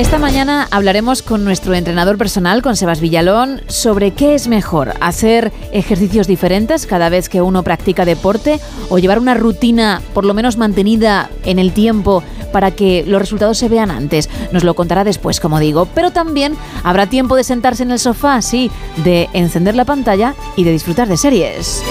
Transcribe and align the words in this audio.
Esta 0.00 0.18
mañana 0.18 0.66
hablaremos 0.70 1.20
con 1.20 1.44
nuestro 1.44 1.74
entrenador 1.74 2.16
personal, 2.16 2.62
con 2.62 2.74
Sebas 2.74 3.02
Villalón, 3.02 3.60
sobre 3.66 4.12
qué 4.12 4.34
es 4.34 4.48
mejor, 4.48 4.94
hacer 5.02 5.52
ejercicios 5.72 6.26
diferentes 6.26 6.86
cada 6.86 7.10
vez 7.10 7.28
que 7.28 7.42
uno 7.42 7.62
practica 7.62 8.06
deporte 8.06 8.60
o 8.88 8.98
llevar 8.98 9.18
una 9.18 9.34
rutina 9.34 10.00
por 10.14 10.24
lo 10.24 10.32
menos 10.32 10.56
mantenida 10.56 11.28
en 11.44 11.58
el 11.58 11.74
tiempo 11.74 12.22
para 12.50 12.70
que 12.70 13.04
los 13.06 13.20
resultados 13.20 13.58
se 13.58 13.68
vean 13.68 13.90
antes. 13.90 14.30
Nos 14.52 14.64
lo 14.64 14.72
contará 14.72 15.04
después, 15.04 15.38
como 15.38 15.58
digo, 15.58 15.86
pero 15.94 16.10
también 16.10 16.56
habrá 16.82 17.06
tiempo 17.06 17.36
de 17.36 17.44
sentarse 17.44 17.82
en 17.82 17.90
el 17.90 17.98
sofá, 17.98 18.40
sí, 18.40 18.70
de 19.04 19.28
encender 19.34 19.74
la 19.74 19.84
pantalla 19.84 20.34
y 20.56 20.64
de 20.64 20.72
disfrutar 20.72 21.08
de 21.08 21.18
series. 21.18 21.82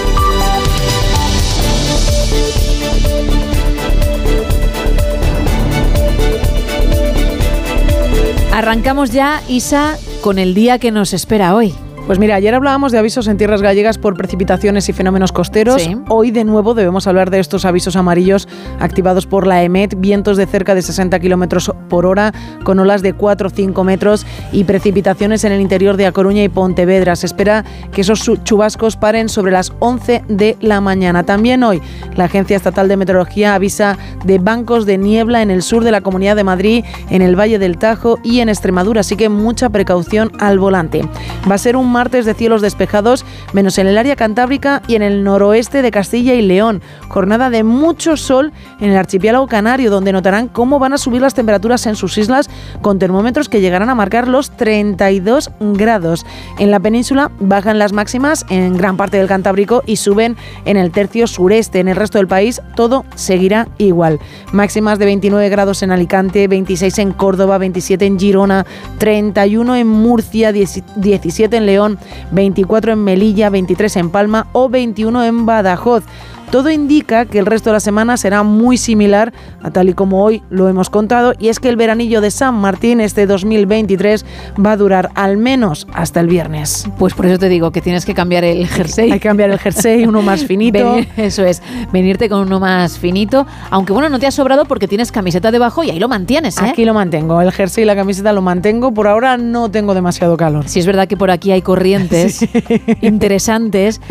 Arrancamos 8.59 9.11
ya, 9.11 9.41
Isa, 9.47 9.97
con 10.19 10.37
el 10.37 10.53
día 10.53 10.79
que 10.79 10.91
nos 10.91 11.13
espera 11.13 11.55
hoy. 11.55 11.73
Pues 12.09 12.17
mira, 12.17 12.33
ayer 12.33 12.55
hablábamos 12.55 12.91
de 12.91 12.97
avisos 12.97 13.27
en 13.27 13.37
tierras 13.37 13.61
gallegas 13.61 13.99
por 13.99 14.17
precipitaciones 14.17 14.89
y 14.89 14.93
fenómenos 14.93 15.31
costeros. 15.31 15.79
Sí. 15.79 15.95
Hoy 16.09 16.31
de 16.31 16.43
nuevo 16.43 16.73
debemos 16.73 17.05
hablar 17.05 17.29
de 17.29 17.39
estos 17.39 17.65
avisos 17.65 17.95
amarillos 17.95 18.47
activados 18.79 19.27
por 19.27 19.45
la 19.45 19.61
EMET, 19.61 19.93
vientos 19.95 20.35
de 20.35 20.47
cerca 20.47 20.73
de 20.73 20.81
60 20.81 21.19
kilómetros 21.19 21.71
por 21.87 22.07
hora, 22.07 22.33
con 22.63 22.79
olas 22.79 23.03
de 23.03 23.13
4 23.13 23.49
o 23.49 23.51
5 23.51 23.83
metros 23.83 24.25
y 24.51 24.63
precipitaciones 24.63 25.43
en 25.43 25.51
el 25.51 25.61
interior 25.61 25.97
de 25.97 26.07
A 26.07 26.11
Coruña 26.11 26.43
y 26.43 26.49
Pontevedra. 26.49 27.15
Se 27.15 27.27
espera 27.27 27.63
que 27.91 28.01
esos 28.01 28.27
chubascos 28.43 28.97
paren 28.97 29.29
sobre 29.29 29.51
las 29.51 29.71
11 29.77 30.23
de 30.27 30.57
la 30.61 30.81
mañana. 30.81 31.21
También 31.21 31.63
hoy 31.63 31.79
la 32.15 32.23
Agencia 32.23 32.57
Estatal 32.57 32.87
de 32.87 32.97
Meteorología 32.97 33.53
avisa 33.53 33.99
de 34.25 34.39
bancos 34.39 34.87
de 34.87 34.97
niebla 34.97 35.43
en 35.43 35.51
el 35.51 35.61
sur 35.61 35.83
de 35.83 35.91
la 35.91 36.01
Comunidad 36.01 36.35
de 36.35 36.43
Madrid, 36.43 36.85
en 37.11 37.21
el 37.21 37.39
Valle 37.39 37.59
del 37.59 37.77
Tajo 37.77 38.17
y 38.23 38.39
en 38.39 38.49
Extremadura, 38.49 39.01
así 39.01 39.15
que 39.15 39.29
mucha 39.29 39.69
precaución 39.69 40.31
al 40.39 40.57
volante. 40.57 41.07
Va 41.47 41.53
a 41.53 41.59
ser 41.59 41.75
un 41.75 41.98
martes 41.99 42.25
de 42.25 42.33
cielos 42.33 42.61
despejados, 42.61 43.25
menos 43.51 43.77
en 43.77 43.85
el 43.85 43.97
área 43.97 44.15
cantábrica 44.15 44.81
y 44.87 44.95
en 44.95 45.01
el 45.01 45.21
noroeste 45.21 45.81
de 45.81 45.91
Castilla 45.91 46.33
y 46.33 46.41
León. 46.41 46.81
Jornada 47.09 47.49
de 47.49 47.65
mucho 47.65 48.15
sol 48.15 48.53
en 48.79 48.91
el 48.91 48.95
archipiélago 48.95 49.47
canario, 49.47 49.91
donde 49.91 50.13
notarán 50.13 50.47
cómo 50.47 50.79
van 50.79 50.93
a 50.93 50.97
subir 50.97 51.21
las 51.21 51.33
temperaturas 51.33 51.85
en 51.87 51.97
sus 51.97 52.17
islas 52.17 52.49
con 52.81 52.99
termómetros 52.99 53.49
que 53.49 53.59
llegarán 53.59 53.89
a 53.89 53.95
marcar 53.95 54.29
los 54.29 54.51
32 54.51 55.51
grados. 55.59 56.25
En 56.57 56.71
la 56.71 56.79
península 56.79 57.31
bajan 57.41 57.79
las 57.79 57.91
máximas 57.91 58.45
en 58.49 58.77
gran 58.77 58.95
parte 58.95 59.17
del 59.17 59.27
Cantábrico 59.27 59.83
y 59.85 59.97
suben 59.97 60.37
en 60.63 60.77
el 60.77 60.91
tercio 60.91 61.27
sureste. 61.27 61.81
En 61.81 61.89
el 61.89 61.97
resto 61.97 62.17
del 62.17 62.27
país 62.27 62.61
todo 62.77 63.03
seguirá 63.15 63.67
igual. 63.77 64.21
Máximas 64.53 64.99
de 64.99 65.05
29 65.05 65.49
grados 65.49 65.83
en 65.83 65.91
Alicante, 65.91 66.47
26 66.47 66.97
en 66.99 67.11
Córdoba, 67.11 67.57
27 67.57 68.05
en 68.05 68.17
Girona, 68.17 68.65
31 68.99 69.75
en 69.75 69.87
Murcia, 69.87 70.53
10 70.53 70.83
17 70.95 71.57
en 71.57 71.65
León, 71.65 71.88
24 72.31 72.93
en 72.93 73.03
Melilla, 73.03 73.49
23 73.49 73.95
en 73.97 74.09
Palma 74.09 74.47
o 74.51 74.69
21 74.69 75.23
en 75.23 75.45
Badajoz. 75.45 76.03
Todo 76.51 76.71
indica 76.71 77.25
que 77.25 77.37
el 77.37 77.45
resto 77.45 77.69
de 77.69 77.75
la 77.75 77.79
semana 77.79 78.17
será 78.17 78.41
muy 78.41 78.77
similar 78.77 79.31
a 79.61 79.69
tal 79.69 79.87
y 79.89 79.93
como 79.93 80.23
hoy 80.23 80.41
lo 80.49 80.67
hemos 80.67 80.89
contado 80.89 81.33
y 81.37 81.49
es 81.49 81.59
que 81.59 81.69
el 81.69 81.75
veranillo 81.75 82.21
de 82.21 82.31
San 82.31 82.55
Martín 82.55 83.01
este 83.01 83.27
2023 83.27 84.25
va 84.65 84.71
a 84.71 84.77
durar 84.77 85.11
al 85.13 85.37
menos 85.37 85.85
hasta 85.93 86.19
el 86.21 86.27
viernes. 86.27 86.87
Pues 86.97 87.13
por 87.13 87.27
eso 87.27 87.37
te 87.37 87.49
digo 87.49 87.71
que 87.71 87.81
tienes 87.81 88.03
que 88.03 88.15
cambiar 88.15 88.43
el 88.45 88.67
jersey. 88.67 89.11
Hay 89.11 89.19
que 89.19 89.27
cambiar 89.27 89.51
el 89.51 89.59
jersey, 89.59 90.05
uno 90.05 90.23
más 90.23 90.43
finito. 90.47 90.95
Venir- 90.95 91.07
eso 91.17 91.45
es, 91.45 91.61
venirte 91.93 92.27
con 92.29 92.39
uno 92.41 92.59
más 92.59 92.97
finito. 92.97 93.45
Aunque 93.69 93.93
bueno, 93.93 94.09
no 94.09 94.17
te 94.17 94.25
ha 94.25 94.31
sobrado 94.31 94.65
porque 94.65 94.87
tienes 94.87 95.11
camiseta 95.11 95.51
debajo 95.51 95.83
y 95.83 95.91
ahí 95.91 95.99
lo 95.99 96.07
mantienes, 96.07 96.57
¿eh? 96.57 96.61
Aquí 96.65 96.83
lo 96.83 96.95
mantengo, 96.95 97.39
el 97.41 97.51
jersey 97.51 97.83
y 97.83 97.85
la 97.85 97.95
camiseta 97.95 98.33
lo 98.33 98.41
mantengo. 98.41 98.91
Por 98.91 99.07
ahora 99.07 99.37
no 99.37 99.69
tengo 99.69 99.93
demasiado 99.93 100.35
calor. 100.35 100.67
Si 100.67 100.79
es 100.79 100.87
verdad 100.87 101.07
que 101.07 101.15
por 101.15 101.29
aquí 101.29 101.51
hay 101.51 101.61
corrientes 101.61 102.39
interesantes 103.01 104.01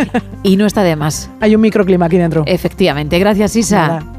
y 0.45 0.57
no 0.57 0.67
está 0.67 0.85
de 0.85 0.95
más. 0.95 1.31
Hay 1.41 1.57
un 1.57 1.61
microclima 1.63 2.07
aquí 2.07 2.17
dentro. 2.17 2.28
Efectivamente, 2.47 3.19
gracias 3.19 3.57
Isa. 3.57 3.89
Nada. 3.89 4.18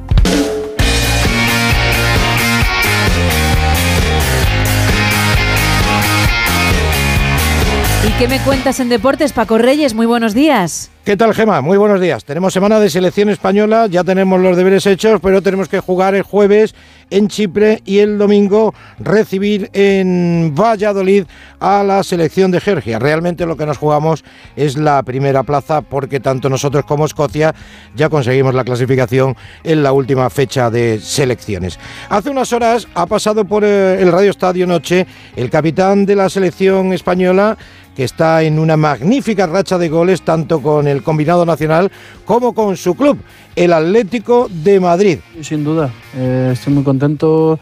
Qué 8.20 8.28
me 8.28 8.40
cuentas 8.40 8.82
en 8.82 8.90
deportes, 8.90 9.32
Paco 9.32 9.58
Reyes? 9.58 9.94
Muy 9.94 10.06
buenos 10.06 10.34
días. 10.34 10.92
¿Qué 11.06 11.16
tal, 11.16 11.34
Gema? 11.34 11.62
Muy 11.62 11.78
buenos 11.78 12.02
días. 12.02 12.26
Tenemos 12.26 12.52
semana 12.52 12.78
de 12.78 12.90
selección 12.90 13.30
española, 13.30 13.88
ya 13.88 14.04
tenemos 14.04 14.42
los 14.42 14.58
deberes 14.58 14.86
hechos, 14.86 15.22
pero 15.24 15.42
tenemos 15.42 15.70
que 15.70 15.80
jugar 15.80 16.16
el 16.16 16.24
jueves 16.24 16.76
en 17.10 17.30
Chipre 17.30 17.82
y 17.86 18.00
el 18.00 18.18
domingo 18.18 18.74
recibir 19.00 19.70
en 19.74 20.54
Valladolid 20.54 21.24
a 21.60 21.82
la 21.84 22.04
selección 22.04 22.52
de 22.52 22.60
Georgia. 22.60 23.00
Realmente 23.00 23.46
lo 23.46 23.58
que 23.58 23.66
nos 23.66 23.78
jugamos 23.78 24.24
es 24.56 24.78
la 24.78 25.02
primera 25.04 25.44
plaza 25.44 25.82
porque 25.82 26.20
tanto 26.20 26.50
nosotros 26.50 26.86
como 26.86 27.06
Escocia 27.06 27.56
ya 27.96 28.10
conseguimos 28.10 28.54
la 28.54 28.66
clasificación 28.66 29.36
en 29.64 29.82
la 29.82 29.94
última 29.94 30.30
fecha 30.30 30.70
de 30.70 31.00
selecciones. 31.00 31.80
Hace 32.10 32.30
unas 32.30 32.54
horas 32.54 32.88
ha 32.94 33.08
pasado 33.08 33.46
por 33.46 33.64
eh, 33.64 34.00
el 34.02 34.12
Radio 34.12 34.30
Estadio 34.30 34.68
Noche 34.68 35.08
el 35.36 35.50
capitán 35.50 36.06
de 36.06 36.16
la 36.16 36.30
selección 36.30 36.94
española 36.94 37.58
que 38.00 38.06
está 38.06 38.44
en 38.44 38.60
una 38.60 38.78
magnífica 38.78 39.46
racha 39.46 39.78
de 39.78 39.90
goles 39.90 40.22
tanto 40.22 40.62
con 40.62 40.88
el 40.88 41.04
combinado 41.04 41.46
nacional 41.46 41.92
como 42.24 42.54
con 42.54 42.78
su 42.78 42.96
club, 42.96 43.18
el 43.58 43.74
Atlético 43.74 44.48
de 44.50 44.80
Madrid. 44.80 45.20
Sin 45.42 45.66
duda, 45.66 45.92
eh, 46.16 46.52
estoy 46.54 46.72
muy 46.72 46.86
contento. 46.86 47.60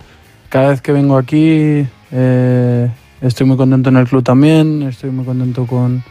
Cada 0.48 0.70
vez 0.70 0.82
que 0.82 0.92
vengo 0.92 1.18
aquí 1.18 1.88
eh, 2.12 2.88
estoy 3.20 3.48
muy 3.48 3.58
contento 3.58 3.90
en 3.90 3.98
el 3.98 4.08
club 4.08 4.24
también, 4.24 4.84
estoy 4.84 5.10
muy 5.10 5.26
contento 5.26 5.66
con, 5.66 6.04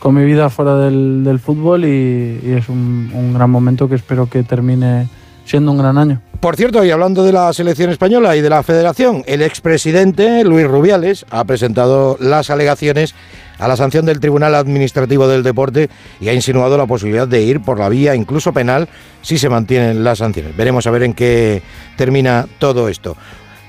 con 0.00 0.16
mi 0.16 0.24
vida 0.24 0.50
fuera 0.50 0.74
del, 0.74 1.22
del 1.22 1.38
fútbol 1.38 1.84
y, 1.84 2.40
y 2.42 2.54
es 2.58 2.68
un, 2.68 3.12
un 3.14 3.34
gran 3.34 3.50
momento 3.50 3.88
que 3.88 3.94
espero 3.94 4.28
que 4.28 4.42
termine 4.42 5.06
siendo 5.44 5.70
un 5.70 5.78
gran 5.78 5.96
año. 5.96 6.20
Por 6.40 6.56
cierto, 6.56 6.84
y 6.84 6.90
hablando 6.90 7.22
de 7.22 7.32
la 7.32 7.52
selección 7.52 7.90
española 7.90 8.34
y 8.34 8.40
de 8.40 8.50
la 8.50 8.64
federación, 8.64 9.22
el 9.26 9.42
expresidente 9.42 10.42
Luis 10.42 10.66
Rubiales 10.66 11.24
ha 11.30 11.44
presentado 11.44 12.16
las 12.18 12.50
alegaciones 12.50 13.14
a 13.60 13.68
la 13.68 13.76
sanción 13.76 14.06
del 14.06 14.20
Tribunal 14.20 14.54
Administrativo 14.54 15.28
del 15.28 15.42
Deporte 15.42 15.90
y 16.20 16.28
ha 16.28 16.34
insinuado 16.34 16.76
la 16.78 16.86
posibilidad 16.86 17.28
de 17.28 17.42
ir 17.42 17.60
por 17.60 17.78
la 17.78 17.88
vía 17.88 18.14
incluso 18.14 18.52
penal 18.52 18.88
si 19.22 19.38
se 19.38 19.48
mantienen 19.48 20.02
las 20.02 20.18
sanciones. 20.18 20.56
Veremos 20.56 20.86
a 20.86 20.90
ver 20.90 21.02
en 21.02 21.12
qué 21.12 21.62
termina 21.96 22.46
todo 22.58 22.88
esto. 22.88 23.16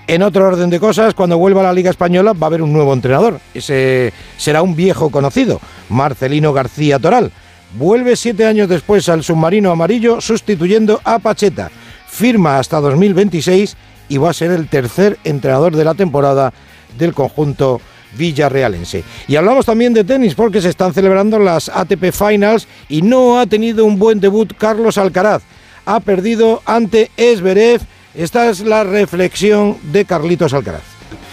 En 0.07 0.23
otro 0.23 0.47
orden 0.47 0.69
de 0.69 0.79
cosas, 0.79 1.13
cuando 1.13 1.37
vuelva 1.37 1.61
a 1.61 1.65
la 1.65 1.73
Liga 1.73 1.89
Española 1.89 2.33
va 2.33 2.47
a 2.47 2.49
haber 2.49 2.61
un 2.61 2.73
nuevo 2.73 2.93
entrenador. 2.93 3.39
Ese 3.53 4.13
será 4.37 4.61
un 4.61 4.75
viejo 4.75 5.09
conocido, 5.09 5.61
Marcelino 5.89 6.53
García 6.53 6.97
Toral. 6.97 7.31
Vuelve 7.73 8.15
siete 8.15 8.45
años 8.45 8.67
después 8.67 9.07
al 9.09 9.23
submarino 9.23 9.71
amarillo 9.71 10.19
sustituyendo 10.19 10.99
a 11.03 11.19
Pacheta. 11.19 11.69
Firma 12.07 12.59
hasta 12.59 12.81
2026 12.81 13.77
y 14.09 14.17
va 14.17 14.31
a 14.31 14.33
ser 14.33 14.51
el 14.51 14.67
tercer 14.67 15.17
entrenador 15.23 15.75
de 15.75 15.85
la 15.85 15.93
temporada 15.93 16.51
del 16.97 17.13
conjunto 17.13 17.79
villarrealense. 18.17 19.03
Y 19.27 19.35
hablamos 19.35 19.65
también 19.65 19.93
de 19.93 20.03
tenis 20.03 20.35
porque 20.35 20.61
se 20.61 20.69
están 20.69 20.93
celebrando 20.93 21.39
las 21.39 21.69
ATP 21.69 22.11
Finals 22.11 22.67
y 22.89 23.01
no 23.01 23.39
ha 23.39 23.45
tenido 23.45 23.85
un 23.85 23.97
buen 23.99 24.19
debut 24.19 24.53
Carlos 24.57 24.97
Alcaraz. 24.97 25.43
Ha 25.85 25.99
perdido 25.99 26.61
ante 26.65 27.11
Esberev. 27.17 27.81
Esta 28.13 28.49
es 28.49 28.61
la 28.61 28.83
reflexión 28.83 29.77
de 29.83 30.05
Carlitos 30.05 30.53
Alcaraz. 30.53 30.83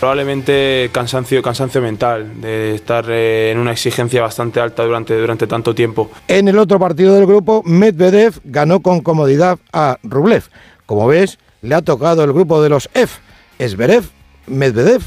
Probablemente 0.01 0.91
cansancio, 0.93 1.43
cansancio 1.43 1.83
mental, 1.83 2.41
de 2.41 2.77
estar 2.77 3.05
eh, 3.09 3.51
en 3.51 3.59
una 3.59 3.73
exigencia 3.73 4.23
bastante 4.23 4.61
alta 4.61 4.85
durante, 4.85 5.19
durante 5.19 5.49
tanto 5.49 5.75
tiempo. 5.75 6.09
En 6.29 6.47
el 6.47 6.59
otro 6.59 6.79
partido 6.79 7.15
del 7.17 7.27
grupo, 7.27 7.63
Medvedev 7.65 8.41
ganó 8.45 8.81
con 8.81 9.01
comodidad 9.01 9.59
a 9.73 9.99
Rublev. 10.05 10.45
Como 10.87 11.09
ves, 11.09 11.39
le 11.63 11.75
ha 11.75 11.83
tocado 11.83 12.23
el 12.23 12.33
grupo 12.33 12.63
de 12.63 12.69
los 12.69 12.89
F, 12.95 13.21
Esberev, 13.59 14.05
Medvedev 14.47 15.03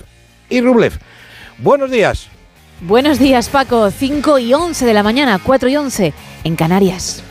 y 0.50 0.60
Rublev. 0.60 1.00
Buenos 1.62 1.92
días. 1.92 2.28
Buenos 2.81 3.19
días, 3.19 3.48
Paco. 3.50 3.92
5 3.92 4.40
y 4.40 4.54
11 4.54 4.84
de 4.84 4.94
la 4.94 5.04
mañana, 5.04 5.40
4 5.44 5.69
y 5.69 5.75
11 5.78 6.13
en 6.44 6.56
Canarias. 6.56 7.24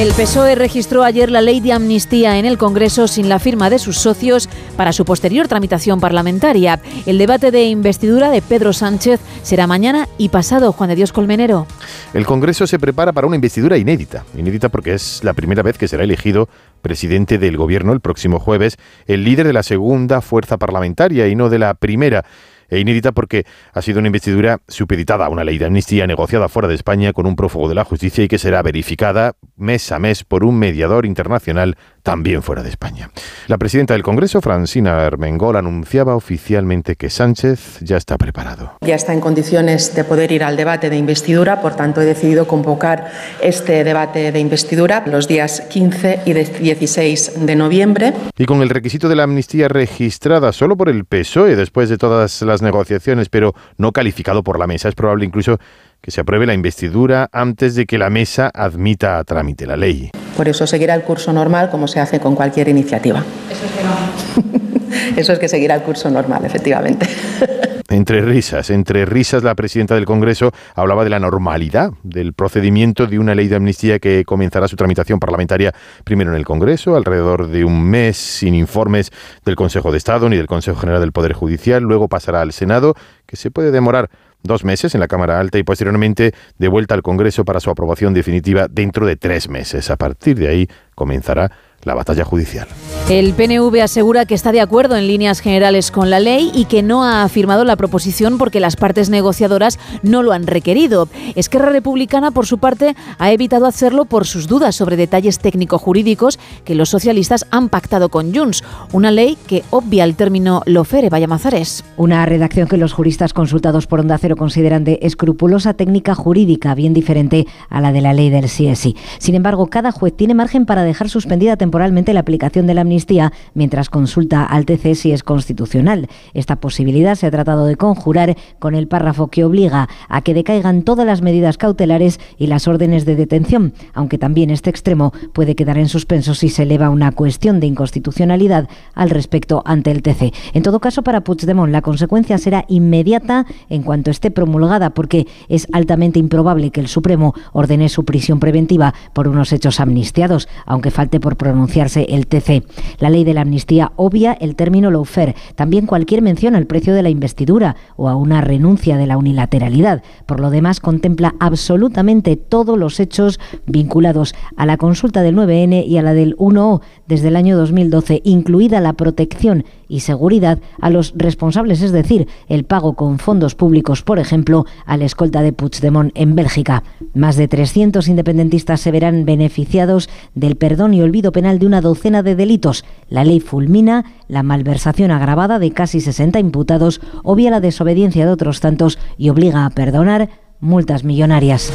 El 0.00 0.14
PSOE 0.14 0.54
registró 0.54 1.04
ayer 1.04 1.30
la 1.30 1.42
ley 1.42 1.60
de 1.60 1.74
amnistía 1.74 2.38
en 2.38 2.46
el 2.46 2.56
Congreso 2.56 3.06
sin 3.06 3.28
la 3.28 3.38
firma 3.38 3.68
de 3.68 3.78
sus 3.78 3.98
socios 3.98 4.48
para 4.74 4.94
su 4.94 5.04
posterior 5.04 5.46
tramitación 5.46 6.00
parlamentaria. 6.00 6.80
El 7.04 7.18
debate 7.18 7.50
de 7.50 7.64
investidura 7.64 8.30
de 8.30 8.40
Pedro 8.40 8.72
Sánchez 8.72 9.20
será 9.42 9.66
mañana 9.66 10.08
y 10.16 10.30
pasado, 10.30 10.72
Juan 10.72 10.88
de 10.88 10.96
Dios 10.96 11.12
Colmenero. 11.12 11.66
El 12.14 12.24
Congreso 12.24 12.66
se 12.66 12.78
prepara 12.78 13.12
para 13.12 13.26
una 13.26 13.36
investidura 13.36 13.76
inédita. 13.76 14.24
Inédita 14.34 14.70
porque 14.70 14.94
es 14.94 15.22
la 15.22 15.34
primera 15.34 15.62
vez 15.62 15.76
que 15.76 15.86
será 15.86 16.02
elegido 16.02 16.48
presidente 16.80 17.36
del 17.36 17.58
Gobierno 17.58 17.92
el 17.92 18.00
próximo 18.00 18.40
jueves, 18.40 18.78
el 19.04 19.22
líder 19.22 19.46
de 19.48 19.52
la 19.52 19.62
segunda 19.62 20.22
fuerza 20.22 20.56
parlamentaria 20.56 21.28
y 21.28 21.36
no 21.36 21.50
de 21.50 21.58
la 21.58 21.74
primera 21.74 22.24
e 22.70 22.78
inédita 22.78 23.12
porque 23.12 23.44
ha 23.72 23.82
sido 23.82 23.98
una 23.98 24.08
investidura 24.08 24.60
supeditada 24.68 25.26
a 25.26 25.28
una 25.28 25.44
ley 25.44 25.58
de 25.58 25.66
amnistía 25.66 26.06
negociada 26.06 26.48
fuera 26.48 26.68
de 26.68 26.74
España 26.74 27.12
con 27.12 27.26
un 27.26 27.36
prófugo 27.36 27.68
de 27.68 27.74
la 27.74 27.84
justicia 27.84 28.24
y 28.24 28.28
que 28.28 28.38
será 28.38 28.62
verificada 28.62 29.34
mes 29.56 29.92
a 29.92 29.98
mes 29.98 30.24
por 30.24 30.44
un 30.44 30.58
mediador 30.58 31.04
internacional 31.06 31.76
también 32.02 32.42
fuera 32.42 32.62
de 32.62 32.70
España. 32.70 33.10
La 33.46 33.58
presidenta 33.58 33.94
del 33.94 34.02
Congreso, 34.02 34.40
Francina 34.40 35.06
Armengol, 35.06 35.56
anunciaba 35.56 36.16
oficialmente 36.16 36.96
que 36.96 37.10
Sánchez 37.10 37.80
ya 37.80 37.96
está 37.96 38.16
preparado. 38.16 38.72
Ya 38.80 38.94
está 38.94 39.12
en 39.12 39.20
condiciones 39.20 39.94
de 39.94 40.04
poder 40.04 40.32
ir 40.32 40.44
al 40.44 40.56
debate 40.56 40.88
de 40.88 40.96
investidura, 40.96 41.60
por 41.60 41.76
tanto 41.76 42.00
he 42.00 42.04
decidido 42.04 42.46
convocar 42.46 43.10
este 43.42 43.84
debate 43.84 44.32
de 44.32 44.40
investidura 44.40 45.02
los 45.06 45.28
días 45.28 45.62
15 45.68 46.20
y 46.24 46.32
16 46.32 47.46
de 47.46 47.56
noviembre. 47.56 48.14
Y 48.38 48.46
con 48.46 48.62
el 48.62 48.70
requisito 48.70 49.08
de 49.08 49.16
la 49.16 49.24
amnistía 49.24 49.68
registrada 49.68 50.52
solo 50.52 50.76
por 50.76 50.88
el 50.88 51.04
PSOE 51.04 51.56
después 51.56 51.88
de 51.88 51.98
todas 51.98 52.42
las 52.42 52.59
negociaciones, 52.62 53.28
pero 53.28 53.54
no 53.76 53.92
calificado 53.92 54.42
por 54.42 54.58
la 54.58 54.66
mesa, 54.66 54.88
es 54.88 54.94
probable 54.94 55.24
incluso 55.24 55.58
que 56.00 56.10
se 56.10 56.22
apruebe 56.22 56.46
la 56.46 56.54
investidura 56.54 57.28
antes 57.32 57.74
de 57.74 57.86
que 57.86 57.98
la 57.98 58.10
mesa 58.10 58.50
admita 58.52 59.18
a 59.18 59.24
trámite 59.24 59.66
la 59.66 59.76
ley. 59.76 60.10
Por 60.36 60.48
eso 60.48 60.66
seguirá 60.66 60.94
el 60.94 61.02
curso 61.02 61.32
normal 61.32 61.70
como 61.70 61.88
se 61.88 62.00
hace 62.00 62.20
con 62.20 62.34
cualquier 62.34 62.68
iniciativa. 62.68 63.22
Eso 63.50 63.66
es 63.66 63.72
que 63.72 63.84
no. 63.84 65.16
eso 65.20 65.32
es 65.32 65.38
que 65.38 65.48
seguirá 65.48 65.74
el 65.74 65.82
curso 65.82 66.10
normal, 66.10 66.44
efectivamente. 66.44 67.06
Entre 67.90 68.22
risas, 68.22 68.70
entre 68.70 69.04
risas, 69.04 69.42
la 69.42 69.56
presidenta 69.56 69.96
del 69.96 70.04
Congreso 70.04 70.52
hablaba 70.76 71.02
de 71.02 71.10
la 71.10 71.18
normalidad 71.18 71.90
del 72.04 72.34
procedimiento 72.34 73.08
de 73.08 73.18
una 73.18 73.34
ley 73.34 73.48
de 73.48 73.56
amnistía 73.56 73.98
que 73.98 74.24
comenzará 74.24 74.68
su 74.68 74.76
tramitación 74.76 75.18
parlamentaria 75.18 75.74
primero 76.04 76.30
en 76.30 76.36
el 76.36 76.44
Congreso, 76.44 76.94
alrededor 76.94 77.48
de 77.48 77.64
un 77.64 77.82
mes 77.82 78.16
sin 78.16 78.54
informes 78.54 79.10
del 79.44 79.56
Consejo 79.56 79.90
de 79.90 79.98
Estado 79.98 80.28
ni 80.28 80.36
del 80.36 80.46
Consejo 80.46 80.78
General 80.78 81.00
del 81.00 81.10
Poder 81.10 81.32
Judicial, 81.32 81.82
luego 81.82 82.06
pasará 82.06 82.42
al 82.42 82.52
Senado, 82.52 82.94
que 83.26 83.34
se 83.34 83.50
puede 83.50 83.72
demorar 83.72 84.08
dos 84.44 84.64
meses 84.64 84.94
en 84.94 85.00
la 85.00 85.08
Cámara 85.08 85.40
Alta 85.40 85.58
y 85.58 85.64
posteriormente 85.64 86.32
de 86.58 86.68
vuelta 86.68 86.94
al 86.94 87.02
Congreso 87.02 87.44
para 87.44 87.58
su 87.58 87.70
aprobación 87.70 88.14
definitiva 88.14 88.68
dentro 88.70 89.04
de 89.04 89.16
tres 89.16 89.48
meses. 89.48 89.90
A 89.90 89.96
partir 89.96 90.38
de 90.38 90.46
ahí 90.46 90.68
comenzará 90.94 91.50
la 91.84 91.94
batalla 91.94 92.24
judicial. 92.24 92.68
El 93.08 93.32
PNV 93.32 93.82
asegura 93.82 94.24
que 94.24 94.34
está 94.34 94.52
de 94.52 94.60
acuerdo 94.60 94.96
en 94.96 95.06
líneas 95.06 95.40
generales 95.40 95.90
con 95.90 96.10
la 96.10 96.20
ley 96.20 96.52
y 96.54 96.66
que 96.66 96.82
no 96.82 97.04
ha 97.04 97.26
firmado 97.28 97.64
la 97.64 97.76
proposición 97.76 98.38
porque 98.38 98.60
las 98.60 98.76
partes 98.76 99.10
negociadoras 99.10 99.78
no 100.02 100.22
lo 100.22 100.32
han 100.32 100.46
requerido. 100.46 101.08
Esquerra 101.34 101.70
Republicana, 101.70 102.30
por 102.30 102.46
su 102.46 102.58
parte, 102.58 102.94
ha 103.18 103.32
evitado 103.32 103.66
hacerlo 103.66 104.04
por 104.04 104.26
sus 104.26 104.46
dudas 104.46 104.76
sobre 104.76 104.96
detalles 104.96 105.40
técnico-jurídicos 105.40 106.38
que 106.64 106.74
los 106.74 106.90
socialistas 106.90 107.46
han 107.50 107.68
pactado 107.68 108.10
con 108.10 108.34
Junts. 108.34 108.62
Una 108.92 109.10
ley 109.10 109.36
que 109.46 109.64
obvia 109.70 110.04
el 110.04 110.14
término 110.14 110.62
lofere, 110.66 111.08
vaya 111.08 111.26
mazares. 111.26 111.84
Una 111.96 112.24
redacción 112.26 112.68
que 112.68 112.76
los 112.76 112.92
juristas 112.92 113.32
consultados 113.32 113.86
por 113.86 114.00
Onda 114.00 114.18
Cero 114.18 114.36
consideran 114.36 114.84
de 114.84 115.00
escrupulosa 115.02 115.74
técnica 115.74 116.14
jurídica, 116.14 116.74
bien 116.74 116.94
diferente 116.94 117.46
a 117.68 117.80
la 117.80 117.90
de 117.90 118.02
la 118.02 118.12
ley 118.12 118.30
del 118.30 118.44
CSI. 118.44 118.96
Sin 119.18 119.34
embargo, 119.34 119.66
cada 119.66 119.90
juez 119.90 120.14
tiene 120.14 120.34
margen 120.34 120.66
para 120.66 120.84
dejar 120.84 121.08
suspendida 121.08 121.56
temporalmente 121.56 121.69
la 121.70 122.20
aplicación 122.20 122.66
de 122.66 122.74
la 122.74 122.80
amnistía 122.82 123.32
mientras 123.54 123.90
consulta 123.90 124.44
al 124.44 124.64
TC 124.64 124.94
si 124.94 125.12
es 125.12 125.22
constitucional. 125.22 126.08
Esta 126.34 126.56
posibilidad 126.56 127.14
se 127.14 127.26
ha 127.26 127.30
tratado 127.30 127.66
de 127.66 127.76
conjurar 127.76 128.36
con 128.58 128.74
el 128.74 128.88
párrafo 128.88 129.28
que 129.28 129.44
obliga 129.44 129.88
a 130.08 130.22
que 130.22 130.34
decaigan 130.34 130.82
todas 130.82 131.06
las 131.06 131.22
medidas 131.22 131.56
cautelares 131.56 132.20
y 132.38 132.46
las 132.46 132.68
órdenes 132.68 133.04
de 133.04 133.16
detención, 133.16 133.72
aunque 133.94 134.18
también 134.18 134.50
este 134.50 134.70
extremo 134.70 135.12
puede 135.32 135.54
quedar 135.54 135.78
en 135.78 135.88
suspenso 135.88 136.34
si 136.34 136.48
se 136.48 136.64
eleva 136.64 136.90
una 136.90 137.12
cuestión 137.12 137.60
de 137.60 137.66
inconstitucionalidad 137.66 138.68
al 138.94 139.10
respecto 139.10 139.62
ante 139.64 139.90
el 139.90 140.02
TC. 140.02 140.32
En 140.52 140.62
todo 140.62 140.80
caso, 140.80 141.02
para 141.02 141.22
Puigdemont 141.22 141.72
la 141.72 141.82
consecuencia 141.82 142.38
será 142.38 142.64
inmediata 142.68 143.46
en 143.68 143.82
cuanto 143.82 144.10
esté 144.10 144.30
promulgada, 144.30 144.90
porque 144.90 145.26
es 145.48 145.66
altamente 145.72 146.18
improbable 146.18 146.70
que 146.70 146.80
el 146.80 146.88
Supremo 146.88 147.34
ordene 147.52 147.88
su 147.88 148.04
prisión 148.04 148.40
preventiva 148.40 148.94
por 149.12 149.28
unos 149.28 149.52
hechos 149.52 149.80
amnistiados, 149.80 150.48
aunque 150.66 150.90
falte 150.90 151.20
por 151.20 151.36
el 151.66 152.26
TC. 152.26 152.64
La 152.98 153.10
ley 153.10 153.24
de 153.24 153.34
la 153.34 153.42
amnistía 153.42 153.92
obvia 153.96 154.32
el 154.32 154.56
término 154.56 154.90
lawfare, 154.90 155.34
también 155.54 155.86
cualquier 155.86 156.22
mención 156.22 156.54
al 156.54 156.66
precio 156.66 156.94
de 156.94 157.02
la 157.02 157.10
investidura 157.10 157.76
o 157.96 158.08
a 158.08 158.16
una 158.16 158.40
renuncia 158.40 158.96
de 158.96 159.06
la 159.06 159.16
unilateralidad. 159.16 160.02
Por 160.26 160.40
lo 160.40 160.50
demás, 160.50 160.80
contempla 160.80 161.34
absolutamente 161.40 162.36
todos 162.36 162.78
los 162.78 163.00
hechos 163.00 163.40
vinculados 163.66 164.34
a 164.56 164.66
la 164.66 164.76
consulta 164.76 165.22
del 165.22 165.36
9N 165.36 165.86
y 165.86 165.98
a 165.98 166.02
la 166.02 166.14
del 166.14 166.36
1O 166.36 166.80
desde 167.06 167.28
el 167.28 167.36
año 167.36 167.56
2012, 167.56 168.22
incluida 168.24 168.80
la 168.80 168.92
protección 168.94 169.64
y 169.90 170.00
seguridad 170.00 170.60
a 170.80 170.88
los 170.88 171.12
responsables, 171.16 171.82
es 171.82 171.92
decir, 171.92 172.28
el 172.48 172.64
pago 172.64 172.94
con 172.94 173.18
fondos 173.18 173.54
públicos, 173.54 174.02
por 174.02 174.18
ejemplo, 174.18 174.64
a 174.86 174.96
la 174.96 175.04
escolta 175.04 175.42
de 175.42 175.52
Puigdemont 175.52 176.12
en 176.14 176.34
Bélgica. 176.36 176.84
Más 177.12 177.36
de 177.36 177.48
300 177.48 178.08
independentistas 178.08 178.80
se 178.80 178.92
verán 178.92 179.24
beneficiados 179.24 180.08
del 180.34 180.56
perdón 180.56 180.94
y 180.94 181.02
olvido 181.02 181.32
penal 181.32 181.58
de 181.58 181.66
una 181.66 181.80
docena 181.80 182.22
de 182.22 182.36
delitos. 182.36 182.84
La 183.08 183.24
ley 183.24 183.40
fulmina 183.40 184.04
la 184.28 184.42
malversación 184.42 185.10
agravada 185.10 185.58
de 185.58 185.72
casi 185.72 186.00
60 186.00 186.38
imputados, 186.38 187.00
obvia 187.24 187.50
la 187.50 187.60
desobediencia 187.60 188.24
de 188.24 188.32
otros 188.32 188.60
tantos 188.60 188.98
y 189.18 189.28
obliga 189.28 189.66
a 189.66 189.70
perdonar 189.70 190.30
multas 190.60 191.04
millonarias. 191.04 191.72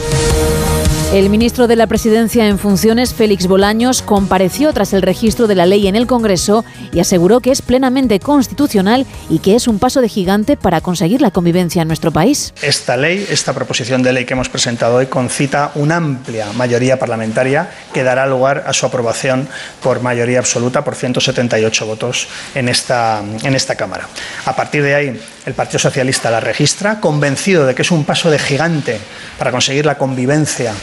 El 1.16 1.30
ministro 1.30 1.68
de 1.68 1.78
la 1.78 1.88
Presidencia 1.88 2.46
en 2.46 2.60
funciones, 2.60 3.14
Félix 3.14 3.48
Bolaños, 3.48 4.02
compareció 4.02 4.74
tras 4.74 4.92
el 4.92 5.02
registro 5.02 5.48
de 5.48 5.56
la 5.56 5.66
ley 5.66 5.88
en 5.88 5.96
el 5.96 6.08
Congreso 6.08 6.66
y 6.92 7.00
aseguró 7.00 7.40
que 7.40 7.52
es 7.52 7.62
plenamente 7.62 8.20
constitucional 8.20 9.06
y 9.30 9.40
que 9.40 9.56
es 9.56 9.70
un 9.70 9.80
paso 9.80 10.02
de 10.02 10.10
gigante 10.10 10.58
para 10.58 10.82
conseguir 10.82 11.22
la 11.22 11.32
convivencia 11.32 11.82
en 11.82 11.88
nuestro 11.88 12.12
país. 12.12 12.54
Esta 12.62 12.98
ley, 12.98 13.26
esta 13.30 13.54
proposición 13.54 14.04
de 14.04 14.12
ley 14.12 14.26
que 14.26 14.34
hemos 14.34 14.50
presentado 14.50 14.98
hoy, 14.98 15.06
concita 15.06 15.72
una 15.76 15.96
amplia 15.96 16.52
mayoría 16.52 17.00
parlamentaria 17.00 17.70
que 17.94 18.04
dará 18.04 18.28
lugar 18.28 18.66
a 18.68 18.74
su 18.74 18.86
aprobación 18.86 19.48
por 19.82 20.02
mayoría 20.02 20.40
absoluta, 20.40 20.84
por 20.84 20.96
178 20.96 21.86
votos 21.86 22.28
en 22.56 22.68
esta, 22.68 23.24
en 23.42 23.56
esta 23.56 23.76
Cámara. 23.76 24.10
A 24.46 24.54
partir 24.54 24.84
de 24.84 24.96
ahí, 24.96 25.22
el 25.46 25.54
Partido 25.54 25.80
Socialista 25.80 26.30
la 26.30 26.42
registra, 26.42 27.00
convencido 27.00 27.66
de 27.66 27.74
que 27.74 27.84
es 27.84 27.92
un 27.92 28.04
paso 28.04 28.30
de 28.30 28.38
gigante 28.38 29.00
para 29.38 29.52
conseguir 29.52 29.86
la 29.86 29.98
convivencia 29.98 30.74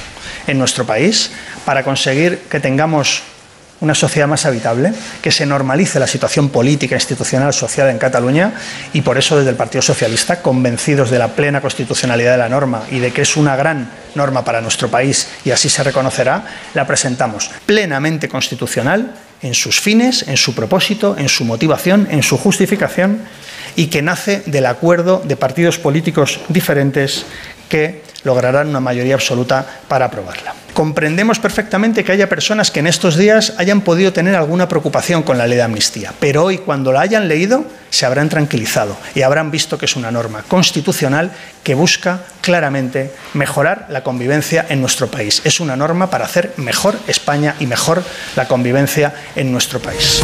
en 0.46 0.58
nuestro 0.58 0.84
país 0.84 1.30
para 1.64 1.82
conseguir 1.82 2.38
que 2.50 2.60
tengamos 2.60 3.22
una 3.82 3.94
sociedad 3.96 4.28
más 4.28 4.46
habitable, 4.46 4.92
que 5.20 5.32
se 5.32 5.44
normalice 5.44 5.98
la 5.98 6.06
situación 6.06 6.50
política, 6.50 6.94
institucional, 6.94 7.52
social 7.52 7.90
en 7.90 7.98
Cataluña 7.98 8.52
y 8.92 9.02
por 9.02 9.18
eso 9.18 9.36
desde 9.36 9.50
el 9.50 9.56
Partido 9.56 9.82
Socialista, 9.82 10.40
convencidos 10.40 11.10
de 11.10 11.18
la 11.18 11.28
plena 11.28 11.60
constitucionalidad 11.60 12.32
de 12.32 12.38
la 12.38 12.48
norma 12.48 12.84
y 12.92 13.00
de 13.00 13.12
que 13.12 13.22
es 13.22 13.36
una 13.36 13.56
gran 13.56 13.90
norma 14.14 14.44
para 14.44 14.60
nuestro 14.60 14.88
país 14.88 15.28
y 15.44 15.50
así 15.50 15.68
se 15.68 15.82
reconocerá, 15.82 16.44
la 16.74 16.86
presentamos 16.86 17.50
plenamente 17.66 18.28
constitucional 18.28 19.14
en 19.42 19.54
sus 19.54 19.80
fines, 19.80 20.28
en 20.28 20.36
su 20.36 20.54
propósito, 20.54 21.16
en 21.18 21.28
su 21.28 21.44
motivación, 21.44 22.06
en 22.08 22.22
su 22.22 22.38
justificación 22.38 23.18
y 23.74 23.86
que 23.86 24.00
nace 24.00 24.44
del 24.46 24.66
acuerdo 24.66 25.20
de 25.24 25.34
partidos 25.34 25.78
políticos 25.78 26.38
diferentes 26.48 27.26
que 27.68 28.02
lograrán 28.24 28.68
una 28.68 28.80
mayoría 28.80 29.14
absoluta 29.14 29.66
para 29.88 30.06
aprobarla. 30.06 30.54
Comprendemos 30.74 31.38
perfectamente 31.38 32.02
que 32.02 32.12
haya 32.12 32.30
personas 32.30 32.70
que 32.70 32.80
en 32.80 32.86
estos 32.86 33.18
días 33.18 33.52
hayan 33.58 33.82
podido 33.82 34.12
tener 34.12 34.34
alguna 34.34 34.68
preocupación 34.68 35.22
con 35.22 35.36
la 35.36 35.46
ley 35.46 35.56
de 35.56 35.62
amnistía, 35.62 36.14
pero 36.18 36.44
hoy 36.44 36.58
cuando 36.58 36.92
la 36.92 37.02
hayan 37.02 37.28
leído 37.28 37.66
se 37.90 38.06
habrán 38.06 38.30
tranquilizado 38.30 38.96
y 39.14 39.20
habrán 39.20 39.50
visto 39.50 39.76
que 39.76 39.84
es 39.84 39.96
una 39.96 40.10
norma 40.10 40.42
constitucional 40.48 41.30
que 41.62 41.74
busca 41.74 42.24
claramente 42.40 43.12
mejorar 43.34 43.86
la 43.88 44.02
convivencia 44.02 44.66
en 44.68 44.80
nuestro 44.80 45.06
país. 45.06 45.42
Es 45.44 45.60
una 45.60 45.76
norma 45.76 46.10
para 46.10 46.24
hacer 46.24 46.52
mejor 46.56 46.96
España 47.06 47.54
y 47.60 47.66
mejor 47.66 48.02
la 48.36 48.48
convivencia 48.48 49.14
en 49.36 49.52
nuestro 49.52 49.78
país. 49.80 50.22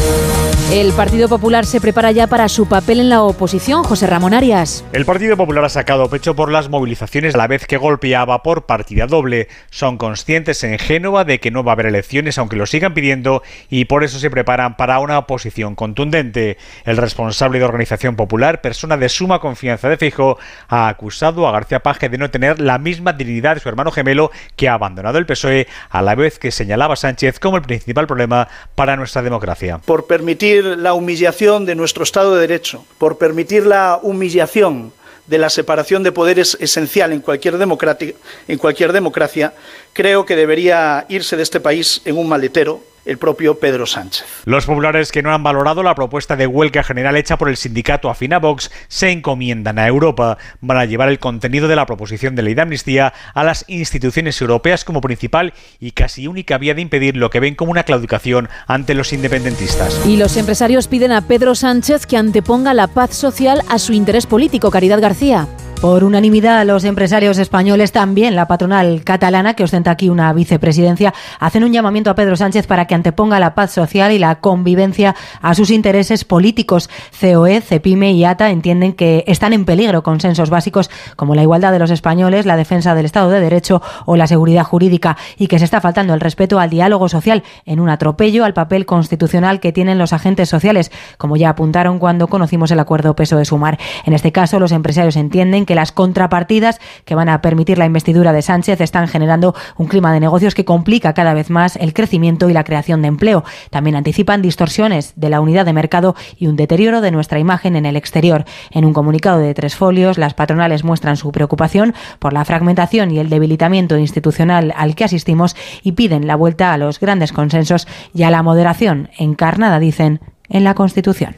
El 0.73 0.93
Partido 0.93 1.29
Popular 1.29 1.65
se 1.65 1.81
prepara 1.81 2.11
ya 2.11 2.27
para 2.27 2.49
su 2.49 2.69
papel 2.69 3.01
en 3.01 3.09
la 3.09 3.23
oposición, 3.23 3.85
José 3.85 4.07
Ramón 4.07 4.35
Arias. 4.35 4.85
El 4.93 5.07
Partido 5.07 5.37
Popular 5.37 5.65
ha 5.65 5.69
sacado 5.69 6.11
pecho 6.11 6.35
por 6.35 6.51
las 6.51 6.69
movilizaciones 6.69 7.35
a 7.35 7.39
la 7.39 7.47
vez 7.47 7.67
que 7.67 7.77
golpeaba 7.77 8.43
por 8.43 8.67
partida 8.67 9.07
doble. 9.07 9.49
Son 9.71 9.97
conscientes 9.97 10.19
conscientes 10.19 10.65
en 10.65 10.79
Génova 10.81 11.25
de 11.25 11.39
que 11.39 11.53
no 11.53 11.63
va 11.63 11.71
a 11.71 11.75
haber 11.75 11.87
elecciones, 11.87 12.39
aunque 12.39 12.57
lo 12.57 12.67
sigan 12.67 12.93
pidiendo, 12.93 13.45
y 13.71 13.85
por 13.85 14.03
eso 14.03 14.19
se 14.19 14.31
preparan 14.31 14.77
para 14.77 14.99
una 14.99 15.17
oposición 15.17 15.77
contundente. 15.77 16.59
El 16.85 16.97
responsable 16.97 17.61
de 17.61 17.65
Organización 17.65 18.17
Popular, 18.17 18.61
persona 18.61 18.97
de 18.97 19.09
suma 19.09 19.39
confianza 19.39 19.89
de 19.89 19.97
Fijo, 19.97 20.37
ha 20.69 20.89
acusado 20.89 21.28
a 21.29 21.53
García 21.53 21.81
Paje 21.81 22.09
de 22.09 22.19
no 22.19 22.31
tener 22.31 22.61
la 22.61 22.79
misma 22.79 23.13
dignidad 23.13 23.55
de 23.55 23.61
su 23.61 23.69
hermano 23.69 23.91
gemelo 23.91 24.31
que 24.57 24.69
ha 24.69 24.75
abandonado 24.75 25.19
el 25.19 25.27
PSOE, 25.27 25.67
a 25.91 26.03
la 26.03 26.15
vez 26.15 26.39
que 26.39 26.51
señalaba 26.51 26.97
Sánchez 26.97 27.39
como 27.39 27.57
el 27.57 27.63
principal 27.63 28.07
problema 28.07 28.49
para 28.75 28.97
nuestra 28.97 29.23
democracia. 29.23 29.79
Por 29.85 30.07
permitir 30.07 30.65
la 30.65 30.95
humillación 30.95 31.67
de 31.67 31.75
nuestro 31.75 32.03
Estado 32.03 32.35
de 32.35 32.41
Derecho, 32.41 32.85
por 32.99 33.19
permitir 33.19 33.67
la 33.67 34.01
humillación 34.03 34.93
de 35.27 35.39
la 35.39 35.51
separación 35.51 36.03
de 36.03 36.13
poderes 36.13 36.57
esencial 36.61 37.13
en 37.13 37.21
cualquier, 37.21 37.55
en 37.55 38.59
cualquier 38.59 38.93
democracia, 38.93 39.53
creo 39.99 40.25
que 40.25 40.37
debería 40.37 41.07
irse 41.09 41.37
de 41.37 41.43
este 41.43 41.59
país 41.59 42.03
en 42.05 42.17
un 42.17 42.29
maletero 42.29 42.85
el 43.05 43.19
propio 43.19 43.59
Pedro 43.59 43.85
Sánchez. 43.85 44.25
Los 44.45 44.65
populares 44.65 45.11
que 45.11 45.25
no 45.25 45.35
han 45.35 45.43
valorado 45.43 45.83
la 45.83 45.97
propuesta 45.97 46.37
de 46.37 46.47
huelga 46.47 46.85
general 46.85 47.17
hecha 47.17 47.37
por 47.37 47.49
el 47.49 47.57
sindicato 47.57 48.09
Afina 48.09 48.39
Vox 48.39 48.71
se 48.87 49.11
encomiendan 49.11 49.77
a 49.77 49.89
Europa. 49.89 50.39
Van 50.61 50.79
a 50.79 50.85
llevar 50.85 51.09
el 51.09 51.19
contenido 51.19 51.67
de 51.67 51.75
la 51.75 51.85
proposición 51.85 52.37
de 52.37 52.43
ley 52.43 52.55
de 52.55 52.63
amnistía 52.63 53.13
a 53.35 53.43
las 53.43 53.65
instituciones 53.67 54.41
europeas 54.41 54.85
como 54.85 55.01
principal 55.01 55.53
y 55.81 55.91
casi 55.91 56.29
única 56.29 56.59
vía 56.59 56.75
de 56.75 56.83
impedir 56.83 57.17
lo 57.17 57.31
que 57.31 57.41
ven 57.41 57.57
como 57.57 57.73
una 57.73 57.83
claudicación 57.83 58.49
ante 58.69 58.95
los 58.95 59.13
independentistas. 59.13 60.01
Y 60.07 60.17
los 60.17 60.37
empresarios 60.37 60.87
piden 60.87 61.11
a 61.11 61.27
Pedro 61.27 61.57
Sánchez 61.57 62.07
que 62.07 62.17
anteponga 62.17 62.73
la 62.73 62.87
paz 62.87 63.17
social 63.17 63.63
a 63.69 63.81
su 63.81 63.93
interés 63.93 64.27
político. 64.27 64.71
Caridad 64.71 65.01
García. 65.01 65.49
Por 65.81 66.03
unanimidad, 66.03 66.67
los 66.67 66.83
empresarios 66.83 67.39
españoles, 67.39 67.93
también 67.93 68.35
la 68.35 68.49
patronal 68.49 69.05
catalana, 69.05 69.55
que 69.55 69.63
ostenta 69.63 69.93
aquí 69.93 70.09
una 70.09 70.33
vicepresidencia, 70.33 71.15
hacen 71.39 71.63
un 71.63 71.73
llamamiento 71.73 72.11
a 72.11 72.17
Pedro 72.17 72.35
Sánchez 72.35 72.67
para 72.67 72.87
que 72.87 72.97
anteponga 72.97 73.39
la 73.39 73.55
paz 73.55 73.71
social 73.71 74.11
y 74.11 74.19
la 74.19 74.41
convivencia 74.41 75.15
a 75.41 75.55
sus 75.55 75.71
intereses 75.71 76.25
políticos. 76.25 76.91
COE, 77.21 77.61
CEPIME 77.61 78.11
y 78.11 78.25
ATA 78.25 78.51
entienden 78.51 78.93
que 78.93 79.23
están 79.29 79.53
en 79.53 79.65
peligro 79.65 80.03
consensos 80.03 80.51
básicos 80.51 80.91
como 81.15 81.37
la 81.37 81.43
igualdad 81.43 81.71
de 81.71 81.79
los 81.79 81.93
españoles, 81.93 82.45
la 82.45 82.57
defensa 82.57 82.97
del 82.97 83.07
Estado 83.07 83.31
de 83.31 83.39
Derecho 83.39 83.81
o 84.05 84.17
la 84.17 84.27
seguridad 84.27 84.65
jurídica 84.65 85.17
y 85.37 85.47
que 85.47 85.61
se 85.61 85.65
está 85.65 85.81
faltando 85.81 86.13
el 86.13 86.19
respeto 86.19 86.59
al 86.59 86.71
diálogo 86.71 87.09
social 87.09 87.45
en 87.67 87.79
un 87.79 87.89
atropello 87.89 88.45
al 88.45 88.53
papel 88.53 88.85
constitucional 88.85 89.61
que 89.61 89.73
tienen 89.73 89.99
los 89.99 90.13
agentes 90.13 90.49
sociales, 90.49 90.91
como 91.19 91.37
ya 91.37 91.51
apuntaron 91.51 92.01
cuando 92.01 92.27
conocimos 92.27 92.73
el 92.73 92.81
acuerdo 92.81 93.15
peso 93.15 93.37
de 93.37 93.45
sumar. 93.45 93.79
En 94.05 94.13
este 94.13 94.33
caso, 94.33 94.59
los 94.59 94.73
empresarios 94.73 95.15
entienden 95.15 95.68
que 95.69 95.75
las 95.75 95.93
contrapartidas 95.93 96.81
que 97.05 97.15
van 97.15 97.29
a 97.29 97.43
permitir 97.43 97.77
la 97.77 97.85
investidura 97.85 98.33
de 98.33 98.41
Sánchez 98.41 98.81
están 98.81 99.07
generando 99.07 99.55
un 99.77 99.87
clima 99.87 100.15
de 100.15 100.19
negocios 100.19 100.55
que 100.55 100.65
complica 100.65 101.13
cada 101.13 101.35
vez 101.35 101.51
más 101.51 101.77
el 101.77 101.93
crecimiento 101.93 102.49
y 102.49 102.55
la 102.55 102.65
creación 102.65 103.03
de 103.03 103.09
empleo. 103.09 103.45
También 103.69 103.95
anticipan 103.95 104.41
distorsiones 104.41 105.13
de 105.17 105.29
la 105.29 105.43
unidad 105.43 105.67
de 105.67 105.75
mercado 105.75 106.17
y 106.39 106.47
un 106.47 106.57
deterioro 106.57 107.03
de 107.03 107.11
nuestra 107.11 107.39
imagen 107.39 107.77
en 107.77 107.85
el 107.85 107.97
exterior. 107.97 108.47
En 108.71 108.87
un 108.87 108.95
comunicado 108.95 109.41
de 109.41 109.53
tres 109.53 109.77
folios, 109.77 110.17
las 110.17 110.33
patronales 110.33 110.85
muestran 110.85 111.19
su 111.19 111.33
preocupación 111.33 111.93
por 112.19 112.33
la 112.33 112.47
fragmentación 112.47 113.11
y 113.11 113.19
el 113.19 113.29
debilitamiento 113.29 113.99
institucional 113.99 114.73
al 114.75 114.95
que 114.95 115.05
asistimos 115.05 115.55
y 115.83 115.93
piden 115.93 116.27
la 116.27 116.37
vuelta 116.37 116.73
a 116.73 116.79
los 116.79 116.99
grandes 116.99 117.33
consensos 117.33 117.87
y 118.15 118.23
a 118.23 118.31
la 118.31 118.43
moderación 118.43 119.11
encarnada, 119.19 119.79
dicen, 119.81 120.21
en 120.49 120.65
la 120.65 120.75
Constitución. 120.75 121.35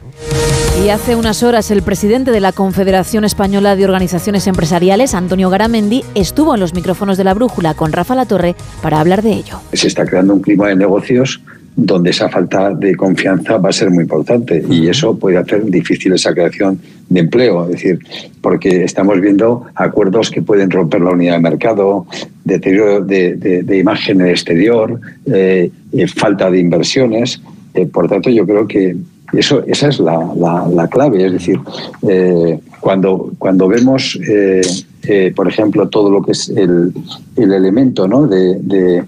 Y 0.84 0.88
hace 0.88 1.16
unas 1.16 1.42
horas 1.42 1.70
el 1.70 1.82
presidente 1.82 2.30
de 2.30 2.40
la 2.40 2.52
Confederación 2.52 3.24
Española 3.24 3.76
de 3.76 3.84
Organizaciones 3.84 4.46
Empresariales, 4.46 5.14
Antonio 5.14 5.50
Garamendi, 5.50 6.04
estuvo 6.14 6.54
en 6.54 6.60
los 6.60 6.74
micrófonos 6.74 7.18
de 7.18 7.24
la 7.24 7.34
Brújula 7.34 7.74
con 7.74 7.92
Rafa 7.92 8.14
Latorre 8.14 8.54
para 8.80 9.00
hablar 9.00 9.22
de 9.22 9.32
ello. 9.32 9.60
Se 9.72 9.88
está 9.88 10.06
creando 10.06 10.32
un 10.32 10.40
clima 10.40 10.68
de 10.68 10.76
negocios 10.76 11.40
donde 11.76 12.10
esa 12.10 12.28
falta 12.28 12.74
de 12.74 12.94
confianza 12.94 13.58
va 13.58 13.70
a 13.70 13.72
ser 13.72 13.90
muy 13.90 14.02
importante 14.02 14.62
y 14.68 14.88
eso 14.88 15.16
puede 15.18 15.38
hacer 15.38 15.64
difícil 15.64 16.12
esa 16.12 16.32
creación 16.32 16.80
de 17.08 17.20
empleo, 17.20 17.64
es 17.64 17.70
decir, 17.72 17.98
porque 18.40 18.84
estamos 18.84 19.20
viendo 19.20 19.66
acuerdos 19.74 20.30
que 20.30 20.42
pueden 20.42 20.70
romper 20.70 21.00
la 21.00 21.10
unidad 21.10 21.34
de 21.34 21.40
mercado, 21.40 22.06
deterioro 22.44 23.00
de, 23.00 23.76
imagen 23.78 24.20
en 24.20 24.26
el 24.26 24.32
exterior, 24.32 25.00
eh, 25.26 25.70
eh, 25.92 26.06
falta 26.08 26.50
de 26.50 26.58
inversiones. 26.58 27.40
Eh, 27.74 27.86
por 27.86 28.08
tanto, 28.08 28.30
yo 28.30 28.46
creo 28.46 28.66
que 28.66 28.96
eso, 29.32 29.62
esa 29.66 29.88
es 29.88 30.00
la, 30.00 30.88
clave. 30.90 31.24
Es 31.26 31.32
decir, 31.32 31.58
eh, 32.08 32.58
cuando, 32.80 33.32
cuando 33.38 33.68
vemos, 33.68 34.18
eh, 34.28 35.32
por 35.34 35.48
ejemplo, 35.48 35.88
todo 35.88 36.10
lo 36.10 36.22
que 36.22 36.32
es 36.32 36.48
el, 36.48 36.92
elemento 37.36 38.08
¿no? 38.08 38.26
de, 38.26 39.04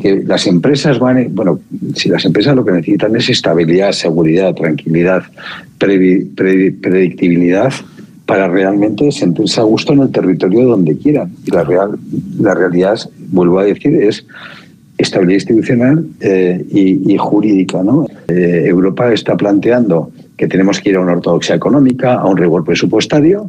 que 0.00 0.22
las 0.26 0.46
empresas 0.46 0.98
van. 0.98 1.34
Bueno, 1.34 1.60
si 1.94 2.08
las 2.08 2.24
empresas 2.24 2.56
lo 2.56 2.64
que 2.64 2.72
necesitan 2.72 3.14
es 3.16 3.28
estabilidad, 3.28 3.92
seguridad, 3.92 4.54
tranquilidad, 4.54 5.22
predictibilidad 5.78 7.72
para 8.26 8.48
realmente 8.48 9.12
sentirse 9.12 9.60
a 9.60 9.64
gusto 9.64 9.92
en 9.92 10.00
el 10.00 10.10
territorio 10.10 10.64
donde 10.64 10.96
quieran. 10.96 11.30
Y 11.44 11.50
la, 11.50 11.64
real, 11.64 11.98
la 12.38 12.54
realidad, 12.54 12.98
vuelvo 13.28 13.58
a 13.58 13.64
decir, 13.64 13.94
es 13.94 14.24
estabilidad 15.04 15.36
institucional 15.36 16.06
eh, 16.20 16.64
y, 16.70 17.16
jurídica. 17.16 17.82
¿no? 17.82 18.06
Eh, 18.28 18.64
Europa 18.66 19.12
está 19.12 19.36
planteando 19.36 20.10
que 20.36 20.48
tenemos 20.48 20.80
que 20.80 20.90
ir 20.90 20.96
a 20.96 21.00
una 21.00 21.12
ortodoxia 21.12 21.54
económica, 21.54 22.14
a 22.14 22.26
un 22.26 22.36
rigor 22.36 22.64
presupuestario, 22.64 23.48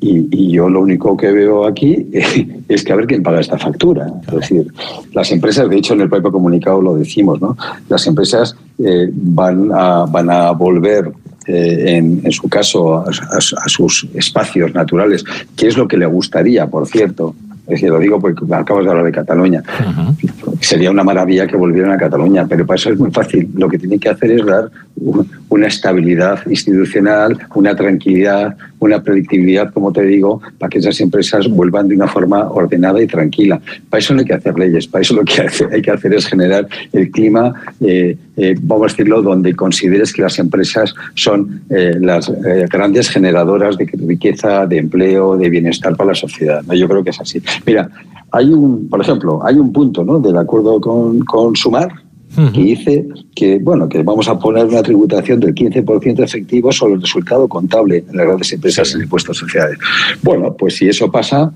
y, 0.00 0.52
yo 0.52 0.68
lo 0.68 0.80
único 0.80 1.16
que 1.16 1.32
veo 1.32 1.66
aquí 1.66 2.06
es 2.68 2.84
que 2.84 2.92
a 2.92 2.96
ver 2.96 3.06
quién 3.06 3.22
paga 3.22 3.40
esta 3.40 3.58
factura. 3.58 4.06
Es 4.28 4.34
decir, 4.34 4.72
las 5.12 5.32
empresas, 5.32 5.68
de 5.68 5.76
hecho 5.76 5.94
en 5.94 6.02
el 6.02 6.08
propio 6.08 6.30
comunicado 6.30 6.80
lo 6.80 6.94
decimos, 6.94 7.40
¿no? 7.40 7.56
las 7.88 8.06
empresas 8.06 8.54
eh, 8.78 9.08
van, 9.12 9.70
a, 9.72 10.04
van 10.04 10.30
a 10.30 10.52
volver 10.52 11.10
en, 11.50 12.30
su 12.30 12.46
caso 12.46 12.98
a, 12.98 13.04
a, 13.08 13.68
sus 13.68 14.06
espacios 14.12 14.74
naturales, 14.74 15.24
que 15.56 15.68
es 15.68 15.78
lo 15.78 15.88
que 15.88 15.96
le 15.96 16.04
gustaría, 16.04 16.66
por 16.66 16.86
cierto, 16.86 17.34
es 17.68 17.72
decir, 17.72 17.90
lo 17.90 17.98
digo 17.98 18.18
porque 18.18 18.42
acabas 18.50 18.84
de 18.84 18.90
hablar 18.90 19.04
de 19.04 19.12
Cataluña. 19.12 19.62
Sería 20.58 20.90
una 20.90 21.04
maravilla 21.04 21.46
que 21.46 21.54
volvieran 21.54 21.92
a 21.92 21.98
Cataluña, 21.98 22.46
pero 22.48 22.64
para 22.64 22.76
eso 22.76 22.90
es 22.90 22.98
muy 22.98 23.10
fácil. 23.10 23.50
Lo 23.54 23.68
que 23.68 23.78
tienen 23.78 24.00
que 24.00 24.08
hacer 24.08 24.30
es 24.32 24.46
dar 24.46 24.70
una 25.48 25.66
estabilidad 25.66 26.46
institucional, 26.46 27.38
una 27.54 27.74
tranquilidad, 27.74 28.56
una 28.80 29.02
predictibilidad, 29.02 29.72
como 29.72 29.92
te 29.92 30.02
digo, 30.02 30.40
para 30.58 30.70
que 30.70 30.78
esas 30.78 31.00
empresas 31.00 31.48
vuelvan 31.48 31.88
de 31.88 31.96
una 31.96 32.06
forma 32.06 32.50
ordenada 32.50 33.02
y 33.02 33.06
tranquila. 33.06 33.60
Para 33.88 33.98
eso 33.98 34.14
no 34.14 34.20
hay 34.20 34.26
que 34.26 34.34
hacer 34.34 34.58
leyes, 34.58 34.86
para 34.86 35.02
eso 35.02 35.14
lo 35.14 35.24
que 35.24 35.46
hay 35.72 35.82
que 35.82 35.90
hacer 35.90 36.14
es 36.14 36.26
generar 36.26 36.68
el 36.92 37.10
clima, 37.10 37.54
eh, 37.80 38.16
eh, 38.36 38.54
vamos 38.60 38.92
a 38.92 38.94
decirlo, 38.94 39.22
donde 39.22 39.54
consideres 39.54 40.12
que 40.12 40.22
las 40.22 40.38
empresas 40.38 40.94
son 41.14 41.62
eh, 41.70 41.96
las 42.00 42.30
grandes 42.70 43.08
generadoras 43.08 43.76
de 43.76 43.86
riqueza, 44.06 44.66
de 44.66 44.78
empleo, 44.78 45.36
de 45.36 45.50
bienestar 45.50 45.96
para 45.96 46.10
la 46.10 46.14
sociedad. 46.14 46.62
¿no? 46.66 46.74
Yo 46.74 46.88
creo 46.88 47.02
que 47.02 47.10
es 47.10 47.20
así. 47.20 47.42
Mira, 47.66 47.90
hay 48.30 48.52
un, 48.52 48.88
por 48.88 49.00
ejemplo, 49.00 49.40
hay 49.44 49.56
un 49.56 49.72
punto 49.72 50.04
¿no? 50.04 50.20
del 50.20 50.36
acuerdo 50.36 50.80
con 50.80 51.56
Sumar 51.56 51.90
que 52.52 52.62
dice 52.62 53.06
que 53.34 53.58
bueno 53.58 53.88
que 53.88 54.02
vamos 54.02 54.28
a 54.28 54.38
poner 54.38 54.64
una 54.66 54.82
tributación 54.82 55.40
del 55.40 55.54
15% 55.54 56.22
efectivo 56.22 56.70
sobre 56.70 56.94
el 56.94 57.00
resultado 57.00 57.48
contable 57.48 58.04
en 58.08 58.16
las 58.16 58.26
grandes 58.26 58.52
empresas 58.52 58.94
en 58.94 59.02
impuestos 59.02 59.36
sociales. 59.36 59.78
Bueno, 60.22 60.54
pues 60.54 60.76
si 60.76 60.88
eso 60.88 61.10
pasa, 61.10 61.52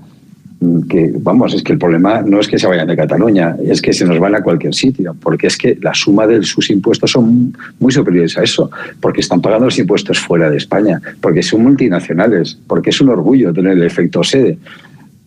mm, 0.59 0.81
que 0.83 1.13
vamos, 1.19 1.53
es 1.53 1.63
que 1.63 1.73
el 1.73 1.79
problema 1.79 2.21
no 2.21 2.39
es 2.39 2.47
que 2.47 2.59
se 2.59 2.67
vayan 2.67 2.87
de 2.87 2.97
Cataluña, 2.97 3.55
es 3.63 3.81
que 3.81 3.93
se 3.93 4.05
nos 4.05 4.19
van 4.19 4.35
a 4.35 4.43
cualquier 4.43 4.73
sitio, 4.73 5.15
porque 5.21 5.47
es 5.47 5.57
que 5.57 5.77
la 5.81 5.93
suma 5.93 6.27
de 6.27 6.43
sus 6.43 6.69
impuestos 6.69 7.11
son 7.11 7.55
muy 7.79 7.91
superiores 7.91 8.37
a 8.37 8.43
eso, 8.43 8.69
porque 8.99 9.21
están 9.21 9.41
pagando 9.41 9.65
los 9.65 9.79
impuestos 9.79 10.19
fuera 10.19 10.49
de 10.49 10.57
España, 10.57 11.01
porque 11.21 11.43
son 11.43 11.63
multinacionales, 11.63 12.57
porque 12.67 12.89
es 12.89 12.99
un 12.99 13.09
orgullo 13.09 13.53
tener 13.53 13.73
el 13.73 13.83
efecto 13.83 14.23
sede 14.23 14.57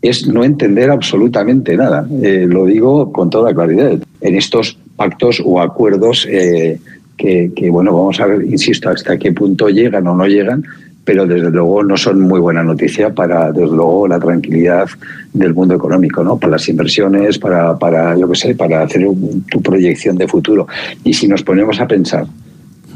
es 0.02 0.26
no 0.28 0.44
entender 0.44 0.90
absolutamente 0.90 1.76
nada. 1.76 2.06
Eh, 2.22 2.46
lo 2.48 2.66
digo 2.66 3.12
con 3.12 3.30
toda 3.30 3.54
claridad. 3.54 3.98
En 4.20 4.36
estos 4.36 4.78
pactos 4.97 5.43
o 5.45 5.61
acuerdos 5.61 6.26
eh, 6.29 6.79
que, 7.17 7.71
bueno, 7.71 7.95
vamos 7.95 8.21
a 8.21 8.26
ver, 8.26 8.45
insisto, 8.45 8.91
hasta 8.91 9.17
qué 9.17 9.33
punto 9.33 9.69
llegan 9.69 10.07
o 10.07 10.15
no 10.15 10.26
llegan, 10.26 10.65
pero 11.05 11.26
desde 11.26 11.50
luego 11.50 11.83
no 11.83 11.97
son 11.97 12.21
muy 12.21 12.41
buena 12.41 12.62
noticia 12.62 13.15
para, 13.15 13.53
desde 13.53 13.75
luego, 13.75 14.09
la 14.09 14.19
tranquilidad 14.19 14.87
del 15.33 15.55
mundo 15.55 15.75
económico, 15.75 16.23
¿no? 16.23 16.37
Para 16.37 16.53
las 16.53 16.69
inversiones, 16.69 17.38
para, 17.38 17.79
para 17.79 18.17
yo 18.19 18.29
qué 18.29 18.35
sé, 18.35 18.55
para 18.55 18.83
hacer 18.83 19.07
tu 19.50 19.62
proyección 19.62 20.19
de 20.19 20.29
futuro. 20.29 20.67
Y 21.05 21.15
si 21.15 21.29
nos 21.29 21.43
ponemos 21.43 21.81
a 21.81 21.87
pensar 21.87 22.26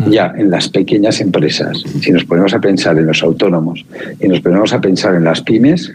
ya 0.08 0.32
en 0.36 0.50
las 0.50 0.68
pequeñas 0.68 1.20
empresas, 1.20 1.82
si 2.00 2.10
nos 2.10 2.24
ponemos 2.24 2.52
a 2.54 2.60
pensar 2.60 2.98
en 2.98 3.06
los 3.06 3.22
autónomos 3.22 3.84
y 4.18 4.28
nos 4.28 4.40
ponemos 4.40 4.72
a 4.72 4.80
pensar 4.80 5.14
en 5.14 5.24
las 5.24 5.42
pymes, 5.42 5.92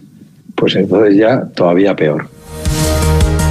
pues 0.56 0.76
entonces 0.76 1.18
ya 1.18 1.44
todavía 1.54 1.96
peor. 1.96 2.28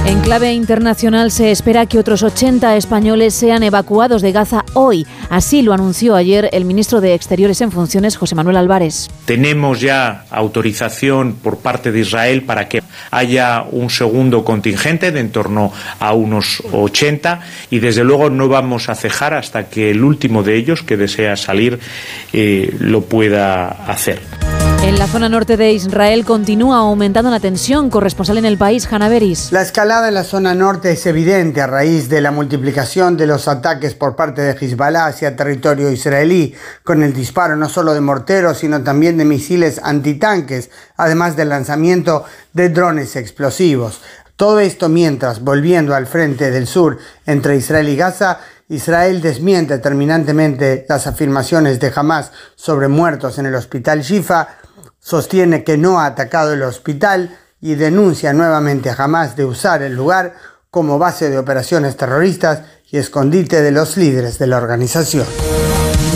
En 0.07 0.19
clave 0.19 0.53
internacional 0.53 1.31
se 1.31 1.49
espera 1.49 1.87
que 1.87 1.97
otros 1.97 2.21
80 2.21 2.77
españoles 2.77 3.33
sean 3.33 3.63
evacuados 3.63 4.21
de 4.21 4.31
Gaza 4.31 4.63
hoy. 4.73 5.07
Así 5.31 5.63
lo 5.63 5.73
anunció 5.73 6.15
ayer 6.15 6.47
el 6.53 6.63
ministro 6.63 7.01
de 7.01 7.15
Exteriores 7.15 7.59
en 7.61 7.71
funciones, 7.71 8.15
José 8.15 8.35
Manuel 8.35 8.57
Álvarez. 8.57 9.09
Tenemos 9.25 9.81
ya 9.81 10.25
autorización 10.29 11.33
por 11.33 11.57
parte 11.57 11.91
de 11.91 12.01
Israel 12.01 12.43
para 12.43 12.69
que 12.69 12.83
haya 13.09 13.65
un 13.71 13.89
segundo 13.89 14.45
contingente 14.45 15.11
de 15.11 15.21
en 15.21 15.31
torno 15.31 15.73
a 15.99 16.13
unos 16.13 16.61
80 16.71 17.39
y 17.71 17.79
desde 17.79 18.03
luego 18.03 18.29
no 18.29 18.47
vamos 18.47 18.89
a 18.89 18.95
cejar 18.95 19.33
hasta 19.33 19.69
que 19.69 19.89
el 19.89 20.03
último 20.03 20.43
de 20.43 20.55
ellos 20.55 20.83
que 20.83 20.97
desea 20.97 21.35
salir 21.35 21.79
eh, 22.31 22.75
lo 22.79 23.01
pueda 23.01 23.69
hacer. 23.87 24.21
En 24.85 24.99
la 24.99 25.07
zona 25.07 25.29
norte 25.29 25.57
de 25.57 25.71
Israel 25.71 26.25
continúa 26.25 26.77
aumentando 26.77 27.31
la 27.31 27.39
tensión. 27.39 27.89
Corresponsal 27.89 28.37
en 28.37 28.45
el 28.45 28.59
país, 28.59 28.85
Hanaveris. 28.85 29.51
La 29.51 29.63
escalada 29.63 30.09
en 30.09 30.13
la 30.13 30.23
zona 30.23 30.53
norte 30.53 30.91
es 30.91 31.07
evidente 31.07 31.59
a 31.59 31.65
raíz 31.65 32.07
de 32.07 32.21
la 32.21 32.29
multiplicación 32.29 33.17
de 33.17 33.25
los 33.25 33.47
ataques 33.47 33.95
por 33.95 34.15
parte 34.15 34.43
de 34.43 34.51
Hezbollah 34.51 35.07
hacia 35.07 35.35
territorio 35.35 35.89
israelí, 35.89 36.53
con 36.83 37.01
el 37.01 37.13
disparo 37.13 37.55
no 37.55 37.67
solo 37.67 37.95
de 37.95 38.01
morteros, 38.01 38.59
sino 38.59 38.83
también 38.83 39.17
de 39.17 39.25
misiles 39.25 39.81
antitanques, 39.83 40.69
además 40.97 41.35
del 41.35 41.49
lanzamiento 41.49 42.23
de 42.53 42.69
drones 42.69 43.15
explosivos. 43.15 44.01
Todo 44.35 44.59
esto 44.59 44.87
mientras, 44.87 45.39
volviendo 45.39 45.95
al 45.95 46.05
frente 46.05 46.51
del 46.51 46.67
sur 46.67 46.99
entre 47.25 47.55
Israel 47.55 47.89
y 47.89 47.95
Gaza, 47.95 48.37
Israel 48.69 49.21
desmiente 49.21 49.79
terminantemente 49.79 50.85
las 50.87 51.07
afirmaciones 51.07 51.79
de 51.79 51.91
Hamas 51.95 52.31
sobre 52.55 52.87
muertos 52.87 53.39
en 53.39 53.47
el 53.47 53.55
hospital 53.55 54.01
Shifa, 54.01 54.47
sostiene 55.05 55.63
que 55.63 55.77
no 55.77 55.99
ha 55.99 56.07
atacado 56.07 56.53
el 56.53 56.63
hospital 56.63 57.37
y 57.61 57.75
denuncia 57.75 58.33
nuevamente 58.33 58.89
a 58.89 58.95
de 59.35 59.45
usar 59.45 59.83
el 59.83 59.93
lugar 59.93 60.33
como 60.71 60.97
base 60.97 61.29
de 61.29 61.37
operaciones 61.37 61.95
terroristas 61.95 62.63
y 62.89 62.97
escondite 62.97 63.61
de 63.61 63.71
los 63.71 63.97
líderes 63.97 64.39
de 64.39 64.47
la 64.47 64.57
organización. 64.57 65.27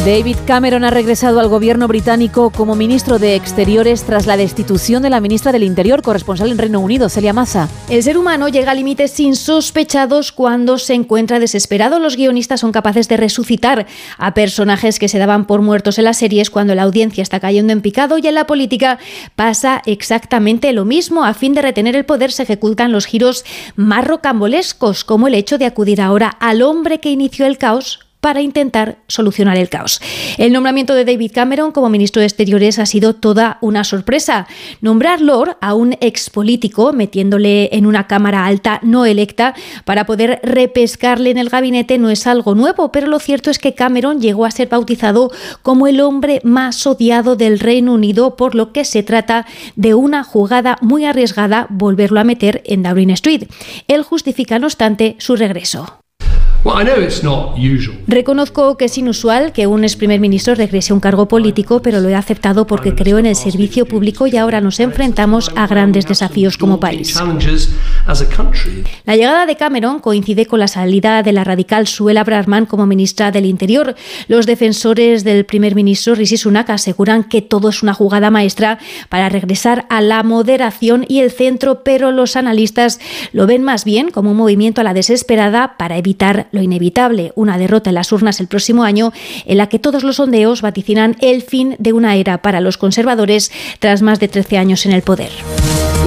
David 0.05 0.37
Cameron 0.47 0.85
ha 0.85 0.91
regresado 0.91 1.41
al 1.41 1.49
gobierno 1.49 1.85
británico 1.89 2.51
como 2.51 2.73
ministro 2.73 3.19
de 3.19 3.35
Exteriores 3.35 4.05
tras 4.05 4.27
la 4.27 4.37
destitución 4.37 5.03
de 5.03 5.09
la 5.09 5.19
ministra 5.19 5.51
del 5.51 5.63
Interior, 5.63 6.01
corresponsal 6.01 6.51
en 6.51 6.57
Reino 6.57 6.79
Unido, 6.79 7.09
Celia 7.09 7.33
Massa. 7.33 7.67
El 7.89 8.01
ser 8.01 8.17
humano 8.17 8.47
llega 8.47 8.71
a 8.71 8.75
límites 8.75 9.19
insospechados 9.19 10.31
cuando 10.31 10.77
se 10.77 10.93
encuentra 10.93 11.39
desesperado. 11.39 11.99
Los 11.99 12.15
guionistas 12.15 12.61
son 12.61 12.71
capaces 12.71 13.09
de 13.09 13.17
resucitar 13.17 13.87
a 14.17 14.33
personajes 14.33 14.99
que 14.99 15.09
se 15.09 15.19
daban 15.19 15.45
por 15.45 15.61
muertos 15.61 15.97
en 15.97 16.05
las 16.05 16.17
series 16.17 16.49
cuando 16.49 16.75
la 16.75 16.83
audiencia 16.83 17.21
está 17.21 17.41
cayendo 17.41 17.73
en 17.73 17.81
picado 17.81 18.17
y 18.17 18.25
en 18.25 18.35
la 18.35 18.47
política 18.47 18.99
pasa 19.35 19.81
exactamente 19.85 20.71
lo 20.71 20.85
mismo. 20.85 21.25
A 21.25 21.33
fin 21.33 21.53
de 21.53 21.61
retener 21.61 21.97
el 21.97 22.05
poder 22.05 22.31
se 22.31 22.43
ejecutan 22.43 22.93
los 22.93 23.05
giros 23.05 23.43
más 23.75 24.07
rocambolescos, 24.07 25.03
como 25.03 25.27
el 25.27 25.33
hecho 25.33 25.57
de 25.57 25.65
acudir 25.65 25.99
ahora 25.99 26.29
al 26.39 26.61
hombre 26.61 27.01
que 27.01 27.11
inició 27.11 27.45
el 27.45 27.57
caos 27.57 28.08
para 28.21 28.41
intentar 28.41 28.97
solucionar 29.07 29.57
el 29.57 29.69
caos. 29.69 30.01
El 30.37 30.51
nombramiento 30.51 30.93
de 30.93 31.05
David 31.05 31.31
Cameron 31.33 31.71
como 31.71 31.89
ministro 31.89 32.19
de 32.19 32.25
Exteriores 32.25 32.79
ha 32.79 32.85
sido 32.85 33.15
toda 33.15 33.57
una 33.61 33.83
sorpresa. 33.83 34.47
Nombrar 34.81 35.21
Lord 35.21 35.57
a 35.61 35.73
un 35.73 35.93
expolítico, 36.01 36.91
metiéndole 36.91 37.69
en 37.71 37.85
una 37.85 38.07
cámara 38.07 38.45
alta 38.45 38.79
no 38.83 39.05
electa, 39.05 39.55
para 39.85 40.05
poder 40.05 40.39
repescarle 40.43 41.31
en 41.31 41.37
el 41.37 41.49
gabinete 41.49 41.97
no 41.97 42.09
es 42.09 42.27
algo 42.27 42.55
nuevo, 42.55 42.91
pero 42.91 43.07
lo 43.07 43.19
cierto 43.19 43.49
es 43.49 43.59
que 43.59 43.73
Cameron 43.73 44.21
llegó 44.21 44.45
a 44.45 44.51
ser 44.51 44.67
bautizado 44.67 45.31
como 45.61 45.87
el 45.87 46.01
hombre 46.01 46.41
más 46.43 46.85
odiado 46.85 47.35
del 47.35 47.59
Reino 47.59 47.93
Unido, 47.93 48.35
por 48.35 48.55
lo 48.55 48.73
que 48.73 48.83
se 48.85 49.03
trata 49.03 49.45
de 49.75 49.93
una 49.93 50.23
jugada 50.23 50.77
muy 50.81 51.05
arriesgada 51.05 51.67
volverlo 51.69 52.19
a 52.19 52.23
meter 52.23 52.61
en 52.65 52.83
Downing 52.83 53.11
Street. 53.11 53.47
Él 53.87 54.03
justifica, 54.03 54.59
no 54.59 54.67
obstante, 54.67 55.15
su 55.19 55.35
regreso. 55.35 55.98
Reconozco 58.05 58.75
que 58.75 58.85
es 58.85 58.97
inusual 58.97 59.53
que 59.53 59.65
un 59.65 59.83
ex 59.85 59.95
primer 59.95 60.19
ministro 60.19 60.55
regrese 60.55 60.91
a 60.91 60.95
un 60.95 60.99
cargo 60.99 61.27
político, 61.27 61.81
pero 61.81 62.01
lo 62.01 62.09
he 62.09 62.15
aceptado 62.15 62.67
porque 62.67 62.95
creo 62.95 63.17
en 63.17 63.25
el 63.25 63.37
servicio 63.37 63.85
público 63.85 64.27
y 64.27 64.35
ahora 64.35 64.59
nos 64.59 64.81
enfrentamos 64.81 65.51
a 65.55 65.67
grandes 65.67 66.05
desafíos 66.05 66.57
como 66.57 66.77
país. 66.77 67.17
La 69.05 69.15
llegada 69.15 69.45
de 69.45 69.55
Cameron 69.55 69.99
coincide 69.99 70.47
con 70.47 70.59
la 70.59 70.67
salida 70.67 71.23
de 71.23 71.31
la 71.31 71.45
radical 71.45 71.87
Suela 71.87 72.25
Braverman 72.25 72.65
como 72.65 72.85
ministra 72.85 73.31
del 73.31 73.45
Interior. 73.45 73.95
Los 74.27 74.45
defensores 74.45 75.23
del 75.23 75.45
primer 75.45 75.75
ministro 75.75 76.13
Rishi 76.13 76.35
Sunak 76.35 76.69
aseguran 76.71 77.23
que 77.23 77.41
todo 77.41 77.69
es 77.69 77.81
una 77.83 77.93
jugada 77.93 78.31
maestra 78.31 78.79
para 79.07 79.29
regresar 79.29 79.85
a 79.89 80.01
la 80.01 80.23
moderación 80.23 81.05
y 81.07 81.21
el 81.21 81.31
centro, 81.31 81.83
pero 81.83 82.11
los 82.11 82.35
analistas 82.35 82.99
lo 83.31 83.47
ven 83.47 83.63
más 83.63 83.85
bien 83.85 84.11
como 84.11 84.31
un 84.31 84.37
movimiento 84.37 84.81
a 84.81 84.83
la 84.83 84.93
desesperada 84.93 85.77
para 85.77 85.97
evitar 85.97 86.48
lo 86.51 86.61
inevitable, 86.61 87.31
una 87.35 87.57
derrota 87.57 87.89
en 87.89 87.95
las 87.95 88.11
urnas 88.11 88.39
el 88.39 88.47
próximo 88.47 88.83
año, 88.83 89.11
en 89.45 89.57
la 89.57 89.67
que 89.67 89.79
todos 89.79 90.03
los 90.03 90.17
sondeos 90.17 90.61
vaticinan 90.61 91.15
el 91.21 91.41
fin 91.41 91.75
de 91.79 91.93
una 91.93 92.15
era 92.15 92.41
para 92.41 92.61
los 92.61 92.77
conservadores 92.77 93.51
tras 93.79 94.01
más 94.01 94.19
de 94.19 94.27
13 94.27 94.57
años 94.57 94.85
en 94.85 94.91
el 94.91 95.01
poder. 95.01 95.31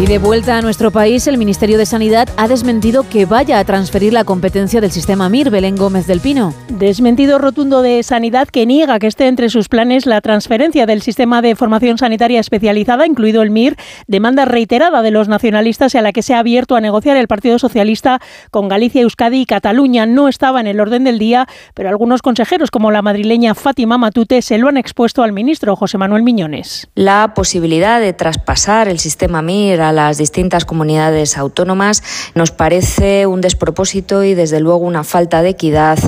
Y 0.00 0.07
de 0.07 0.18
vuelta 0.18 0.57
a 0.59 0.62
nuestro 0.62 0.90
país, 0.90 1.28
el 1.28 1.38
Ministerio 1.38 1.78
de 1.78 1.87
Sanidad 1.87 2.28
ha 2.37 2.48
desmentido 2.48 3.09
que 3.09 3.24
vaya 3.24 3.59
a 3.59 3.64
transferir 3.64 4.12
la 4.12 4.24
competencia 4.24 4.81
del 4.81 4.90
sistema 4.90 5.28
MIR, 5.28 5.50
Belén 5.50 5.76
Gómez 5.76 6.07
del 6.07 6.20
Pino. 6.20 6.55
Desmentido 6.68 7.38
rotundo 7.38 7.83
de 7.83 8.02
Sanidad 8.02 8.48
que 8.48 8.66
niega 8.66 8.98
que 8.98 9.07
esté 9.07 9.28
entre 9.28 9.48
sus 9.48 9.68
planes 9.68 10.07
la 10.07 10.20
transferencia 10.20 10.87
del 10.87 11.02
sistema 11.02 11.40
de 11.40 11.55
formación 11.55 11.98
sanitaria 11.98 12.40
especializada, 12.40 13.07
incluido 13.07 13.42
el 13.42 13.50
MIR, 13.50 13.76
demanda 14.09 14.44
reiterada 14.44 15.02
de 15.02 15.12
los 15.12 15.28
nacionalistas 15.28 15.94
y 15.94 15.98
a 15.98 16.02
la 16.02 16.12
que 16.12 16.22
se 16.22 16.35
ha 16.35 16.40
abierto 16.40 16.74
a 16.74 16.81
negociar 16.81 17.16
el 17.16 17.28
Partido 17.28 17.61
Socialista 17.61 18.20
con 18.50 18.68
Galicia, 18.68 19.02
Euskadi 19.02 19.42
y 19.42 19.46
Cataluña. 19.46 20.07
No 20.07 20.26
estaba 20.26 20.61
en 20.61 20.66
el 20.66 20.81
orden 20.81 21.05
del 21.05 21.20
día, 21.20 21.46
pero 21.74 21.90
algunos 21.90 22.22
consejeros, 22.22 22.70
como 22.70 22.90
la 22.90 23.02
madrileña 23.02 23.55
Fátima 23.55 23.98
Matute, 23.98 24.42
se 24.42 24.59
lo 24.59 24.68
han 24.68 24.78
expuesto 24.78 25.22
al 25.22 25.33
ministro 25.33 25.76
José 25.76 25.98
Manuel 25.98 26.24
Miñones. 26.24 26.88
La 26.96 27.35
posibilidad 27.35 28.00
de 28.00 28.14
traspasar 28.14 28.88
el 28.88 28.98
sistema 28.98 29.42
MIR 29.42 29.82
a 29.83 29.92
las 29.92 30.18
distintas 30.18 30.64
comunidades 30.64 31.37
autónomas 31.37 32.03
nos 32.35 32.51
parece 32.51 33.27
un 33.27 33.40
despropósito 33.40 34.25
y 34.25 34.35
desde 34.35 34.61
luego 34.61 34.79
una 34.79 35.05
falta 35.05 35.42
de 35.42 35.51
equidad 35.51 35.99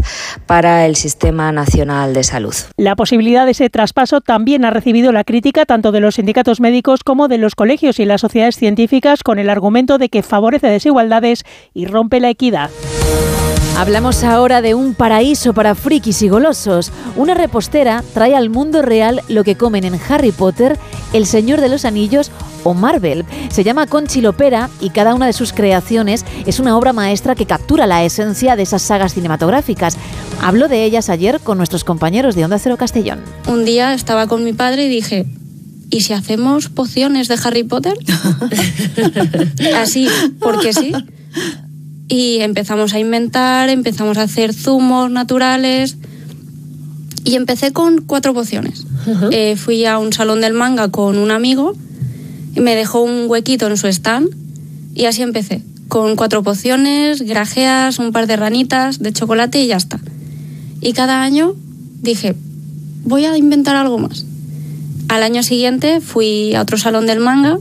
para 0.46 0.86
el 0.86 0.96
Sistema 0.96 1.52
Nacional 1.52 2.14
de 2.14 2.24
Salud. 2.24 2.54
La 2.76 2.96
posibilidad 2.96 3.44
de 3.44 3.52
ese 3.52 3.70
traspaso 3.70 4.20
también 4.20 4.64
ha 4.64 4.70
recibido 4.70 5.12
la 5.12 5.24
crítica 5.24 5.66
tanto 5.66 5.92
de 5.92 6.00
los 6.00 6.16
sindicatos 6.16 6.60
médicos 6.60 7.02
como 7.04 7.28
de 7.28 7.38
los 7.38 7.54
colegios 7.54 7.98
y 7.98 8.04
las 8.04 8.20
sociedades 8.20 8.56
científicas 8.56 9.22
con 9.22 9.38
el 9.38 9.50
argumento 9.50 9.98
de 9.98 10.08
que 10.08 10.22
favorece 10.22 10.68
desigualdades 10.68 11.44
y 11.72 11.86
rompe 11.86 12.20
la 12.20 12.30
equidad. 12.30 12.70
Hablamos 13.76 14.22
ahora 14.22 14.62
de 14.62 14.74
un 14.74 14.94
paraíso 14.94 15.52
para 15.52 15.74
frikis 15.74 16.22
y 16.22 16.28
golosos. 16.28 16.92
Una 17.16 17.34
repostera 17.34 18.04
trae 18.14 18.36
al 18.36 18.48
mundo 18.48 18.82
real 18.82 19.20
lo 19.28 19.42
que 19.42 19.56
comen 19.56 19.82
en 19.82 19.98
Harry 20.08 20.30
Potter, 20.30 20.78
El 21.12 21.26
Señor 21.26 21.60
de 21.60 21.68
los 21.68 21.84
Anillos 21.84 22.30
o 22.64 22.74
Marvel. 22.74 23.24
Se 23.50 23.62
llama 23.62 23.86
Conchi 23.86 24.20
Lopera 24.20 24.68
y 24.80 24.90
cada 24.90 25.14
una 25.14 25.26
de 25.26 25.32
sus 25.32 25.52
creaciones 25.52 26.24
es 26.46 26.58
una 26.58 26.76
obra 26.76 26.92
maestra 26.92 27.34
que 27.34 27.46
captura 27.46 27.86
la 27.86 28.04
esencia 28.04 28.56
de 28.56 28.64
esas 28.64 28.82
sagas 28.82 29.14
cinematográficas. 29.14 29.96
Hablo 30.42 30.68
de 30.68 30.84
ellas 30.84 31.08
ayer 31.08 31.40
con 31.40 31.58
nuestros 31.58 31.84
compañeros 31.84 32.34
de 32.34 32.44
Onda 32.44 32.58
Cero 32.58 32.76
Castellón. 32.76 33.20
Un 33.46 33.64
día 33.64 33.94
estaba 33.94 34.26
con 34.26 34.44
mi 34.44 34.52
padre 34.52 34.86
y 34.86 34.88
dije, 34.88 35.26
¿y 35.90 36.00
si 36.00 36.12
hacemos 36.12 36.68
pociones 36.68 37.28
de 37.28 37.38
Harry 37.42 37.62
Potter? 37.62 37.96
Así, 39.76 40.08
porque 40.40 40.72
sí. 40.72 40.92
Y 42.08 42.40
empezamos 42.40 42.94
a 42.94 42.98
inventar, 42.98 43.68
empezamos 43.70 44.18
a 44.18 44.22
hacer 44.22 44.52
zumos 44.52 45.10
naturales. 45.10 45.96
Y 47.24 47.36
empecé 47.36 47.72
con 47.72 48.02
cuatro 48.02 48.34
pociones. 48.34 48.84
Eh, 49.30 49.56
fui 49.56 49.86
a 49.86 49.98
un 49.98 50.12
salón 50.12 50.42
del 50.42 50.52
manga 50.52 50.90
con 50.90 51.16
un 51.16 51.30
amigo 51.30 51.74
me 52.56 52.74
dejó 52.74 53.02
un 53.02 53.24
huequito 53.28 53.66
en 53.66 53.76
su 53.76 53.86
stand 53.88 54.28
y 54.94 55.06
así 55.06 55.22
empecé. 55.22 55.62
Con 55.88 56.16
cuatro 56.16 56.42
pociones, 56.42 57.22
grajeas, 57.22 57.98
un 57.98 58.12
par 58.12 58.26
de 58.26 58.36
ranitas 58.36 58.98
de 58.98 59.12
chocolate 59.12 59.62
y 59.62 59.66
ya 59.66 59.76
está. 59.76 60.00
Y 60.80 60.92
cada 60.92 61.22
año 61.22 61.54
dije, 62.02 62.34
voy 63.04 63.24
a 63.24 63.36
inventar 63.36 63.76
algo 63.76 63.98
más. 63.98 64.24
Al 65.08 65.22
año 65.22 65.42
siguiente 65.42 66.00
fui 66.00 66.54
a 66.54 66.62
otro 66.62 66.78
salón 66.78 67.06
del 67.06 67.20
manga 67.20 67.58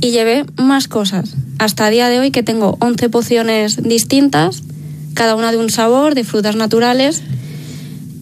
y 0.00 0.10
llevé 0.10 0.44
más 0.56 0.88
cosas. 0.88 1.34
Hasta 1.58 1.88
el 1.88 1.94
día 1.94 2.08
de 2.08 2.18
hoy 2.18 2.30
que 2.30 2.42
tengo 2.42 2.76
11 2.80 3.08
pociones 3.08 3.82
distintas, 3.82 4.62
cada 5.14 5.36
una 5.36 5.52
de 5.52 5.58
un 5.58 5.70
sabor, 5.70 6.14
de 6.14 6.24
frutas 6.24 6.56
naturales. 6.56 7.22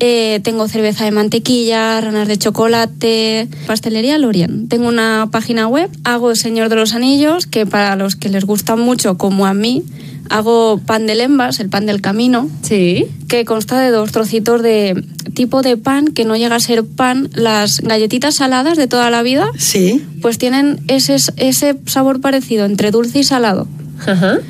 Eh, 0.05 0.41
tengo 0.43 0.67
cerveza 0.67 1.05
de 1.05 1.12
mantequilla, 1.12 2.01
ranas 2.01 2.27
de 2.27 2.37
chocolate, 2.37 3.47
pastelería 3.69 4.19
Lorien. 4.19 4.67
Tengo 4.67 4.88
una 4.88 5.29
página 5.31 5.69
web, 5.69 5.88
hago 6.03 6.33
el 6.33 6.37
Señor 6.37 6.71
de 6.71 6.75
los 6.75 6.93
Anillos, 6.95 7.47
que 7.47 7.67
para 7.67 7.95
los 7.95 8.17
que 8.17 8.29
les 8.29 8.45
gustan 8.45 8.81
mucho, 8.81 9.17
como 9.17 9.47
a 9.47 9.55
mí, 9.55 9.85
hago 10.29 10.81
pan 10.85 11.07
de 11.07 11.15
lembas, 11.15 11.61
el 11.61 11.69
pan 11.69 11.87
del 11.87 12.01
camino. 12.01 12.51
Sí. 12.62 13.07
Que 13.29 13.45
consta 13.45 13.79
de 13.81 13.91
dos 13.91 14.11
trocitos 14.11 14.61
de 14.61 15.05
tipo 15.35 15.62
de 15.62 15.77
pan 15.77 16.09
que 16.09 16.25
no 16.25 16.35
llega 16.35 16.57
a 16.57 16.61
ser 16.61 16.85
pan. 16.85 17.31
Las 17.35 17.79
galletitas 17.79 18.35
saladas 18.35 18.77
de 18.77 18.88
toda 18.88 19.09
la 19.09 19.23
vida. 19.23 19.47
Sí. 19.57 20.05
Pues 20.21 20.37
tienen 20.37 20.81
ese, 20.88 21.15
ese 21.37 21.77
sabor 21.87 22.21
parecido 22.21 22.65
entre 22.65 22.91
dulce 22.91 23.21
y 23.21 23.23
salado. 23.23 23.69
Ajá. 24.05 24.41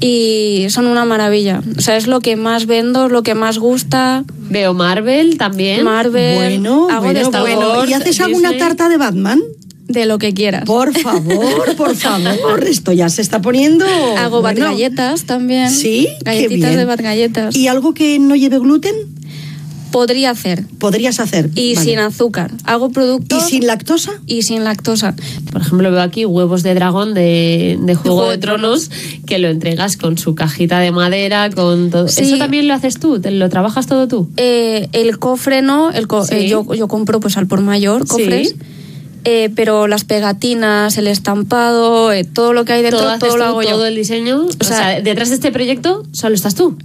Y 0.00 0.66
son 0.70 0.86
una 0.86 1.04
maravilla. 1.04 1.62
O 1.76 1.80
sea, 1.80 1.96
es 1.96 2.06
lo 2.06 2.20
que 2.20 2.36
más 2.36 2.66
vendo, 2.66 3.08
lo 3.08 3.22
que 3.22 3.34
más 3.34 3.58
gusta. 3.58 4.24
Veo 4.50 4.74
Marvel 4.74 5.38
también. 5.38 5.84
Marvel. 5.84 6.36
Bueno, 6.36 6.88
hago 6.90 7.06
de 7.06 7.12
bueno, 7.12 7.20
Star 7.28 7.40
bueno. 7.42 7.68
Wars, 7.70 7.90
¿Y 7.90 7.94
haces 7.94 8.20
alguna 8.20 8.50
Disney. 8.50 8.58
tarta 8.68 8.88
de 8.88 8.96
Batman? 8.96 9.40
De 9.88 10.04
lo 10.04 10.18
que 10.18 10.34
quieras. 10.34 10.64
Por 10.64 10.92
favor, 10.98 11.76
por 11.76 11.94
favor, 11.96 12.64
esto 12.64 12.92
ya 12.92 13.08
se 13.08 13.22
está 13.22 13.40
poniendo. 13.40 13.84
Hago 14.18 14.42
bat 14.42 14.56
bueno. 14.56 14.72
galletas 14.72 15.24
también. 15.24 15.70
Sí, 15.70 16.08
qué 16.18 16.24
Galletitas 16.24 16.70
bien. 16.70 16.76
de 16.78 16.84
bat 16.84 17.00
galletas. 17.00 17.54
¿Y 17.56 17.68
algo 17.68 17.94
que 17.94 18.18
no 18.18 18.34
lleve 18.34 18.58
gluten? 18.58 18.94
Podría 19.96 20.28
hacer. 20.30 20.62
Podrías 20.78 21.20
hacer. 21.20 21.48
Y 21.54 21.74
Vale. 21.74 21.86
sin 21.86 21.98
azúcar. 22.00 22.50
Hago 22.64 22.90
productos. 22.90 23.44
¿Y 23.46 23.50
sin 23.50 23.66
lactosa? 23.66 24.12
Y 24.26 24.42
sin 24.42 24.62
lactosa. 24.62 25.14
Por 25.50 25.62
ejemplo, 25.62 25.90
veo 25.90 26.02
aquí 26.02 26.26
huevos 26.26 26.62
de 26.62 26.74
dragón 26.74 27.14
de, 27.14 27.78
de 27.80 27.94
Juego 27.94 28.16
Juego 28.16 28.30
de 28.30 28.36
de 28.36 28.42
Tronos 28.42 28.90
que 29.24 29.38
lo 29.38 29.48
entregas 29.48 29.96
con 29.96 30.18
su 30.18 30.34
cajita 30.34 30.80
de 30.80 30.90
madera, 30.90 31.48
con 31.48 31.88
todo. 31.90 32.08
Sí. 32.08 32.24
¿Eso 32.24 32.36
también 32.36 32.68
lo 32.68 32.74
haces 32.74 33.00
tú? 33.00 33.20
¿Te 33.20 33.30
lo 33.30 33.48
trabajas 33.48 33.86
todo 33.86 34.06
tú? 34.06 34.28
Eh, 34.36 34.90
el 34.92 35.18
cofre 35.18 35.62
no, 35.62 35.90
el 35.90 36.06
co- 36.06 36.26
Sí. 36.26 36.34
eh, 36.34 36.48
yo, 36.48 36.74
yo 36.74 36.88
compro 36.88 37.18
pues 37.18 37.38
al 37.38 37.46
por 37.46 37.62
mayor 37.62 38.06
cofres. 38.06 38.50
Sí. 38.50 38.56
Eh, 39.24 39.50
pero 39.56 39.88
las 39.88 40.04
pegatinas, 40.04 40.98
el 40.98 41.06
estampado, 41.08 42.12
eh, 42.12 42.24
todo 42.24 42.52
lo 42.52 42.64
que 42.66 42.74
hay 42.74 42.82
dentro, 42.82 43.00
¿Todo, 43.00 43.18
todo, 43.18 43.28
haces 43.30 43.38
lo 43.38 43.44
tú, 43.44 43.48
hago 43.50 43.62
yo. 43.62 43.70
todo 43.70 43.86
el 43.86 43.96
diseño? 43.96 44.44
O 44.44 44.64
sea, 44.64 44.76
sea, 44.76 45.00
detrás 45.00 45.30
de 45.30 45.36
este 45.36 45.50
proyecto 45.50 46.04
solo 46.12 46.34
estás 46.34 46.54
tú. 46.54 46.76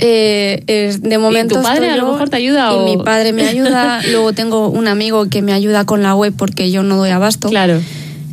Eh, 0.00 0.62
es- 0.66 1.02
de 1.02 1.18
momento 1.18 1.56
tu 1.56 1.62
padre 1.62 1.90
a 1.90 1.96
lo 1.96 2.12
mejor 2.12 2.28
te 2.30 2.36
ayuda 2.36 2.70
y 2.72 2.76
o- 2.76 2.84
mi 2.84 2.96
padre 3.02 3.32
me 3.32 3.46
ayuda. 3.48 4.00
Luego 4.10 4.32
tengo 4.32 4.68
un 4.68 4.86
amigo 4.88 5.28
que 5.28 5.42
me 5.42 5.52
ayuda 5.52 5.84
con 5.84 6.02
la 6.02 6.14
web 6.14 6.32
porque 6.36 6.70
yo 6.70 6.82
no 6.82 6.96
doy 6.96 7.10
abasto. 7.10 7.48
Claro. 7.48 7.80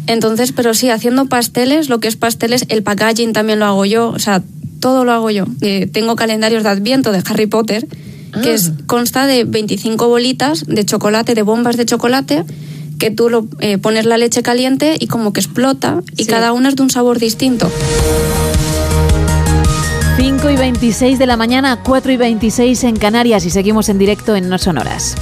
Entonces 0.08 0.52
pero 0.52 0.74
sí 0.76 0.90
haciendo 0.92 1.26
pasteles 1.26 1.90
lo 1.90 2.00
que 2.00 2.08
es 2.08 2.16
pasteles 2.16 2.66
el 2.70 2.84
packaging 2.84 3.34
también 3.34 3.60
lo 3.60 3.66
hago 3.66 3.86
yo. 3.86 4.10
O 4.10 4.20
sea 4.20 4.44
todo 4.80 5.04
lo 5.06 5.12
hago 5.14 5.32
yo. 5.32 5.46
Eh, 5.62 5.88
tengo 5.92 6.16
calendarios 6.16 6.64
de 6.64 6.70
adviento 6.70 7.12
de 7.12 7.24
Harry 7.28 7.48
Potter 7.48 7.88
que 8.44 8.54
es, 8.54 8.74
consta 8.86 9.26
de 9.28 9.46
25 9.46 10.10
bolitas 10.10 10.66
de 10.68 10.84
chocolate 10.86 11.36
de 11.36 11.42
bombas 11.42 11.78
de 11.78 11.86
chocolate 11.86 12.44
que 13.00 13.10
tú 13.10 13.30
lo, 13.30 13.48
eh, 13.62 13.78
pones 13.78 14.06
la 14.06 14.18
leche 14.18 14.44
caliente 14.44 14.98
y 15.00 15.08
como 15.08 15.32
que 15.32 15.40
explota 15.40 16.02
y 16.18 16.26
Sí. 16.26 16.30
cada 16.30 16.52
una 16.52 16.68
es 16.68 16.76
de 16.76 16.84
un 16.84 16.90
sabor 16.90 17.18
distinto 17.18 17.72
5 20.18 20.50
y 20.50 20.56
26 20.56 21.20
de 21.20 21.26
la 21.26 21.36
mañana, 21.38 21.80
4 21.84 22.12
y 22.14 22.18
26 22.18 22.84
en 22.86 22.96
Canarias 22.96 23.46
y 23.46 23.50
seguimos 23.50 23.90
en 23.90 23.98
directo 23.98 24.36
en 24.36 24.48
No 24.50 24.58
Sonoras. 24.58 25.16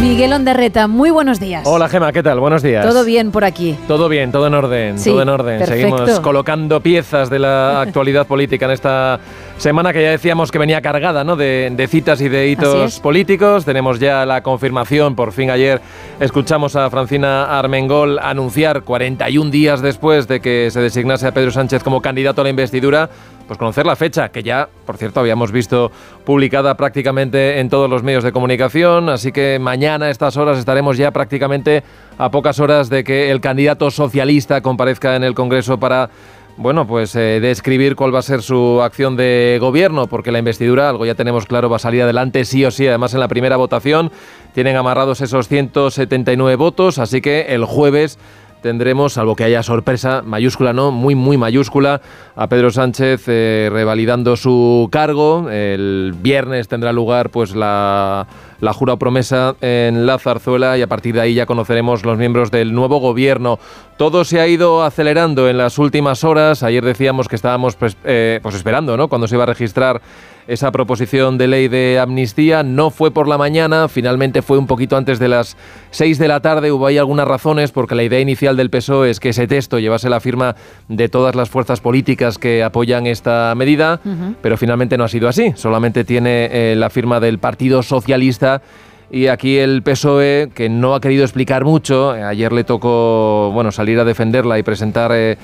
Miguel 0.00 0.32
Ondarreta, 0.32 0.86
muy 0.86 1.10
buenos 1.10 1.38
días. 1.40 1.62
Hola 1.66 1.88
Gema, 1.88 2.12
¿qué 2.12 2.22
tal? 2.22 2.38
Buenos 2.40 2.62
días. 2.62 2.86
Todo 2.86 3.04
bien 3.04 3.30
por 3.30 3.44
aquí. 3.44 3.76
Todo 3.88 4.08
bien, 4.08 4.30
todo 4.32 4.46
en 4.46 4.54
orden, 4.54 4.98
Sí, 4.98 5.10
todo 5.10 5.22
en 5.22 5.28
orden. 5.28 5.58
perfecto. 5.58 5.98
Seguimos 5.98 6.20
colocando 6.20 6.80
piezas 6.80 7.30
de 7.30 7.38
la 7.40 7.80
actualidad 7.80 8.26
política 8.26 8.66
en 8.66 8.72
esta 8.72 9.18
semana 9.58 9.92
que 9.92 10.02
ya 10.02 10.10
decíamos 10.10 10.50
que 10.50 10.58
venía 10.58 10.80
cargada 10.80 11.24
¿no? 11.24 11.36
de, 11.36 11.70
de 11.74 11.88
citas 11.88 12.20
y 12.20 12.28
de 12.28 12.48
hitos 12.48 13.00
políticos. 13.00 13.64
Tenemos 13.64 13.98
ya 13.98 14.24
la 14.24 14.42
confirmación, 14.42 15.16
por 15.16 15.32
fin 15.32 15.50
ayer 15.50 15.80
escuchamos 16.20 16.76
a 16.76 16.88
Francina 16.90 17.58
Armengol 17.58 18.18
anunciar 18.20 18.82
41 18.82 19.50
días 19.50 19.82
después 19.82 20.28
de 20.28 20.40
que 20.40 20.70
se 20.70 20.80
designase 20.80 21.26
a 21.26 21.32
Pedro 21.32 21.50
Sánchez 21.50 21.82
como 21.82 22.00
candidato 22.00 22.40
a 22.40 22.44
la 22.44 22.50
investidura, 22.50 23.10
pues 23.48 23.58
conocer 23.58 23.86
la 23.86 23.96
fecha, 23.96 24.28
que 24.28 24.42
ya, 24.42 24.68
por 24.86 24.96
cierto, 24.96 25.20
habíamos 25.20 25.50
visto 25.50 25.90
publicada 26.24 26.76
prácticamente 26.76 27.58
en 27.58 27.70
todos 27.70 27.88
los 27.88 28.02
medios 28.02 28.22
de 28.22 28.30
comunicación, 28.30 29.08
así 29.08 29.32
que 29.32 29.58
mañana 29.58 30.06
a 30.06 30.10
estas 30.10 30.36
horas 30.36 30.58
estaremos 30.58 30.98
ya 30.98 31.10
prácticamente 31.10 31.82
a 32.18 32.30
pocas 32.30 32.60
horas 32.60 32.90
de 32.90 33.04
que 33.04 33.30
el 33.30 33.40
candidato 33.40 33.90
socialista 33.90 34.60
comparezca 34.60 35.16
en 35.16 35.24
el 35.24 35.34
Congreso 35.34 35.80
para 35.80 36.10
bueno, 36.58 36.88
pues 36.88 37.14
eh, 37.14 37.38
describir 37.40 37.94
cuál 37.94 38.12
va 38.12 38.18
a 38.18 38.22
ser 38.22 38.42
su 38.42 38.82
acción 38.82 39.16
de 39.16 39.58
gobierno, 39.60 40.08
porque 40.08 40.32
la 40.32 40.40
investidura, 40.40 40.88
algo 40.90 41.06
ya 41.06 41.14
tenemos 41.14 41.46
claro, 41.46 41.70
va 41.70 41.76
a 41.76 41.78
salir 41.78 42.02
adelante 42.02 42.44
sí 42.44 42.64
o 42.64 42.72
sí. 42.72 42.86
Además, 42.88 43.14
en 43.14 43.20
la 43.20 43.28
primera 43.28 43.56
votación 43.56 44.10
tienen 44.54 44.76
amarrados 44.76 45.20
esos 45.20 45.46
179 45.46 46.56
votos, 46.56 46.98
así 46.98 47.20
que 47.20 47.42
el 47.54 47.64
jueves 47.64 48.18
tendremos, 48.60 49.14
salvo 49.14 49.36
que 49.36 49.44
haya 49.44 49.62
sorpresa, 49.62 50.22
mayúscula 50.24 50.72
no, 50.72 50.90
muy, 50.90 51.14
muy 51.14 51.36
mayúscula, 51.36 52.00
a 52.36 52.46
Pedro 52.48 52.70
Sánchez 52.70 53.24
eh, 53.26 53.68
revalidando 53.72 54.36
su 54.36 54.88
cargo. 54.90 55.50
El 55.50 56.14
viernes 56.20 56.68
tendrá 56.68 56.92
lugar 56.92 57.30
pues 57.30 57.54
la, 57.54 58.26
jura 58.74 58.94
o 58.94 58.96
promesa 58.98 59.56
en 59.60 60.06
la 60.06 60.18
zarzuela 60.18 60.78
y 60.78 60.82
a 60.82 60.86
partir 60.86 61.14
de 61.14 61.20
ahí 61.20 61.34
ya 61.34 61.46
conoceremos 61.46 62.04
los 62.04 62.18
miembros 62.18 62.50
del 62.50 62.74
nuevo 62.74 62.98
gobierno. 62.98 63.58
Todo 63.96 64.24
se 64.24 64.40
ha 64.40 64.46
ido 64.46 64.84
acelerando 64.84 65.48
en 65.48 65.58
las 65.58 65.78
últimas 65.78 66.24
horas. 66.24 66.62
Ayer 66.62 66.84
decíamos 66.84 67.28
que 67.28 67.36
estábamos 67.36 67.76
pues, 67.76 67.96
eh, 68.04 68.40
pues 68.42 68.54
esperando, 68.54 68.96
¿no? 68.96 69.08
Cuando 69.08 69.26
se 69.26 69.34
iba 69.34 69.44
a 69.44 69.46
registrar 69.46 70.00
esa 70.48 70.72
proposición 70.72 71.38
de 71.38 71.46
ley 71.46 71.68
de 71.68 71.98
amnistía. 72.00 72.62
No 72.62 72.90
fue 72.90 73.12
por 73.12 73.28
la 73.28 73.38
mañana, 73.38 73.86
finalmente 73.86 74.42
fue 74.42 74.58
un 74.58 74.66
poquito 74.66 74.96
antes 74.96 75.18
de 75.18 75.28
las 75.28 75.56
6 75.90 76.18
de 76.18 76.26
la 76.26 76.40
tarde. 76.40 76.72
Hubo 76.72 76.86
ahí 76.86 76.96
algunas 76.96 77.28
razones 77.28 77.70
porque 77.70 77.94
la 77.94 78.02
idea 78.02 78.18
inicial 78.18 78.56
del 78.56 78.70
PSOE 78.70 79.10
es 79.10 79.20
que 79.20 79.28
ese 79.28 79.46
texto 79.46 79.78
llevase 79.78 80.08
la 80.08 80.20
firma 80.20 80.56
de 80.88 81.08
todas 81.10 81.36
las 81.36 81.50
fuerzas 81.50 81.80
políticas 81.80 82.38
que 82.38 82.64
apoyan 82.64 83.06
esta 83.06 83.54
medida, 83.54 84.00
pero 84.40 84.56
finalmente 84.56 84.96
no 84.96 85.04
ha 85.04 85.08
sido 85.08 85.28
así. 85.28 85.52
Solamente 85.54 86.04
tiene 86.04 86.48
eh, 86.50 86.74
la 86.76 86.88
firma 86.88 87.20
del 87.20 87.38
Partido 87.38 87.82
Socialista. 87.82 88.62
Y 89.10 89.28
aquí 89.28 89.56
el 89.56 89.82
PSOE, 89.82 90.50
que 90.54 90.68
no 90.68 90.94
ha 90.94 91.00
querido 91.00 91.24
explicar 91.24 91.64
mucho, 91.64 92.14
eh, 92.14 92.22
ayer 92.22 92.52
le 92.52 92.64
tocó 92.64 93.50
bueno, 93.54 93.72
salir 93.72 93.98
a 93.98 94.04
defenderla 94.04 94.58
y 94.58 94.62
presentar 94.62 95.12
eh, 95.14 95.38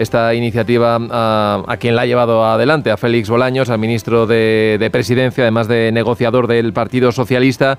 esta 0.00 0.34
iniciativa 0.34 0.98
a, 1.10 1.62
a 1.68 1.76
quien 1.76 1.94
la 1.94 2.02
ha 2.02 2.06
llevado 2.06 2.44
adelante, 2.44 2.90
a 2.90 2.96
Félix 2.96 3.28
Bolaños, 3.28 3.68
al 3.68 3.78
ministro 3.78 4.26
de, 4.26 4.78
de 4.80 4.90
Presidencia, 4.90 5.44
además 5.44 5.68
de 5.68 5.92
negociador 5.92 6.46
del 6.46 6.72
Partido 6.72 7.12
Socialista. 7.12 7.78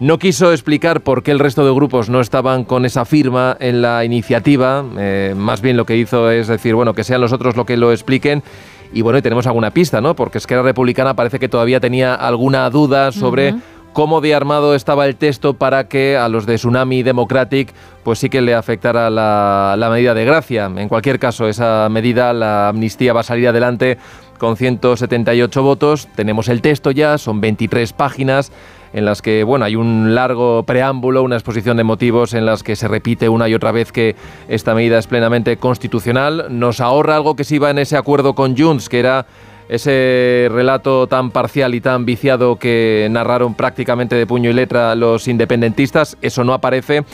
No 0.00 0.18
quiso 0.18 0.52
explicar 0.52 1.00
por 1.00 1.22
qué 1.22 1.30
el 1.30 1.38
resto 1.38 1.64
de 1.64 1.72
grupos 1.72 2.10
no 2.10 2.20
estaban 2.20 2.64
con 2.64 2.84
esa 2.84 3.04
firma 3.04 3.56
en 3.60 3.80
la 3.80 4.04
iniciativa. 4.04 4.84
eh, 4.98 5.34
más 5.36 5.62
bien 5.62 5.76
lo 5.76 5.86
que 5.86 5.96
hizo 5.96 6.30
es 6.30 6.48
decir, 6.48 6.74
bueno, 6.74 6.94
que 6.94 7.04
sean 7.04 7.20
los 7.20 7.32
otros 7.32 7.56
lo 7.56 7.64
que 7.64 7.76
lo 7.76 7.92
expliquen. 7.92 8.42
Y 8.92 9.02
bueno, 9.02 9.18
y 9.18 9.22
tenemos 9.22 9.46
alguna 9.46 9.70
pista, 9.70 10.00
¿no? 10.00 10.14
Porque 10.14 10.38
Esquerra 10.38 10.62
Republicana 10.62 11.14
parece 11.14 11.38
que 11.38 11.48
todavía 11.48 11.80
tenía 11.80 12.14
alguna 12.14 12.68
duda 12.70 13.10
sobre. 13.10 13.54
Cómo 13.94 14.20
de 14.20 14.34
armado 14.34 14.74
estaba 14.74 15.06
el 15.06 15.16
texto 15.16 15.54
para 15.54 15.88
que 15.88 16.18
a 16.18 16.28
los 16.28 16.44
de 16.44 16.56
Tsunami 16.56 17.02
Democratic 17.02 17.72
pues 18.02 18.18
sí 18.18 18.28
que 18.28 18.42
le 18.42 18.52
afectara 18.52 19.08
la, 19.08 19.76
la 19.78 19.88
medida 19.88 20.12
de 20.12 20.26
gracia. 20.26 20.70
En 20.76 20.88
cualquier 20.88 21.18
caso, 21.18 21.48
esa 21.48 21.88
medida, 21.88 22.34
la 22.34 22.68
amnistía 22.68 23.14
va 23.14 23.20
a 23.20 23.22
salir 23.22 23.48
adelante 23.48 23.96
con 24.36 24.58
178 24.58 25.62
votos. 25.62 26.08
Tenemos 26.14 26.48
el 26.48 26.60
texto 26.60 26.90
ya, 26.90 27.16
son 27.16 27.40
23 27.40 27.94
páginas 27.94 28.52
en 28.92 29.04
las 29.04 29.22
que 29.22 29.42
bueno, 29.42 29.64
hay 29.64 29.74
un 29.74 30.14
largo 30.14 30.64
preámbulo, 30.64 31.22
una 31.22 31.36
exposición 31.36 31.76
de 31.76 31.84
motivos 31.84 32.34
en 32.34 32.46
las 32.46 32.62
que 32.62 32.76
se 32.76 32.88
repite 32.88 33.28
una 33.28 33.48
y 33.48 33.54
otra 33.54 33.72
vez 33.72 33.90
que 33.90 34.16
esta 34.48 34.74
medida 34.74 34.98
es 34.98 35.06
plenamente 35.06 35.56
constitucional. 35.56 36.46
Nos 36.50 36.80
ahorra 36.80 37.16
algo 37.16 37.36
que 37.36 37.44
se 37.44 37.56
iba 37.56 37.70
en 37.70 37.78
ese 37.78 37.96
acuerdo 37.96 38.34
con 38.34 38.56
Junts, 38.56 38.88
que 38.88 38.98
era 39.00 39.26
ese 39.68 40.48
relato 40.50 41.06
tan 41.06 41.30
parcial 41.30 41.74
y 41.74 41.80
tan 41.80 42.04
viciado 42.04 42.56
que 42.56 43.08
narraron 43.10 43.54
prácticamente 43.54 44.16
de 44.16 44.26
puño 44.26 44.50
y 44.50 44.52
letra 44.52 44.94
los 44.94 45.28
independentistas. 45.28 46.16
Eso 46.22 46.44
no 46.44 46.52
aparece 46.52 47.04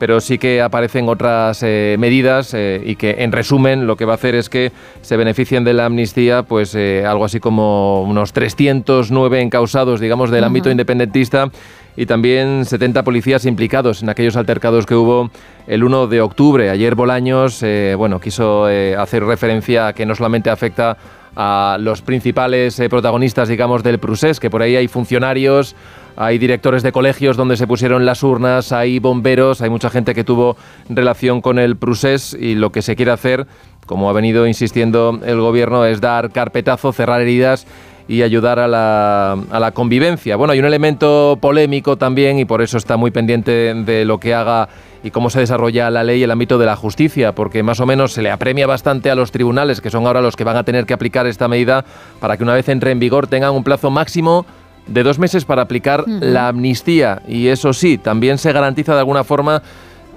pero 0.00 0.22
sí 0.22 0.38
que 0.38 0.62
aparecen 0.62 1.10
otras 1.10 1.62
eh, 1.62 1.96
medidas 1.98 2.54
eh, 2.54 2.80
y 2.82 2.96
que 2.96 3.16
en 3.18 3.32
resumen 3.32 3.86
lo 3.86 3.96
que 3.96 4.06
va 4.06 4.12
a 4.12 4.14
hacer 4.14 4.34
es 4.34 4.48
que 4.48 4.72
se 5.02 5.18
beneficien 5.18 5.62
de 5.62 5.74
la 5.74 5.84
amnistía 5.84 6.42
pues 6.42 6.74
eh, 6.74 7.04
algo 7.06 7.26
así 7.26 7.38
como 7.38 8.02
unos 8.04 8.32
309 8.32 9.42
encausados 9.42 10.00
digamos 10.00 10.30
del 10.30 10.44
ámbito 10.44 10.70
independentista 10.70 11.50
y 11.98 12.06
también 12.06 12.64
70 12.64 13.02
policías 13.02 13.44
implicados 13.44 14.02
en 14.02 14.08
aquellos 14.08 14.36
altercados 14.36 14.86
que 14.86 14.94
hubo 14.94 15.30
el 15.66 15.84
1 15.84 16.06
de 16.06 16.22
octubre. 16.22 16.70
Ayer 16.70 16.94
Bolaños 16.94 17.62
bueno, 17.98 18.20
quiso 18.20 18.64
hacer 18.64 19.24
referencia 19.24 19.88
a 19.88 19.92
que 19.92 20.06
no 20.06 20.14
solamente 20.14 20.48
afecta 20.48 20.96
a 21.42 21.78
los 21.80 22.02
principales 22.02 22.78
eh, 22.80 22.90
protagonistas, 22.90 23.48
digamos, 23.48 23.82
del 23.82 23.98
Prusés, 23.98 24.38
que 24.38 24.50
por 24.50 24.60
ahí 24.60 24.76
hay 24.76 24.88
funcionarios, 24.88 25.74
hay 26.14 26.36
directores 26.36 26.82
de 26.82 26.92
colegios 26.92 27.38
donde 27.38 27.56
se 27.56 27.66
pusieron 27.66 28.04
las 28.04 28.22
urnas, 28.22 28.72
hay 28.72 28.98
bomberos, 28.98 29.62
hay 29.62 29.70
mucha 29.70 29.88
gente 29.88 30.14
que 30.14 30.22
tuvo 30.22 30.58
relación 30.90 31.40
con 31.40 31.58
el 31.58 31.78
Prusés 31.78 32.36
y 32.38 32.56
lo 32.56 32.72
que 32.72 32.82
se 32.82 32.94
quiere 32.94 33.12
hacer, 33.12 33.46
como 33.86 34.10
ha 34.10 34.12
venido 34.12 34.46
insistiendo 34.46 35.18
el 35.24 35.40
gobierno, 35.40 35.86
es 35.86 36.02
dar 36.02 36.30
carpetazo, 36.30 36.92
cerrar 36.92 37.22
heridas 37.22 37.66
y 38.10 38.24
ayudar 38.24 38.58
a 38.58 38.66
la, 38.66 39.32
a 39.52 39.60
la 39.60 39.70
convivencia. 39.70 40.34
Bueno, 40.34 40.52
hay 40.52 40.58
un 40.58 40.64
elemento 40.64 41.38
polémico 41.40 41.96
también 41.96 42.40
y 42.40 42.44
por 42.44 42.60
eso 42.60 42.76
está 42.76 42.96
muy 42.96 43.12
pendiente 43.12 43.72
de 43.72 44.04
lo 44.04 44.18
que 44.18 44.34
haga 44.34 44.68
y 45.04 45.12
cómo 45.12 45.30
se 45.30 45.38
desarrolla 45.38 45.88
la 45.90 46.02
ley 46.02 46.20
el 46.20 46.30
ámbito 46.32 46.58
de 46.58 46.66
la 46.66 46.74
justicia, 46.74 47.36
porque 47.36 47.62
más 47.62 47.78
o 47.78 47.86
menos 47.86 48.12
se 48.12 48.20
le 48.20 48.32
apremia 48.32 48.66
bastante 48.66 49.12
a 49.12 49.14
los 49.14 49.30
tribunales, 49.30 49.80
que 49.80 49.90
son 49.90 50.08
ahora 50.08 50.20
los 50.20 50.34
que 50.34 50.42
van 50.42 50.56
a 50.56 50.64
tener 50.64 50.86
que 50.86 50.92
aplicar 50.92 51.28
esta 51.28 51.46
medida, 51.46 51.84
para 52.18 52.36
que 52.36 52.42
una 52.42 52.54
vez 52.54 52.68
entre 52.68 52.90
en 52.90 52.98
vigor 52.98 53.28
tengan 53.28 53.52
un 53.52 53.62
plazo 53.62 53.92
máximo 53.92 54.44
de 54.88 55.04
dos 55.04 55.20
meses 55.20 55.44
para 55.44 55.62
aplicar 55.62 56.02
la 56.08 56.48
amnistía. 56.48 57.22
Y 57.28 57.46
eso 57.46 57.72
sí, 57.72 57.96
también 57.96 58.38
se 58.38 58.52
garantiza 58.52 58.92
de 58.94 58.98
alguna 58.98 59.22
forma 59.22 59.62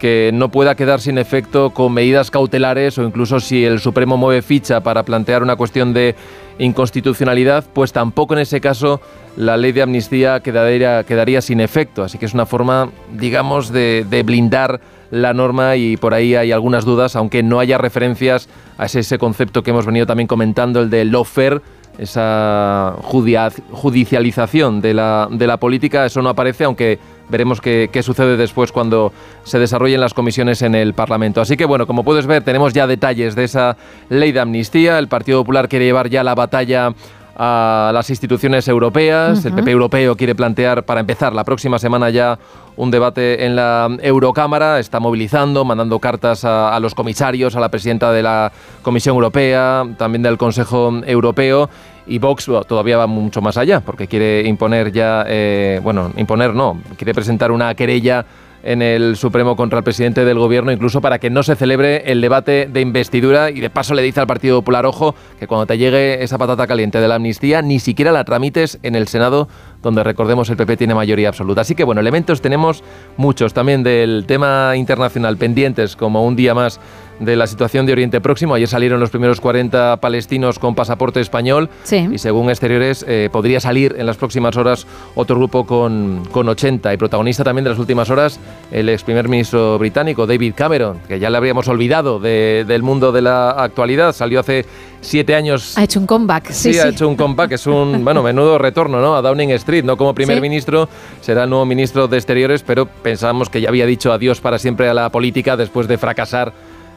que 0.04 0.32
no 0.34 0.50
pueda 0.50 0.76
quedar 0.76 1.00
sin 1.00 1.18
efecto 1.18 1.70
con 1.70 1.94
medidas 1.94 2.30
cautelares 2.30 2.98
o 2.98 3.04
incluso 3.04 3.40
si 3.40 3.64
el 3.64 3.80
Supremo 3.80 4.18
mueve 4.18 4.42
ficha 4.42 4.82
para 4.82 5.04
plantear 5.04 5.42
una 5.42 5.56
cuestión 5.56 5.94
de 5.94 6.14
inconstitucionalidad, 6.60 7.64
pues 7.72 7.94
tampoco 7.94 8.34
en 8.34 8.42
ese 8.42 8.60
caso 8.60 9.00
la 9.38 9.56
ley 9.56 9.72
de 9.72 9.82
amnistía 9.82 10.42
quedaría, 10.42 11.06
quedaría 11.06 11.40
sin 11.40 11.62
efecto. 11.62 12.04
Así 12.04 12.18
que 12.18 12.26
es 12.26 12.34
una 12.34 12.46
forma, 12.46 12.90
digamos, 13.14 13.72
de, 13.72 14.06
de 14.10 14.24
blindar 14.24 14.82
la 15.10 15.34
norma 15.34 15.78
y 15.78 15.96
por 15.96 16.14
ahí 16.14 16.36
hay 16.36 16.52
algunas 16.52 16.84
dudas, 16.84 17.16
aunque 17.16 17.42
no 17.42 17.62
haya 17.62 17.78
referencias 17.78 18.50
a 18.78 18.88
ese, 18.88 19.18
concepto 19.18 19.64
que 19.64 19.72
hemos 19.72 19.86
venido 19.86 20.06
también 20.06 20.28
comentando, 20.28 20.82
el 20.82 20.90
de 20.90 21.06
lawfare, 21.06 21.62
esa 21.98 22.98
judicialización 23.00 24.82
de 24.82 24.96
la, 24.96 25.30
de 25.32 25.48
la 25.48 25.56
política, 25.56 26.06
eso 26.06 26.22
no 26.22 26.28
aparece, 26.28 26.66
aunque 26.66 27.00
veremos 27.30 27.62
qué, 27.62 27.90
qué, 27.92 28.04
sucede 28.04 28.38
después 28.38 28.72
cuando 28.72 29.12
se 29.44 29.60
desarrollen 29.60 30.02
las 30.02 30.14
comisiones 30.14 30.62
en 30.62 30.76
el 30.76 30.94
Parlamento. 30.94 31.42
Así 31.42 31.58
que 31.58 31.66
bueno, 31.66 31.88
como 31.88 32.04
puedes 32.04 32.26
ver, 32.26 32.44
tenemos 32.44 32.74
ya 32.74 32.88
detalles 32.88 33.36
de 33.36 33.46
esa 33.46 33.78
ley 34.10 34.32
de 34.32 34.40
amnistía. 34.40 35.00
El 35.00 35.08
Partido 35.08 35.40
Popular 35.42 35.68
quiere 35.70 35.86
llevar 35.86 36.10
ya 36.10 36.24
la 36.24 36.36
batalla 36.36 36.94
a 37.36 37.92
las 37.94 38.10
instituciones 38.10 38.68
europeas. 38.68 39.40
Uh 39.40 39.42
-huh. 39.42 39.48
El 39.48 39.54
PP 39.56 39.72
europeo 39.72 40.16
quiere 40.16 40.36
plantear, 40.36 40.84
para 40.84 41.00
empezar, 41.00 41.34
la 41.34 41.44
próxima 41.44 41.80
semana 41.80 42.10
ya 42.10 42.38
un 42.76 42.92
debate 42.92 43.46
en 43.46 43.56
la 43.56 43.90
Eurocámara. 44.02 44.80
Está 44.80 45.00
movilizando, 45.00 45.66
mandando 45.66 46.00
cartas 46.00 46.46
a, 46.46 46.76
a, 46.76 46.80
los 46.80 46.94
comisarios, 46.94 47.56
a 47.56 47.60
la 47.60 47.70
presidenta 47.70 48.12
de 48.12 48.24
la 48.24 48.52
Comisión 48.82 49.16
Europea, 49.16 49.84
también 49.98 50.22
del 50.24 50.38
Consejo 50.38 51.02
Europeo. 51.06 51.70
Y 52.06 52.20
Vox 52.20 52.50
todavía 52.68 52.98
va 52.98 53.08
mucho 53.08 53.42
más 53.42 53.58
allá, 53.58 53.80
porque 53.80 54.08
quiere 54.08 54.48
imponer 54.48 54.92
ya, 54.92 55.26
eh, 55.28 55.80
bueno, 55.84 56.12
imponer 56.18 56.54
no, 56.54 56.82
quiere 56.98 57.14
presentar 57.14 57.52
una 57.52 57.74
querella 57.76 58.26
en 58.64 58.82
el 58.82 59.18
Supremo 59.18 59.56
contra 59.56 59.80
el 59.80 59.84
presidente 59.84 60.24
del 60.26 60.40
gobierno, 60.40 60.72
incluso 60.72 61.02
para 61.02 61.20
que 61.20 61.30
no 61.30 61.44
se 61.44 61.56
celebre 61.56 62.12
el 62.12 62.22
debate 62.22 62.68
de 62.72 62.82
investidura 62.82 63.52
y 63.52 63.60
de 63.60 63.70
paso 63.70 63.94
le 63.94 64.02
dice 64.02 64.22
al 64.22 64.28
Partido 64.28 64.60
Popular, 64.60 64.86
ojo, 64.86 65.14
que 65.38 65.48
cuando 65.48 65.66
te 65.66 65.78
llegue 65.78 66.24
esa 66.24 66.38
patata 66.38 66.66
caliente 66.66 67.00
de 67.00 67.08
la 67.08 67.16
amnistía, 67.16 67.62
ni 67.62 67.80
siquiera 67.80 68.12
la 68.12 68.24
tramites 68.24 68.80
en 68.82 68.96
el 68.96 69.08
Senado, 69.08 69.50
donde 69.82 70.04
recordemos 70.04 70.50
el 70.50 70.56
PP 70.56 70.78
tiene 70.78 70.96
mayoría 70.96 71.28
absoluta. 71.28 71.62
Así 71.62 71.76
que 71.76 71.84
bueno, 71.84 72.00
elementos 72.00 72.42
tenemos 72.42 72.84
muchos 73.18 73.54
también 73.54 73.84
del 73.84 74.24
tema 74.26 74.74
internacional 74.78 75.36
pendientes, 75.38 75.98
como 75.98 76.26
un 76.26 76.38
día 76.38 76.56
más 76.56 76.80
de 77.26 77.36
la 77.36 77.48
situación 77.48 77.86
de 77.86 77.94
Oriente 77.94 78.22
Próximo. 78.22 78.56
Ayer 78.56 78.68
salieron 78.68 79.00
los 79.00 79.10
primeros 79.10 79.40
40 79.42 79.98
palestinos 79.98 80.60
con 80.60 80.76
pasaporte 80.76 81.20
español 81.20 81.70
sí. 81.84 82.08
y 82.12 82.18
según 82.18 82.50
exteriores 82.50 83.06
eh, 83.08 83.30
podría 83.32 83.60
salir 83.60 83.96
en 83.98 84.06
las 84.06 84.18
próximas 84.18 84.56
horas 84.58 84.88
otro 85.16 85.36
grupo 85.36 85.66
con, 85.66 86.24
con 86.32 86.48
80. 86.48 86.94
Y 86.94 86.98
protagonista 86.98 87.44
también 87.44 87.64
de 87.64 87.72
las 87.72 87.80
últimas 87.80 88.10
horas 88.10 88.40
el 88.72 88.90
ex 88.90 89.04
primer 89.04 89.28
ministro 89.28 89.78
británico 89.78 90.26
David 90.26 90.54
Cameron, 90.56 91.00
que 91.08 91.20
ya 91.20 91.30
le 91.30 91.38
habríamos 91.38 91.68
olvidado 91.68 92.20
de, 92.20 92.66
del 92.68 92.84
mundo 92.84 93.12
de 93.12 93.22
la 93.22 93.52
actualidad. 93.52 94.14
Salió 94.14 94.40
hace 94.40 94.66
siete 95.02 95.36
años. 95.36 95.78
Ha 95.78 95.84
hecho 95.84 96.00
un 96.00 96.08
comeback. 96.08 96.52
Sí, 96.52 96.74
sí 96.74 96.80
ha 96.80 96.84
sí. 96.84 96.90
hecho 96.90 97.08
un 97.08 97.16
comeback. 97.16 97.52
Es 97.52 97.68
un, 97.68 98.04
bueno, 98.04 98.24
menudo 98.24 98.58
retorno 98.58 99.02
¿no? 99.02 99.16
a 99.16 99.22
Downing 99.22 99.52
Street. 99.52 99.84
No 99.84 99.98
como 99.98 100.16
primer 100.16 100.38
¿Sí? 100.38 100.42
ministro, 100.42 100.90
será 101.22 101.44
el 101.44 101.50
nuevo 101.50 101.66
ministro 101.66 102.08
de 102.08 102.18
Exteriores, 102.18 102.64
pero 102.64 102.86
pensábamos 102.86 103.50
que 103.50 103.62
ya 103.62 103.70
había 103.70 103.86
dicho 103.86 104.12
adiós 104.12 104.42
para 104.42 104.58
siempre 104.58 104.90
a 104.90 104.94
la 104.94 105.10
política 105.10 105.58
después 105.58 105.88
de 105.88 105.98
fracasar 105.98 106.54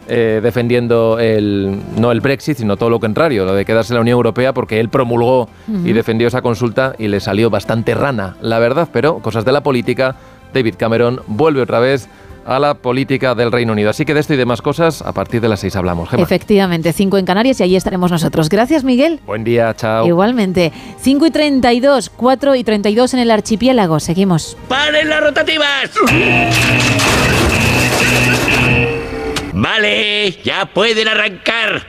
eh, 0.09 0.41
defendiendo 0.43 1.19
el, 1.19 1.81
no 1.99 2.13
el 2.13 2.21
Brexit, 2.21 2.59
sino 2.59 2.77
todo 2.77 2.91
lo 2.91 3.01
contrario, 3.01 3.45
lo 3.45 3.55
de 3.55 3.65
quedarse 3.65 3.93
en 3.93 3.97
la 3.97 4.01
Unión 4.03 4.17
Europea, 4.17 4.53
porque 4.53 4.81
él 4.81 4.89
promulgó 4.89 5.43
uh 5.43 5.49
-huh. 5.69 5.87
y 5.89 5.93
defendió 5.93 6.29
esa 6.29 6.43
consulta 6.43 6.95
y 6.99 7.09
le 7.09 7.21
salió 7.21 7.51
bastante 7.51 7.95
rana, 7.95 8.37
la 8.41 8.59
verdad, 8.59 8.89
pero 8.93 9.19
cosas 9.19 9.45
de 9.45 9.53
la 9.53 9.63
política, 9.63 10.17
David 10.55 10.75
Cameron 10.79 11.21
vuelve 11.27 11.61
otra 11.61 11.81
vez 11.81 12.09
a 12.47 12.59
la 12.61 12.75
política 12.75 13.35
del 13.35 13.51
Reino 13.51 13.73
Unido. 13.73 13.91
Así 13.91 14.05
que 14.05 14.15
de 14.15 14.21
esto 14.21 14.33
y 14.35 14.37
demás 14.37 14.63
cosas, 14.63 15.03
a 15.03 15.13
partir 15.13 15.41
de 15.41 15.49
las 15.49 15.61
seis 15.61 15.75
hablamos. 15.77 16.09
Gemma. 16.09 16.23
Efectivamente, 16.23 16.93
5 16.93 17.19
en 17.19 17.25
Canarias 17.27 17.61
y 17.61 17.65
ahí 17.65 17.77
estaremos 17.77 18.11
nosotros. 18.11 18.49
Gracias, 18.49 18.85
Miguel. 18.85 19.21
Buen 19.27 19.43
día, 19.45 19.75
chao. 19.75 20.07
Igualmente. 20.07 20.73
5 21.01 21.27
y 21.27 21.31
32, 21.31 22.11
4 22.11 22.55
y 22.55 22.65
32 22.65 23.15
en 23.15 23.21
el 23.21 23.31
archipiélago. 23.33 23.99
Seguimos. 24.01 24.57
¡Paren 24.69 25.09
las 25.09 25.21
rotativas! 25.21 25.91
Vale, 29.59 30.33
ya 30.45 30.67
pueden 30.67 31.09
arrancar. 31.09 31.83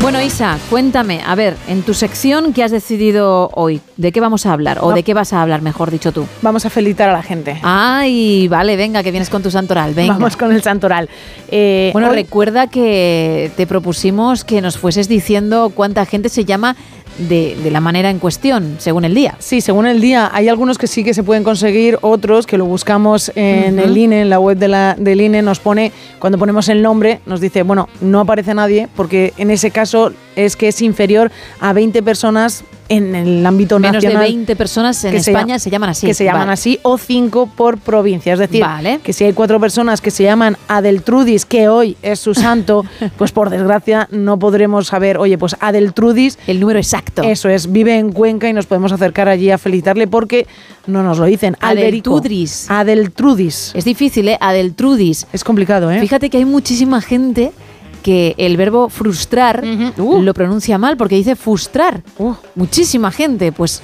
Bueno, 0.00 0.22
Isa, 0.22 0.58
cuéntame, 0.70 1.20
a 1.26 1.34
ver, 1.34 1.54
en 1.68 1.82
tu 1.82 1.92
sección, 1.92 2.54
¿qué 2.54 2.64
has 2.64 2.70
decidido 2.70 3.50
hoy? 3.52 3.82
¿De 3.98 4.10
qué 4.10 4.20
vamos 4.20 4.46
a 4.46 4.54
hablar? 4.54 4.78
¿O 4.80 4.88
no. 4.88 4.94
de 4.94 5.02
qué 5.02 5.12
vas 5.12 5.34
a 5.34 5.42
hablar, 5.42 5.60
mejor 5.60 5.90
dicho 5.90 6.12
tú? 6.12 6.26
Vamos 6.40 6.64
a 6.64 6.70
felicitar 6.70 7.10
a 7.10 7.12
la 7.12 7.22
gente. 7.22 7.60
Ay, 7.62 8.48
vale, 8.48 8.76
venga, 8.76 9.02
que 9.02 9.10
vienes 9.10 9.28
con 9.28 9.42
tu 9.42 9.50
santoral, 9.50 9.92
venga. 9.92 10.14
Vamos 10.14 10.38
con 10.38 10.50
el 10.52 10.62
santoral. 10.62 11.10
Eh, 11.48 11.90
bueno, 11.92 12.08
hoy... 12.08 12.14
recuerda 12.14 12.68
que 12.68 13.52
te 13.56 13.66
propusimos 13.66 14.44
que 14.44 14.62
nos 14.62 14.78
fueses 14.78 15.06
diciendo 15.06 15.70
cuánta 15.74 16.06
gente 16.06 16.30
se 16.30 16.46
llama 16.46 16.74
de, 17.18 17.56
de, 17.62 17.70
la 17.70 17.80
manera 17.80 18.10
en 18.10 18.18
cuestión, 18.18 18.76
según 18.78 19.04
el 19.04 19.14
día. 19.14 19.34
Sí, 19.38 19.60
según 19.60 19.86
el 19.86 20.00
día. 20.00 20.30
Hay 20.32 20.48
algunos 20.48 20.78
que 20.78 20.86
sí 20.86 21.04
que 21.04 21.14
se 21.14 21.22
pueden 21.22 21.44
conseguir, 21.44 21.98
otros 22.00 22.46
que 22.46 22.58
lo 22.58 22.64
buscamos 22.64 23.30
en 23.34 23.74
uh 23.74 23.82
-huh. 23.82 23.84
el 23.84 23.98
INE, 23.98 24.22
en 24.22 24.30
la 24.30 24.38
web 24.38 24.56
de 24.56 24.68
la, 24.68 24.94
del 24.98 25.20
INE, 25.20 25.42
nos 25.42 25.60
pone, 25.60 25.92
cuando 26.18 26.38
ponemos 26.38 26.68
el 26.68 26.82
nombre, 26.82 27.20
nos 27.26 27.40
dice, 27.40 27.62
bueno, 27.62 27.88
no 28.00 28.20
aparece 28.20 28.54
nadie, 28.54 28.88
porque 28.96 29.32
en 29.36 29.50
ese 29.50 29.70
caso 29.70 30.12
es 30.36 30.56
que 30.56 30.68
es 30.68 30.80
inferior 30.82 31.30
a 31.60 31.72
20 31.72 32.02
personas 32.02 32.64
en 32.90 33.14
el 33.14 33.46
ámbito 33.46 33.78
Menos 33.78 33.94
nacional. 33.94 34.18
Menos 34.18 34.28
de 34.28 34.36
20 34.36 34.56
personas 34.56 35.04
en 35.04 35.14
España 35.14 35.58
se, 35.58 35.64
se, 35.64 35.70
llaman 35.70 35.90
así. 35.90 36.06
Que 36.06 36.12
se 36.12 36.24
llaman 36.24 36.42
vale. 36.42 36.52
así, 36.52 36.78
o 36.82 36.98
5 36.98 37.50
por 37.56 37.78
provincia. 37.78 38.32
Es 38.32 38.38
decir, 38.38 38.60
vale. 38.60 39.00
que 39.02 39.12
si 39.12 39.24
hay 39.24 39.32
cuatro 39.32 39.60
personas 39.60 40.00
que 40.00 40.10
se 40.10 40.24
llaman 40.24 40.56
Adeltrudis, 40.68 41.46
que 41.46 41.68
hoy 41.68 41.96
es 42.02 42.18
su 42.18 42.34
santo, 42.34 42.84
pues 43.16 43.30
por 43.30 43.48
desgracia 43.48 44.08
no 44.10 44.38
podremos 44.38 44.88
saber, 44.88 45.18
oye, 45.18 45.38
pues 45.38 45.56
Adeltrudis. 45.60 46.38
El 46.48 46.58
número 46.58 46.80
exacto. 46.80 47.22
Eso 47.22 47.48
es, 47.48 47.70
vive 47.70 47.96
en 47.96 48.12
Cuenca 48.12 48.48
y 48.48 48.52
nos 48.52 48.66
podemos 48.66 48.90
acercar 48.90 49.28
allí 49.28 49.50
a 49.50 49.58
felicitarle 49.58 50.08
porque 50.08 50.48
no 50.88 51.04
nos 51.04 51.18
lo 51.18 51.26
dicen. 51.26 51.56
Adeltrudis. 51.60 52.68
Adeltrudis. 52.68 53.72
Es 53.74 53.84
difícil, 53.84 54.28
¿eh? 54.28 54.38
Adeltrudis. 54.40 55.28
Es 55.32 55.44
complicado, 55.44 55.90
¿eh? 55.92 56.00
Fíjate 56.00 56.28
que 56.28 56.38
hay 56.38 56.44
muchísima 56.44 57.00
gente 57.00 57.52
que 58.00 58.34
el 58.38 58.56
verbo 58.56 58.88
frustrar 58.88 59.62
uh 59.64 59.68
-huh. 59.68 59.92
uh. 59.98 60.22
lo 60.22 60.34
pronuncia 60.34 60.78
mal 60.78 60.96
porque 60.96 61.16
dice 61.16 61.36
frustrar. 61.36 62.02
Uh. 62.18 62.34
Muchísima 62.54 63.10
gente, 63.10 63.52
pues 63.52 63.82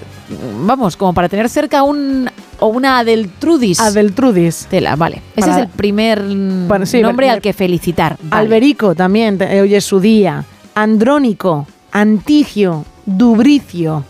vamos, 0.64 0.96
como 0.96 1.12
para 1.12 1.28
tener 1.28 1.48
cerca 1.48 1.82
un 1.82 2.28
o 2.58 2.68
una 2.68 2.98
Adeltrudis. 2.98 3.80
Adeltrudis. 3.80 4.66
Tela, 4.70 4.96
vale. 4.96 5.22
Ese 5.36 5.50
es 5.50 5.56
el 5.56 5.68
primer 5.68 6.22
bueno, 6.22 6.86
sí, 6.86 7.00
nombre 7.00 7.30
al 7.30 7.40
que 7.40 7.52
felicitar. 7.52 8.16
Vale. 8.22 8.42
Alberico 8.42 8.94
también, 8.94 9.38
hoy 9.40 9.74
es 9.74 9.84
su 9.84 10.00
día. 10.00 10.44
Andrónico, 10.74 11.66
Antigio, 11.92 12.84
Dubricio, 13.04 14.04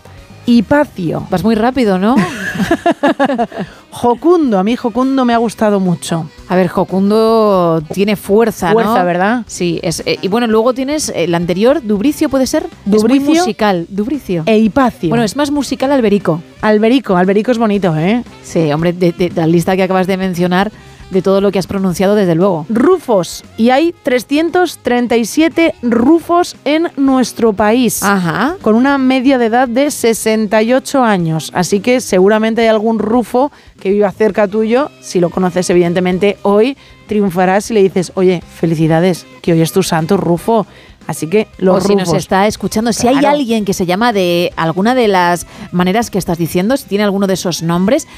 Hipacio. 0.47 1.27
Vas 1.29 1.43
muy 1.45 1.55
rápido, 1.55 1.99
¿no? 1.99 2.17
Jocundo, 3.91 4.59
a 4.59 4.65
mí 4.65 4.77
Jocundo 4.77 5.25
me 5.25 5.35
ha 5.35 5.39
gustado 5.39 5.81
mucho. 5.81 6.29
A 6.49 6.57
ver, 6.57 6.69
Jocundo 6.69 7.83
tiene 7.93 8.15
fuerza, 8.17 8.73
fuerza 8.73 8.99
¿no? 8.99 9.05
¿verdad? 9.05 9.43
Sí, 9.47 9.81
es, 9.83 10.03
eh, 10.07 10.19
y 10.21 10.29
bueno, 10.29 10.47
luego 10.47 10.75
tienes 10.75 11.13
el 11.15 11.35
anterior, 11.35 11.83
Dubricio, 11.83 12.29
¿puede 12.29 12.47
ser? 12.47 12.67
Dubricio. 12.85 13.17
Es 13.17 13.25
muy 13.25 13.39
musical, 13.39 13.87
Dubricio. 13.89 14.43
E 14.47 14.59
Hipacio. 14.59 15.09
Bueno, 15.09 15.25
es 15.25 15.35
más 15.35 15.51
musical 15.51 15.91
Alberico. 15.93 16.43
Alberico, 16.61 17.17
Alberico 17.17 17.51
es 17.51 17.59
bonito, 17.59 17.97
¿eh? 17.97 18.23
Sí, 18.43 18.73
hombre, 18.73 18.93
de, 18.93 19.13
de, 19.13 19.31
de 19.31 19.41
la 19.41 19.47
lista 19.47 19.77
que 19.77 19.83
acabas 19.83 20.07
de 20.07 20.17
mencionar, 20.17 20.71
de 21.11 21.23
todo 21.23 21.41
lo 21.41 21.53
que 21.53 21.59
has 21.59 21.67
pronunciado, 21.67 22.15
desde 22.15 22.35
luego. 22.35 22.67
Rufos. 22.69 23.45
Y 23.57 23.71
hay 23.71 23.95
337 24.03 25.75
rufos 25.83 26.57
en 26.65 26.89
nuestro 26.97 27.53
país. 27.53 28.03
Ajá. 28.03 28.57
Con 28.63 28.75
una 28.75 28.99
media 28.99 29.39
de 29.39 29.47
edad 29.47 29.69
de 29.69 29.91
68 29.91 31.03
años. 31.03 31.51
Así 31.55 31.81
que 31.81 32.01
seguramente 32.01 32.63
hay 32.63 32.69
algún 32.69 32.99
rufo 32.99 33.53
que 33.81 33.91
viva 33.91 34.11
cerca 34.11 34.49
tuyo. 34.49 34.91
Si 35.01 35.21
lo 35.21 35.31
conoces, 35.31 35.69
evidentemente, 35.71 36.39
hoy 36.43 36.77
triunfarás 37.07 37.67
si 37.67 37.75
le 37.75 37.83
dices, 37.83 38.13
oye, 38.15 38.43
felicidades, 38.55 39.27
que 39.43 39.53
hoy 39.53 39.61
es 39.61 39.73
tu 39.73 39.83
santo 39.83 40.17
rufo. 40.17 40.67
Así 41.07 41.29
que 41.29 41.47
los 41.59 41.77
o 41.77 41.81
si 41.87 41.93
rufos. 41.93 42.09
nos 42.09 42.19
está 42.19 42.49
escuchando, 42.49 42.93
si 42.93 43.07
hay 43.07 43.25
alguien 43.25 43.65
que 43.65 43.75
se 43.75 43.87
llama 43.87 44.13
de 44.13 44.53
alguna 44.57 44.97
de 44.97 45.07
las 45.07 45.47
maneras 45.71 46.11
que 46.11 46.19
estás 46.19 46.37
diciendo, 46.37 46.77
si 46.77 46.87
tiene 46.87 47.05
alguno 47.05 47.29
de 47.29 47.35
esos 47.35 47.63
nombres, 47.63 48.09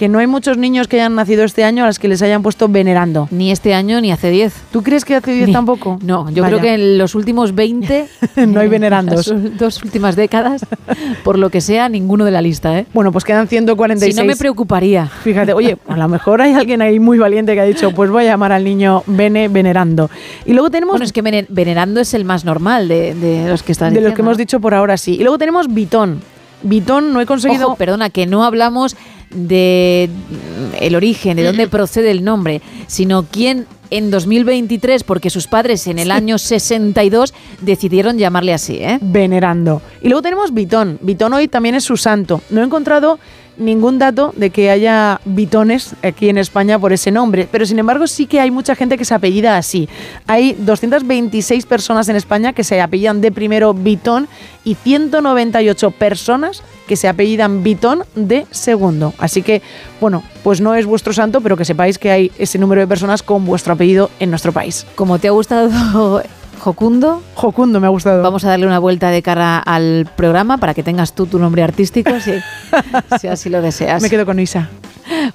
que 0.00 0.08
no 0.08 0.18
hay 0.18 0.26
muchos 0.26 0.56
niños 0.56 0.88
que 0.88 0.96
hayan 0.96 1.14
nacido 1.14 1.44
este 1.44 1.62
año 1.62 1.84
a 1.84 1.86
los 1.86 1.98
que 1.98 2.08
les 2.08 2.22
hayan 2.22 2.42
puesto 2.42 2.68
venerando. 2.70 3.28
Ni 3.30 3.50
este 3.50 3.74
año 3.74 4.00
ni 4.00 4.10
hace 4.10 4.30
10. 4.30 4.54
¿Tú 4.72 4.82
crees 4.82 5.04
que 5.04 5.14
hace 5.14 5.30
10 5.34 5.48
Ni- 5.48 5.52
tampoco? 5.52 5.98
No, 6.02 6.30
yo 6.30 6.42
Vaya. 6.42 6.56
creo 6.56 6.60
que 6.62 6.72
en 6.72 6.96
los 6.96 7.14
últimos 7.14 7.54
20 7.54 8.06
no 8.46 8.60
hay 8.60 8.68
venerandos. 8.68 9.26
Las 9.28 9.58
dos 9.58 9.82
últimas 9.84 10.16
décadas, 10.16 10.64
por 11.22 11.38
lo 11.38 11.50
que 11.50 11.60
sea, 11.60 11.90
ninguno 11.90 12.24
de 12.24 12.30
la 12.30 12.40
lista, 12.40 12.78
¿eh? 12.78 12.86
Bueno, 12.94 13.12
pues 13.12 13.24
quedan 13.26 13.46
146. 13.46 14.14
Si 14.14 14.18
no 14.22 14.26
me 14.26 14.36
preocuparía. 14.36 15.04
Fíjate, 15.06 15.52
oye, 15.52 15.76
a 15.86 15.98
lo 15.98 16.08
mejor 16.08 16.40
hay 16.40 16.54
alguien 16.54 16.80
ahí 16.80 16.98
muy 16.98 17.18
valiente 17.18 17.52
que 17.52 17.60
ha 17.60 17.64
dicho, 17.64 17.90
pues 17.90 18.10
voy 18.10 18.22
a 18.24 18.26
llamar 18.28 18.52
al 18.52 18.64
niño 18.64 19.02
Bene 19.06 19.48
venerando. 19.48 20.08
Y 20.46 20.54
luego 20.54 20.70
tenemos 20.70 20.94
Bueno, 20.94 21.04
es 21.04 21.12
que 21.12 21.22
vene- 21.22 21.44
venerando 21.50 22.00
es 22.00 22.14
el 22.14 22.24
más 22.24 22.46
normal 22.46 22.88
de, 22.88 23.14
de 23.14 23.50
los 23.50 23.62
que 23.62 23.72
están 23.72 23.92
de 23.92 24.00
los 24.00 24.14
que 24.14 24.22
hemos 24.22 24.38
dicho 24.38 24.60
por 24.60 24.72
ahora 24.72 24.96
sí. 24.96 25.16
Y 25.16 25.24
luego 25.24 25.36
tenemos 25.36 25.68
Bitón. 25.68 26.22
Bitón 26.62 27.12
no 27.12 27.20
he 27.20 27.26
conseguido 27.26 27.66
Ojo, 27.68 27.76
perdona, 27.76 28.08
que 28.08 28.26
no 28.26 28.44
hablamos 28.44 28.96
de 29.30 30.08
mm, 30.10 30.76
el 30.80 30.94
origen, 30.94 31.36
de 31.36 31.44
dónde 31.44 31.68
procede 31.68 32.10
el 32.10 32.24
nombre, 32.24 32.60
sino 32.86 33.24
quién 33.30 33.66
en 33.90 34.10
2023, 34.10 35.04
porque 35.04 35.30
sus 35.30 35.46
padres 35.46 35.86
en 35.86 35.98
el 35.98 36.10
año 36.10 36.38
62 36.38 37.34
decidieron 37.60 38.18
llamarle 38.18 38.54
así, 38.54 38.76
¿eh? 38.76 38.98
venerando. 39.00 39.82
Y 40.00 40.08
luego 40.08 40.22
tenemos 40.22 40.54
Bitón. 40.54 40.98
Bitón 41.02 41.32
hoy 41.34 41.48
también 41.48 41.74
es 41.74 41.84
su 41.84 41.96
santo. 41.96 42.40
No 42.50 42.60
he 42.60 42.64
encontrado 42.64 43.18
ningún 43.56 43.98
dato 43.98 44.32
de 44.36 44.50
que 44.50 44.70
haya 44.70 45.20
bitones 45.24 45.94
aquí 46.02 46.28
en 46.28 46.38
España 46.38 46.78
por 46.78 46.92
ese 46.92 47.10
nombre, 47.10 47.46
pero 47.50 47.66
sin 47.66 47.78
embargo 47.78 48.06
sí 48.06 48.26
que 48.26 48.40
hay 48.40 48.50
mucha 48.50 48.74
gente 48.74 48.96
que 48.96 49.04
se 49.04 49.14
apellida 49.14 49.56
así. 49.56 49.88
Hay 50.26 50.54
226 50.58 51.66
personas 51.66 52.08
en 52.08 52.16
España 52.16 52.52
que 52.52 52.64
se 52.64 52.80
apellidan 52.80 53.20
de 53.20 53.30
primero 53.30 53.74
Bitón 53.74 54.28
y 54.64 54.76
198 54.76 55.90
personas 55.90 56.62
que 56.90 56.96
se 56.96 57.06
apellidan 57.06 57.62
Bitón 57.62 58.02
de 58.16 58.48
segundo. 58.50 59.14
Así 59.18 59.42
que, 59.42 59.62
bueno, 60.00 60.24
pues 60.42 60.60
no 60.60 60.74
es 60.74 60.86
vuestro 60.86 61.12
santo, 61.12 61.40
pero 61.40 61.56
que 61.56 61.64
sepáis 61.64 61.98
que 61.98 62.10
hay 62.10 62.32
ese 62.36 62.58
número 62.58 62.80
de 62.80 62.88
personas 62.88 63.22
con 63.22 63.46
vuestro 63.46 63.74
apellido 63.74 64.10
en 64.18 64.30
nuestro 64.30 64.50
país. 64.50 64.84
Como 64.96 65.20
te 65.20 65.28
ha 65.28 65.30
gustado 65.30 66.20
Jocundo, 66.58 67.22
Jocundo 67.36 67.78
me 67.78 67.86
ha 67.86 67.90
gustado. 67.90 68.24
vamos 68.24 68.44
a 68.44 68.48
darle 68.48 68.66
una 68.66 68.80
vuelta 68.80 69.10
de 69.10 69.22
cara 69.22 69.60
al 69.60 70.10
programa 70.16 70.58
para 70.58 70.74
que 70.74 70.82
tengas 70.82 71.12
tú 71.12 71.26
tu 71.26 71.38
nombre 71.38 71.62
artístico, 71.62 72.10
si, 72.18 72.32
si 73.20 73.28
así 73.28 73.50
lo 73.50 73.62
deseas. 73.62 74.02
Me 74.02 74.10
quedo 74.10 74.26
con 74.26 74.40
Isa. 74.40 74.68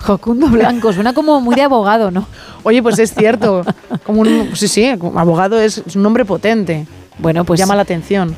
Jocundo 0.01 0.49
Blanco, 0.49 0.91
suena 0.91 1.13
como 1.13 1.39
muy 1.39 1.55
de 1.55 1.61
abogado, 1.61 2.11
¿no? 2.11 2.27
Oye, 2.63 2.83
pues 2.83 2.99
es 2.99 3.13
cierto. 3.13 3.63
Como 4.03 4.19
un, 4.19 4.49
sí, 4.55 4.67
sí, 4.67 4.87
abogado 4.87 5.57
es, 5.57 5.81
es 5.87 5.95
un 5.95 6.03
nombre 6.03 6.25
potente. 6.25 6.85
Bueno, 7.17 7.45
pues 7.45 7.61
Llama 7.61 7.77
la 7.77 7.83
atención. 7.83 8.35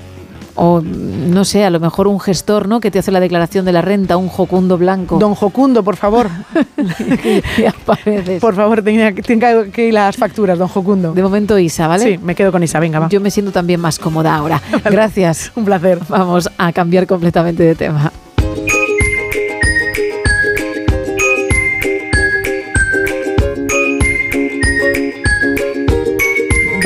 O 0.57 0.81
no 0.81 1.45
sé, 1.45 1.63
a 1.63 1.69
lo 1.69 1.79
mejor 1.79 2.07
un 2.07 2.19
gestor, 2.19 2.67
¿no? 2.67 2.79
Que 2.79 2.91
te 2.91 2.99
hace 2.99 3.11
la 3.11 3.19
declaración 3.19 3.63
de 3.63 3.71
la 3.71 3.81
renta, 3.81 4.17
un 4.17 4.27
Jocundo 4.27 4.77
Blanco. 4.77 5.19
Don 5.19 5.35
Jocundo, 5.35 5.83
por 5.83 5.95
favor. 5.95 6.29
Apareces. 7.67 8.41
por 8.41 8.55
favor, 8.55 8.81
tenga, 8.81 9.13
tenga 9.13 9.65
que 9.65 9.87
ir 9.87 9.93
las 9.93 10.17
facturas, 10.17 10.57
don 10.57 10.67
Jocundo. 10.67 11.13
De 11.13 11.21
momento 11.21 11.57
Isa, 11.59 11.87
¿vale? 11.87 12.03
Sí, 12.03 12.17
me 12.17 12.35
quedo 12.35 12.51
con 12.51 12.63
Isa, 12.63 12.79
venga, 12.79 12.99
va. 12.99 13.09
Yo 13.09 13.21
me 13.21 13.31
siento 13.31 13.51
también 13.51 13.79
más 13.79 13.99
cómoda 13.99 14.35
ahora. 14.35 14.61
Gracias. 14.83 15.51
Un 15.55 15.65
placer. 15.65 15.99
Vamos 16.09 16.49
a 16.57 16.73
cambiar 16.73 17.05
completamente 17.05 17.63
de 17.63 17.75
tema. 17.75 18.11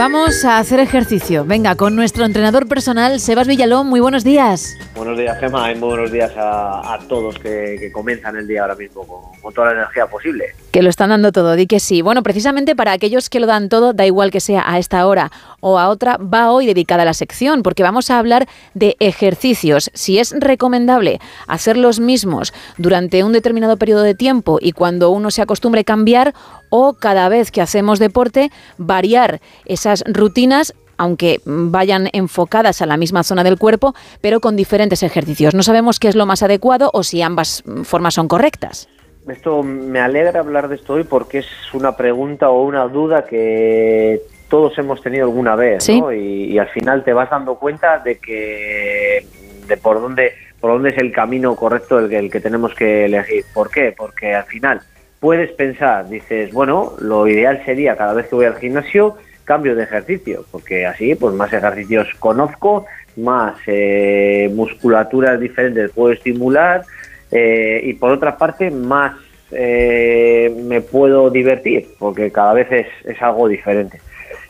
Vamos 0.01 0.45
a 0.45 0.57
hacer 0.57 0.79
ejercicio. 0.79 1.45
Venga, 1.45 1.75
con 1.75 1.95
nuestro 1.95 2.25
entrenador 2.25 2.67
personal, 2.67 3.19
Sebas 3.19 3.47
Villalón. 3.47 3.85
Muy 3.85 3.99
buenos 3.99 4.23
días. 4.23 4.75
Buenos 4.95 5.15
días, 5.15 5.39
Gemma, 5.39 5.71
y 5.71 5.75
muy 5.75 5.89
buenos 5.89 6.11
días 6.11 6.31
a, 6.35 6.95
a 6.95 6.99
todos 7.07 7.37
que, 7.37 7.77
que 7.79 7.91
comienzan 7.91 8.35
el 8.35 8.47
día 8.47 8.63
ahora 8.63 8.73
mismo 8.73 9.05
con, 9.05 9.39
con 9.39 9.53
toda 9.53 9.67
la 9.67 9.81
energía 9.81 10.07
posible. 10.07 10.55
Que 10.71 10.81
lo 10.81 10.89
están 10.89 11.09
dando 11.09 11.31
todo, 11.31 11.55
di 11.55 11.67
que 11.67 11.79
sí. 11.79 12.01
Bueno, 12.01 12.23
precisamente 12.23 12.75
para 12.75 12.93
aquellos 12.93 13.29
que 13.29 13.39
lo 13.39 13.45
dan 13.45 13.69
todo, 13.69 13.93
da 13.93 14.07
igual 14.07 14.31
que 14.31 14.39
sea 14.39 14.63
a 14.65 14.79
esta 14.79 15.05
hora 15.05 15.31
o 15.61 15.79
a 15.79 15.87
otra, 15.87 16.17
va 16.17 16.51
hoy 16.51 16.65
dedicada 16.65 17.03
a 17.03 17.05
la 17.05 17.13
sección, 17.13 17.63
porque 17.63 17.83
vamos 17.83 18.11
a 18.11 18.19
hablar 18.19 18.47
de 18.73 18.97
ejercicios. 18.99 19.89
Si 19.93 20.19
es 20.19 20.35
recomendable 20.37 21.19
hacer 21.47 21.77
los 21.77 21.99
mismos 21.99 22.53
durante 22.77 23.23
un 23.23 23.31
determinado 23.31 23.77
periodo 23.77 24.03
de 24.03 24.15
tiempo 24.15 24.59
y 24.59 24.73
cuando 24.73 25.09
uno 25.11 25.31
se 25.31 25.41
acostumbre 25.41 25.81
a 25.81 25.85
cambiar, 25.85 26.33
o 26.69 26.93
cada 26.93 27.29
vez 27.29 27.51
que 27.51 27.61
hacemos 27.61 27.99
deporte, 27.99 28.51
variar 28.77 29.41
esas 29.65 30.03
rutinas 30.07 30.73
aunque 30.97 31.41
vayan 31.45 32.09
enfocadas 32.13 32.83
a 32.83 32.85
la 32.85 32.95
misma 32.95 33.23
zona 33.23 33.43
del 33.43 33.57
cuerpo, 33.57 33.95
pero 34.21 34.39
con 34.39 34.55
diferentes 34.55 35.01
ejercicios. 35.01 35.55
No 35.55 35.63
sabemos 35.63 35.97
qué 35.97 36.07
es 36.07 36.15
lo 36.15 36.27
más 36.27 36.43
adecuado 36.43 36.91
o 36.93 37.01
si 37.01 37.23
ambas 37.23 37.63
mm, 37.65 37.81
formas 37.81 38.13
son 38.13 38.27
correctas. 38.27 38.87
Esto 39.27 39.63
me 39.63 39.99
alegra 39.99 40.41
hablar 40.41 40.67
de 40.67 40.75
esto 40.75 40.93
hoy 40.93 41.03
porque 41.03 41.39
es 41.39 41.47
una 41.73 41.97
pregunta 41.97 42.51
o 42.51 42.63
una 42.63 42.87
duda 42.87 43.25
que 43.25 44.21
todos 44.51 44.77
hemos 44.77 45.01
tenido 45.01 45.25
alguna 45.25 45.55
vez, 45.55 45.83
Sí. 45.83 45.99
¿no? 45.99 46.13
Y, 46.13 46.51
y 46.53 46.59
al 46.59 46.67
final 46.67 47.03
te 47.03 47.13
vas 47.13 47.31
dando 47.31 47.55
cuenta 47.55 47.97
de 47.97 48.19
que 48.19 49.25
de 49.67 49.77
por 49.77 49.99
dónde 49.99 50.33
por 50.59 50.73
dónde 50.73 50.89
es 50.89 50.97
el 50.99 51.11
camino 51.11 51.55
correcto 51.55 51.97
el 51.97 52.07
que, 52.07 52.19
el 52.19 52.29
que 52.29 52.39
tenemos 52.39 52.75
que 52.75 53.05
elegir. 53.05 53.43
¿Por 53.51 53.71
qué? 53.71 53.95
Porque 53.97 54.35
al 54.35 54.43
final 54.43 54.79
puedes 55.19 55.51
pensar, 55.53 56.07
dices, 56.07 56.53
bueno, 56.53 56.93
lo 56.99 57.27
ideal 57.27 57.63
sería 57.65 57.95
cada 57.95 58.13
vez 58.13 58.27
que 58.27 58.35
voy 58.35 58.45
al 58.45 58.57
gimnasio 58.57 59.15
cambio 59.43 59.75
de 59.75 59.83
ejercicio, 59.83 60.45
porque 60.51 60.85
así 60.85 61.15
pues 61.15 61.33
más 61.33 61.51
ejercicios 61.51 62.07
conozco, 62.19 62.85
más 63.17 63.55
eh, 63.65 64.51
musculaturas 64.53 65.39
diferentes 65.39 65.91
puedo 65.91 66.13
estimular 66.13 66.83
eh, 67.31 67.81
y 67.83 67.93
por 67.93 68.11
otra 68.11 68.37
parte 68.37 68.69
más 68.69 69.13
eh, 69.51 70.53
me 70.63 70.81
puedo 70.81 71.29
divertir, 71.29 71.87
porque 71.97 72.31
cada 72.31 72.53
vez 72.53 72.71
es, 72.71 72.87
es 73.05 73.21
algo 73.21 73.47
diferente. 73.47 73.99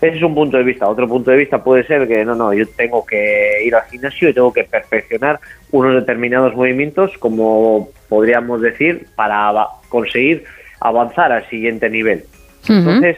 Ese 0.02 0.18
es 0.18 0.24
un 0.24 0.34
punto 0.34 0.58
de 0.58 0.64
vista. 0.64 0.90
Otro 0.90 1.08
punto 1.08 1.30
de 1.30 1.38
vista 1.38 1.64
puede 1.64 1.86
ser 1.86 2.08
que 2.08 2.26
no, 2.26 2.34
no, 2.34 2.54
yo 2.54 2.68
tengo 2.70 3.06
que 3.06 3.64
ir 3.64 3.76
al 3.76 3.84
gimnasio 3.84 4.30
y 4.30 4.34
tengo 4.34 4.52
que 4.52 4.64
perfeccionar 4.64 5.40
unos 5.72 5.94
determinados 5.94 6.56
movimientos, 6.56 7.12
como 7.20 7.90
podríamos 8.10 8.62
decir, 8.62 9.06
para 9.16 9.54
conseguir 9.90 10.44
avanzar 10.80 11.32
al 11.32 11.48
siguiente 11.50 11.88
nivel. 11.90 12.24
Entonces, 12.68 13.18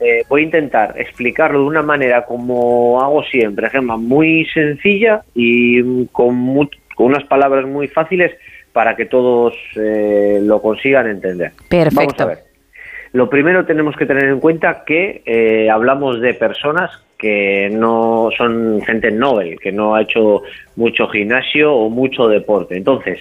eh, 0.00 0.24
voy 0.28 0.40
a 0.42 0.44
intentar 0.44 0.94
explicarlo 0.98 1.60
de 1.60 1.66
una 1.66 1.82
manera 1.82 2.24
como 2.24 3.00
hago 3.02 3.22
siempre, 3.24 3.68
Gemma, 3.68 3.96
muy 3.96 4.46
sencilla 4.46 5.22
y 5.34 6.06
con, 6.06 6.68
con 6.96 7.06
unas 7.06 7.24
palabras 7.24 7.66
muy 7.66 7.88
fáciles 7.88 8.32
para 8.72 8.96
que 8.96 9.04
todos 9.04 9.54
eh, 9.76 10.40
lo 10.42 10.62
consigan 10.62 11.08
entender. 11.08 11.52
Perfecto. 11.68 11.94
Vamos 11.96 12.20
a 12.20 12.26
ver. 12.26 12.51
Lo 13.12 13.28
primero 13.28 13.66
tenemos 13.66 13.94
que 13.96 14.06
tener 14.06 14.24
en 14.24 14.40
cuenta 14.40 14.84
que 14.86 15.22
eh, 15.26 15.68
hablamos 15.70 16.20
de 16.20 16.32
personas 16.34 16.90
que 17.18 17.70
no 17.70 18.30
son 18.36 18.80
gente 18.82 19.10
novel, 19.12 19.60
que 19.60 19.70
no 19.70 19.94
ha 19.94 20.02
hecho 20.02 20.42
mucho 20.76 21.06
gimnasio 21.08 21.72
o 21.72 21.88
mucho 21.88 22.26
deporte. 22.26 22.76
Entonces, 22.76 23.20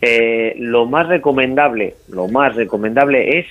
eh, 0.00 0.54
lo 0.58 0.86
más 0.86 1.06
recomendable, 1.06 1.94
lo 2.08 2.28
más 2.28 2.56
recomendable 2.56 3.38
es 3.38 3.46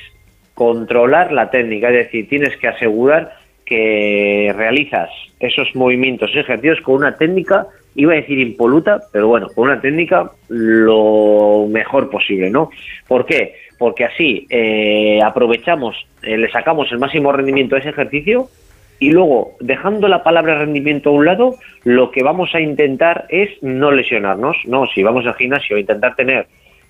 controlar 0.54 1.32
la 1.32 1.50
técnica, 1.52 1.90
es 1.90 2.06
decir, 2.06 2.28
tienes 2.28 2.58
que 2.58 2.68
asegurar 2.68 3.34
que 3.66 4.54
realizas 4.56 5.10
esos 5.40 5.76
movimientos, 5.76 6.32
ejercicios 6.36 6.82
con 6.82 6.96
una 6.96 7.16
técnica, 7.16 7.68
iba 7.96 8.14
a 8.14 8.18
decir 8.18 8.40
impoluta, 8.40 9.02
pero 9.12 9.28
bueno, 9.28 9.48
con 9.56 9.70
una 9.70 9.82
técnica 9.82 10.32
lo 10.50 11.68
mejor 11.70 12.10
posible, 12.10 12.50
¿no? 12.50 12.70
¿Por 13.08 13.26
qué? 13.26 13.54
Porque 13.78 14.06
así 14.06 14.48
eh, 14.50 15.20
aprovechamos, 15.24 15.96
eh, 16.24 16.38
le 16.38 16.50
sacamos 16.50 16.92
el 16.92 17.00
máximo 17.00 17.32
rendimiento 17.32 17.76
a 17.76 17.80
ese 17.80 17.90
ejercicio 17.90 18.50
y 19.00 19.12
luego, 19.12 19.56
dejando 19.60 20.08
la 20.08 20.24
palabra 20.24 20.58
rendimiento 20.58 21.10
a 21.10 21.14
un 21.14 21.26
lado, 21.26 21.56
lo 21.84 22.12
que 22.12 22.24
vamos 22.24 22.56
a 22.56 22.62
intentar 22.62 23.26
es 23.30 23.50
no 23.62 23.92
lesionarnos, 23.92 24.58
¿no? 24.66 24.88
Si 24.88 25.04
vamos 25.04 25.26
al 25.26 25.36
gimnasio 25.36 25.76
a 25.76 25.82
intentar 25.82 26.16
tener 26.16 26.48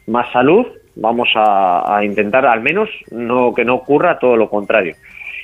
más 0.07 0.31
salud, 0.31 0.67
vamos 0.95 1.29
a, 1.35 1.99
intentar 2.03 2.45
al 2.45 2.61
menos 2.61 2.89
no 3.11 3.53
que 3.53 3.65
no 3.65 3.75
ocurra 3.75 4.19
todo 4.19 4.37
lo 4.37 4.49
contrario. 4.49 4.95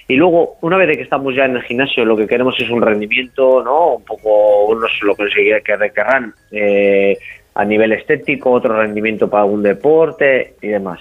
Y 0.08 0.16
luego, 0.16 0.58
una 0.62 0.78
vez 0.78 0.96
que 0.98 1.04
estamos 1.04 1.34
ya 1.36 1.46
en 1.46 1.56
el 1.56 1.64
gimnasio, 1.64 2.06
lo 2.06 2.18
que 2.18 2.28
queremos 2.28 2.60
es 2.60 2.70
un 2.70 2.82
rendimiento, 2.82 3.64
¿no? 3.64 3.96
Un 3.96 4.04
poco, 4.04 4.66
unos 4.66 4.92
lo 5.02 5.16
que 5.16 5.62
querrán 5.64 6.34
eh, 6.52 7.18
a 7.56 7.66
nivel 7.66 7.94
estético, 7.94 8.52
otro 8.52 8.78
rendimiento 8.78 9.30
para 9.30 9.46
un 9.46 9.64
deporte 9.64 10.56
y 10.62 10.68
demás. 10.68 11.00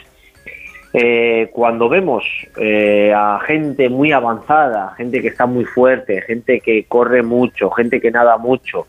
Eh, 0.92 1.50
cuando 1.52 1.88
vemos 1.88 2.24
eh, 2.56 3.12
a 3.14 3.38
gente 3.46 3.88
muy 3.88 4.10
avanzada, 4.10 4.94
gente 4.96 5.22
que 5.22 5.28
está 5.28 5.46
muy 5.46 5.64
fuerte, 5.64 6.20
gente 6.22 6.60
que 6.60 6.84
corre 6.84 7.22
mucho, 7.22 7.70
gente 7.70 8.00
que 8.00 8.10
nada 8.10 8.38
mucho, 8.38 8.88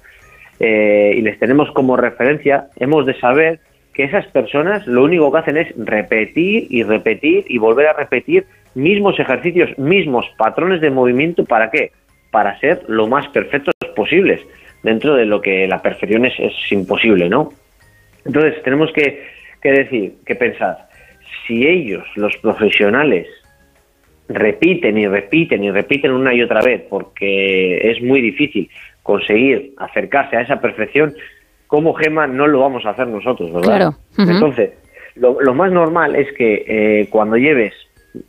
eh, 0.60 1.14
y 1.16 1.22
les 1.22 1.38
tenemos 1.38 1.70
como 1.72 1.98
referencia, 1.98 2.68
hemos 2.78 3.06
de 3.06 3.20
saber 3.20 3.60
que 3.94 4.04
esas 4.04 4.26
personas 4.28 4.88
lo 4.88 5.04
único 5.04 5.32
que 5.32 5.38
hacen 5.38 5.58
es 5.58 5.68
repetir 5.78 6.68
y 6.70 6.82
repetir 6.82 7.46
y 7.48 7.60
volver 7.60 7.88
a 7.88 7.94
repetir 7.94 8.46
mismos 8.74 9.20
ejercicios, 9.20 9.78
mismos 9.78 10.26
patrones 10.38 10.82
de 10.82 10.90
movimiento, 10.90 11.46
¿para 11.46 11.70
qué? 11.70 11.92
Para 12.32 12.60
ser 12.60 12.82
lo 12.88 13.08
más 13.08 13.28
perfectos 13.28 13.76
posibles, 13.96 14.42
dentro 14.82 15.16
de 15.16 15.26
lo 15.26 15.40
que 15.40 15.68
la 15.68 15.84
perfección 15.84 16.26
es, 16.26 16.34
es 16.40 16.72
imposible, 16.72 17.30
¿no? 17.30 17.54
Entonces 18.26 18.62
tenemos 18.64 18.92
que, 18.92 19.24
que 19.62 19.72
decir, 19.72 20.14
que 20.26 20.36
pensar, 20.36 20.88
si 21.46 21.68
ellos, 21.68 22.04
los 22.16 22.36
profesionales, 22.38 23.28
repiten 24.30 24.98
y 24.98 25.08
repiten 25.08 25.64
y 25.64 25.72
repiten 25.72 26.12
una 26.12 26.34
y 26.34 26.42
otra 26.42 26.62
vez, 26.62 26.84
porque 26.90 27.92
es 27.92 28.02
muy 28.02 28.22
difícil 28.22 28.70
conseguir 29.04 29.74
acercarse 29.78 30.38
a 30.38 30.42
esa 30.42 30.62
perfección, 30.62 31.14
como 31.68 31.94
Gema 31.94 32.28
no 32.28 32.48
lo 32.48 32.60
vamos 32.60 32.86
a 32.86 32.92
hacer 32.92 33.08
nosotros, 33.08 33.52
¿verdad? 33.52 33.96
Claro. 34.18 34.32
Entonces, 34.32 34.72
lo, 35.16 35.42
lo 35.42 35.54
más 35.54 35.72
normal 35.72 36.16
es 36.16 36.32
que 36.34 36.66
eh, 36.68 37.08
cuando 37.10 37.38
lleves 37.38 37.74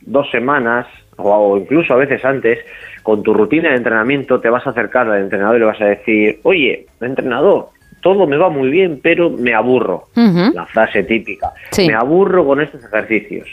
dos 0.01 0.29
semanas 0.31 0.87
o, 1.17 1.29
o 1.29 1.57
incluso 1.57 1.93
a 1.93 1.97
veces 1.97 2.23
antes, 2.25 2.59
con 3.03 3.21
tu 3.21 3.33
rutina 3.33 3.69
de 3.69 3.75
entrenamiento 3.75 4.39
te 4.39 4.49
vas 4.49 4.65
a 4.65 4.71
acercar 4.71 5.09
al 5.09 5.21
entrenador 5.21 5.57
y 5.57 5.59
le 5.59 5.65
vas 5.65 5.81
a 5.81 5.85
decir, 5.85 6.39
oye, 6.43 6.87
entrenador, 7.01 7.69
todo 8.03 8.27
me 8.27 8.37
va 8.37 8.49
muy 8.49 8.69
bien, 8.69 8.99
pero 9.01 9.31
me 9.31 9.53
aburro. 9.55 10.09
La 10.15 10.67
frase 10.67 11.03
típica. 11.03 11.53
Sí. 11.71 11.87
Me 11.87 11.95
aburro 11.95 12.45
con 12.45 12.61
estos 12.61 12.83
ejercicios. 12.83 13.47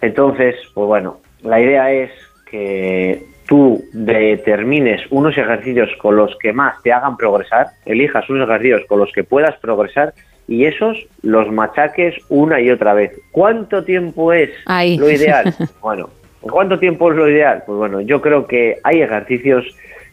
Entonces, 0.00 0.54
pues 0.72 0.86
bueno, 0.86 1.18
la 1.42 1.60
idea 1.60 1.92
es 1.92 2.10
que 2.50 3.22
tú 3.46 3.82
determines 3.92 5.00
unos 5.10 5.36
ejercicios 5.36 5.90
con 6.00 6.16
los 6.16 6.36
que 6.38 6.52
más 6.52 6.80
te 6.82 6.92
hagan 6.92 7.16
progresar, 7.16 7.68
elijas 7.86 8.28
unos 8.30 8.48
ejercicios 8.48 8.82
con 8.86 9.00
los 9.00 9.10
que 9.12 9.24
puedas 9.24 9.56
progresar 9.58 10.12
y 10.46 10.64
esos 10.64 11.06
los 11.22 11.50
machaques 11.50 12.14
una 12.28 12.60
y 12.60 12.70
otra 12.70 12.94
vez. 12.94 13.12
¿Cuánto 13.32 13.84
tiempo 13.84 14.32
es 14.32 14.50
Ahí. 14.66 14.96
lo 14.98 15.10
ideal? 15.10 15.54
bueno, 15.82 16.10
¿cuánto 16.40 16.78
tiempo 16.78 17.10
es 17.10 17.16
lo 17.16 17.28
ideal? 17.28 17.62
Pues 17.66 17.78
bueno, 17.78 18.00
yo 18.00 18.20
creo 18.20 18.46
que 18.46 18.76
hay 18.84 19.02
ejercicios, 19.02 19.64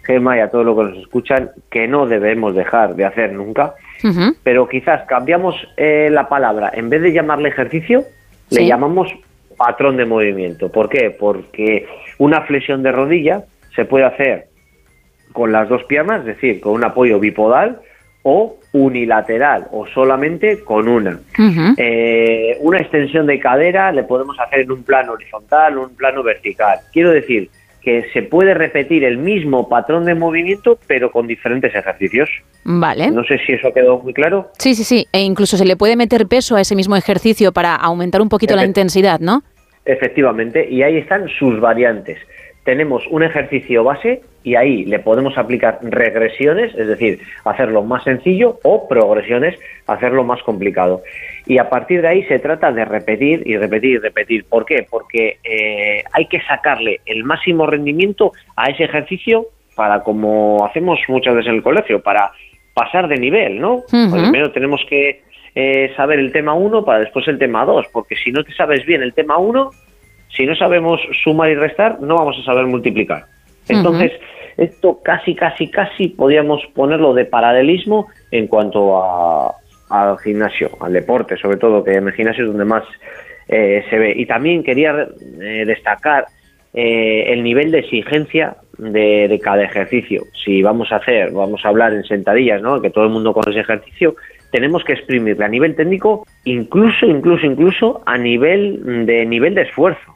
Gema 0.06 0.38
y 0.38 0.40
a 0.40 0.50
todos 0.50 0.66
los 0.66 0.78
que 0.78 0.84
nos 0.84 0.98
escuchan, 1.00 1.52
que 1.70 1.88
no 1.88 2.06
debemos 2.06 2.56
dejar 2.56 2.96
de 2.96 3.06
hacer 3.06 3.34
nunca, 3.34 3.74
pero 4.44 4.68
quizás 4.68 5.06
cambiamos 5.08 5.56
eh, 5.78 6.10
la 6.12 6.30
palabra, 6.30 6.72
en 6.74 6.90
vez 6.90 7.02
de 7.02 7.12
llamarle 7.12 7.50
ejercicio, 7.50 8.04
le 8.52 8.66
llamamos 8.66 9.10
patrón 9.58 9.98
de 9.98 10.06
movimiento. 10.06 10.72
¿Por 10.72 10.90
qué? 10.90 11.16
Porque 11.18 11.88
una 12.18 12.42
flexión 12.42 12.84
de 12.84 12.92
rodilla 12.92 13.46
se 13.76 13.86
puede 13.86 14.06
hacer 14.06 14.48
con 15.34 15.52
las 15.52 15.68
dos 15.68 15.84
piernas, 15.86 16.22
es 16.22 16.28
decir, 16.28 16.62
con 16.62 16.74
un 16.74 16.84
apoyo 16.84 17.20
bipodal 17.20 17.82
o 18.24 18.58
unilateral 18.72 19.68
o 19.72 19.86
solamente 19.88 20.64
con 20.64 20.88
una. 20.88 21.20
Eh, 21.78 22.58
una 22.62 22.80
extensión 22.80 23.28
de 23.28 23.40
cadera 23.40 23.92
le 23.92 24.04
podemos 24.04 24.40
hacer 24.40 24.62
en 24.62 24.72
un 24.72 24.84
plano 24.84 25.14
horizontal 25.14 25.78
o 25.78 25.84
un 25.84 25.96
plano 25.96 26.24
vertical. 26.24 26.80
Quiero 26.92 27.12
decir 27.12 27.50
que 27.86 28.08
se 28.14 28.24
puede 28.24 28.56
repetir 28.56 29.04
el 29.04 29.20
mismo 29.20 29.70
patrón 29.70 30.06
de 30.06 30.16
movimiento 30.16 30.80
pero 30.88 31.12
con 31.12 31.28
diferentes 31.28 31.74
ejercicios. 31.74 32.30
Vale. 32.64 33.12
No 33.12 33.24
sé 33.24 33.38
si 33.46 33.54
eso 33.54 33.72
quedó 33.72 34.00
muy 34.00 34.12
claro. 34.12 34.50
Sí, 34.58 34.74
sí, 34.74 34.84
sí. 34.84 35.06
E 35.14 35.22
incluso 35.22 35.56
se 35.56 35.66
le 35.66 35.78
puede 35.78 35.96
meter 35.96 36.26
peso 36.26 36.56
a 36.56 36.62
ese 36.62 36.76
mismo 36.76 36.96
ejercicio 36.96 37.54
para 37.54 37.76
aumentar 37.76 38.22
un 38.22 38.30
poquito 38.30 38.56
la 38.56 38.66
intensidad, 38.66 39.20
¿no? 39.20 39.44
Efectivamente, 39.86 40.68
y 40.68 40.82
ahí 40.82 40.98
están 40.98 41.30
sus 41.30 41.60
variantes. 41.60 42.18
Tenemos 42.66 43.08
un 43.10 43.24
ejercicio 43.24 43.84
base 43.84 44.22
y 44.44 44.56
ahí 44.56 44.86
le 44.86 45.00
podemos 45.00 45.38
aplicar 45.38 45.80
regresiones, 45.82 46.76
es 46.76 46.88
decir, 46.88 47.20
hacerlo 47.46 47.84
más 47.84 48.04
sencillo, 48.04 48.60
o 48.64 48.88
progresiones, 48.88 49.58
hacerlo 49.88 50.24
más 50.24 50.44
complicado. 50.44 51.02
Y 51.46 51.60
a 51.60 51.70
partir 51.70 52.02
de 52.02 52.08
ahí 52.08 52.24
se 52.24 52.40
trata 52.40 52.72
de 52.72 52.84
repetir 52.84 53.44
y 53.46 53.56
repetir 53.56 53.92
y 53.92 53.98
repetir. 54.00 54.46
¿Por 54.46 54.66
qué? 54.66 54.86
Porque 54.90 55.38
eh, 55.44 56.04
hay 56.12 56.26
que 56.26 56.42
sacarle 56.42 57.02
el 57.06 57.24
máximo 57.24 57.68
rendimiento 57.68 58.34
a 58.56 58.66
ese 58.66 58.84
ejercicio 58.84 59.46
para, 59.76 60.02
como 60.02 60.66
hacemos 60.66 61.00
muchas 61.08 61.36
veces 61.36 61.50
en 61.50 61.56
el 61.56 61.64
colegio, 61.64 62.02
para 62.02 62.32
pasar 62.74 63.08
de 63.08 63.18
nivel, 63.18 63.60
¿no? 63.60 63.76
Ujú. 63.76 64.12
Primero 64.12 64.52
tenemos 64.52 64.82
que 64.90 65.22
eh, 65.56 65.94
saber 65.96 66.20
el 66.20 66.32
tema 66.32 66.54
1 66.54 66.84
para 66.84 67.00
después 67.00 67.28
el 67.28 67.40
tema 67.40 67.64
2, 67.64 67.88
porque 67.94 68.16
si 68.16 68.32
no 68.32 68.44
te 68.44 68.54
sabes 68.54 68.86
bien 68.86 69.02
el 69.02 69.14
tema 69.14 69.38
1, 69.38 69.70
si 70.36 70.46
no 70.46 70.56
sabemos 70.56 71.00
sumar 71.24 71.50
y 71.50 71.56
restar, 71.56 72.00
no 72.02 72.16
vamos 72.16 72.38
a 72.40 72.44
saber 72.44 72.66
multiplicar. 72.66 73.26
Entonces, 73.68 74.12
esto 74.58 75.00
casi, 75.04 75.36
casi, 75.36 75.68
casi 75.70 76.10
podríamos 76.10 76.62
ponerlo 76.74 77.14
de 77.14 77.26
paralelismo 77.26 78.08
en 78.32 78.48
cuanto 78.48 79.02
a, 79.04 79.54
al 79.90 80.18
gimnasio, 80.20 80.70
al 80.80 80.94
deporte, 80.94 81.38
sobre 81.38 81.58
todo, 81.58 81.84
que 81.84 81.94
en 81.94 82.08
el 82.08 82.14
gimnasio 82.14 82.44
es 82.44 82.50
donde 82.50 82.66
más 82.66 82.84
eh, 83.48 83.84
se 83.90 83.98
ve. 83.98 84.14
Y 84.16 84.26
también 84.26 84.64
quería 84.64 85.08
eh, 85.42 85.64
destacar 85.66 86.26
eh, 86.74 87.26
el 87.28 87.44
nivel 87.44 87.72
de 87.72 87.80
exigencia 87.80 88.58
de, 88.78 89.28
de 89.28 89.40
cada 89.40 89.64
ejercicio. 89.64 90.24
Si 90.44 90.62
vamos 90.62 90.92
a 90.92 90.98
hacer, 90.98 91.32
vamos 91.32 91.64
a 91.64 91.70
hablar 91.70 91.94
en 91.94 92.04
sentadillas, 92.04 92.62
¿no? 92.62 92.82
que 92.82 92.90
todo 92.90 93.06
el 93.06 93.12
mundo 93.12 93.34
conoce 93.34 93.52
ese 93.52 93.62
ejercicio, 93.62 94.16
tenemos 94.52 94.84
que 94.84 94.94
exprimirle 94.94 95.44
a 95.44 95.50
nivel 95.50 95.76
técnico, 95.76 96.26
incluso, 96.46 97.06
incluso, 97.06 97.46
incluso 97.46 98.02
a 98.06 98.18
nivel 98.18 99.06
de 99.06 99.26
nivel 99.26 99.56
de 99.56 99.64
esfuerzo. 99.64 100.15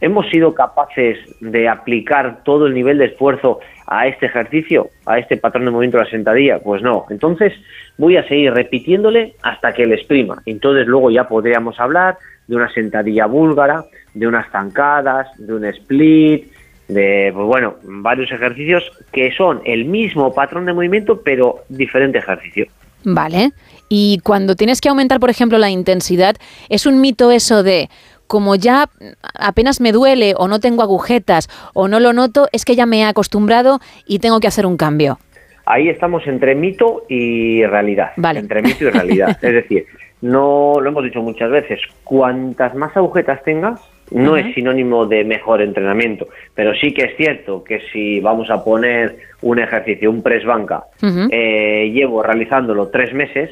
¿Hemos 0.00 0.28
sido 0.30 0.54
capaces 0.54 1.18
de 1.40 1.68
aplicar 1.68 2.44
todo 2.44 2.66
el 2.66 2.74
nivel 2.74 2.98
de 2.98 3.06
esfuerzo 3.06 3.58
a 3.86 4.06
este 4.06 4.26
ejercicio, 4.26 4.90
a 5.06 5.18
este 5.18 5.36
patrón 5.36 5.64
de 5.64 5.72
movimiento 5.72 5.98
de 5.98 6.04
la 6.04 6.10
sentadilla? 6.10 6.58
Pues 6.60 6.82
no. 6.82 7.06
Entonces 7.10 7.52
voy 7.98 8.16
a 8.16 8.26
seguir 8.28 8.52
repitiéndole 8.52 9.34
hasta 9.42 9.72
que 9.72 9.86
le 9.86 9.96
exprima. 9.96 10.40
Entonces 10.46 10.86
luego 10.86 11.10
ya 11.10 11.28
podríamos 11.28 11.78
hablar 11.80 12.16
de 12.46 12.56
una 12.56 12.72
sentadilla 12.72 13.26
búlgara, 13.26 13.84
de 14.14 14.26
unas 14.26 14.50
zancadas, 14.50 15.28
de 15.38 15.54
un 15.54 15.64
split, 15.64 16.52
de, 16.88 17.30
pues 17.32 17.46
bueno, 17.46 17.76
varios 17.82 18.30
ejercicios 18.32 18.82
que 19.12 19.32
son 19.32 19.60
el 19.64 19.84
mismo 19.84 20.34
patrón 20.34 20.66
de 20.66 20.72
movimiento, 20.72 21.22
pero 21.22 21.60
diferente 21.68 22.18
ejercicio. 22.18 22.66
Vale. 23.04 23.52
Y 23.88 24.20
cuando 24.22 24.56
tienes 24.56 24.80
que 24.80 24.88
aumentar, 24.88 25.20
por 25.20 25.30
ejemplo, 25.30 25.58
la 25.58 25.70
intensidad, 25.70 26.36
es 26.68 26.86
un 26.86 27.00
mito 27.00 27.30
eso 27.30 27.62
de 27.62 27.88
como 28.30 28.54
ya 28.54 28.88
apenas 29.34 29.80
me 29.80 29.90
duele 29.90 30.34
o 30.36 30.46
no 30.46 30.60
tengo 30.60 30.82
agujetas 30.82 31.48
o 31.74 31.88
no 31.88 31.98
lo 31.98 32.12
noto, 32.12 32.46
es 32.52 32.64
que 32.64 32.76
ya 32.76 32.86
me 32.86 33.00
he 33.00 33.04
acostumbrado 33.04 33.80
y 34.06 34.20
tengo 34.20 34.38
que 34.38 34.46
hacer 34.46 34.66
un 34.66 34.76
cambio. 34.76 35.18
Ahí 35.66 35.88
estamos 35.88 36.24
entre 36.28 36.54
mito 36.54 37.02
y 37.08 37.64
realidad. 37.66 38.12
Entre 38.16 38.62
mito 38.62 38.84
y 38.84 38.90
realidad. 38.90 39.30
es 39.42 39.52
decir, 39.52 39.84
no 40.20 40.74
lo 40.80 40.90
hemos 40.90 41.02
dicho 41.02 41.20
muchas 41.20 41.50
veces, 41.50 41.80
cuantas 42.04 42.72
más 42.76 42.96
agujetas 42.96 43.42
tengas, 43.42 43.80
no 44.12 44.36
es 44.36 44.54
sinónimo 44.54 45.06
de 45.06 45.24
mejor 45.24 45.60
entrenamiento, 45.60 46.28
pero 46.54 46.72
sí 46.74 46.94
que 46.94 47.06
es 47.06 47.16
cierto 47.16 47.64
que 47.64 47.80
si 47.92 48.20
vamos 48.20 48.48
a 48.50 48.62
poner 48.62 49.16
un 49.42 49.58
ejercicio, 49.58 50.08
un 50.08 50.22
press 50.22 50.44
banca, 50.44 50.84
eh, 51.02 51.90
llevo 51.92 52.22
realizándolo 52.22 52.90
tres 52.90 53.12
meses 53.12 53.50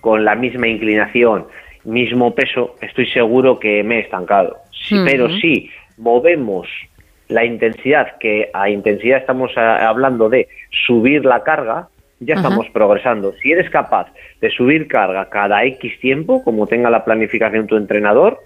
con 0.00 0.24
la 0.24 0.34
misma 0.34 0.66
inclinación, 0.66 1.46
mismo 1.84 2.34
peso, 2.34 2.74
estoy 2.80 3.06
seguro 3.06 3.58
que 3.58 3.82
me 3.82 3.96
he 3.96 4.00
estancado. 4.00 4.56
Sí. 4.72 4.96
Pero 5.04 5.28
si 5.40 5.70
movemos 5.96 6.68
la 7.28 7.44
intensidad, 7.44 8.16
que 8.18 8.50
a 8.54 8.70
intensidad 8.70 9.18
estamos 9.18 9.56
a- 9.56 9.88
hablando 9.88 10.28
de 10.28 10.48
subir 10.86 11.24
la 11.24 11.42
carga, 11.42 11.88
ya 12.20 12.34
Ajá. 12.34 12.42
estamos 12.48 12.68
progresando. 12.70 13.32
Si 13.42 13.52
eres 13.52 13.70
capaz 13.70 14.08
de 14.40 14.50
subir 14.50 14.88
carga 14.88 15.28
cada 15.28 15.64
X 15.64 16.00
tiempo, 16.00 16.42
como 16.42 16.66
tenga 16.66 16.90
la 16.90 17.04
planificación 17.04 17.66
tu 17.66 17.76
entrenador, 17.76 18.38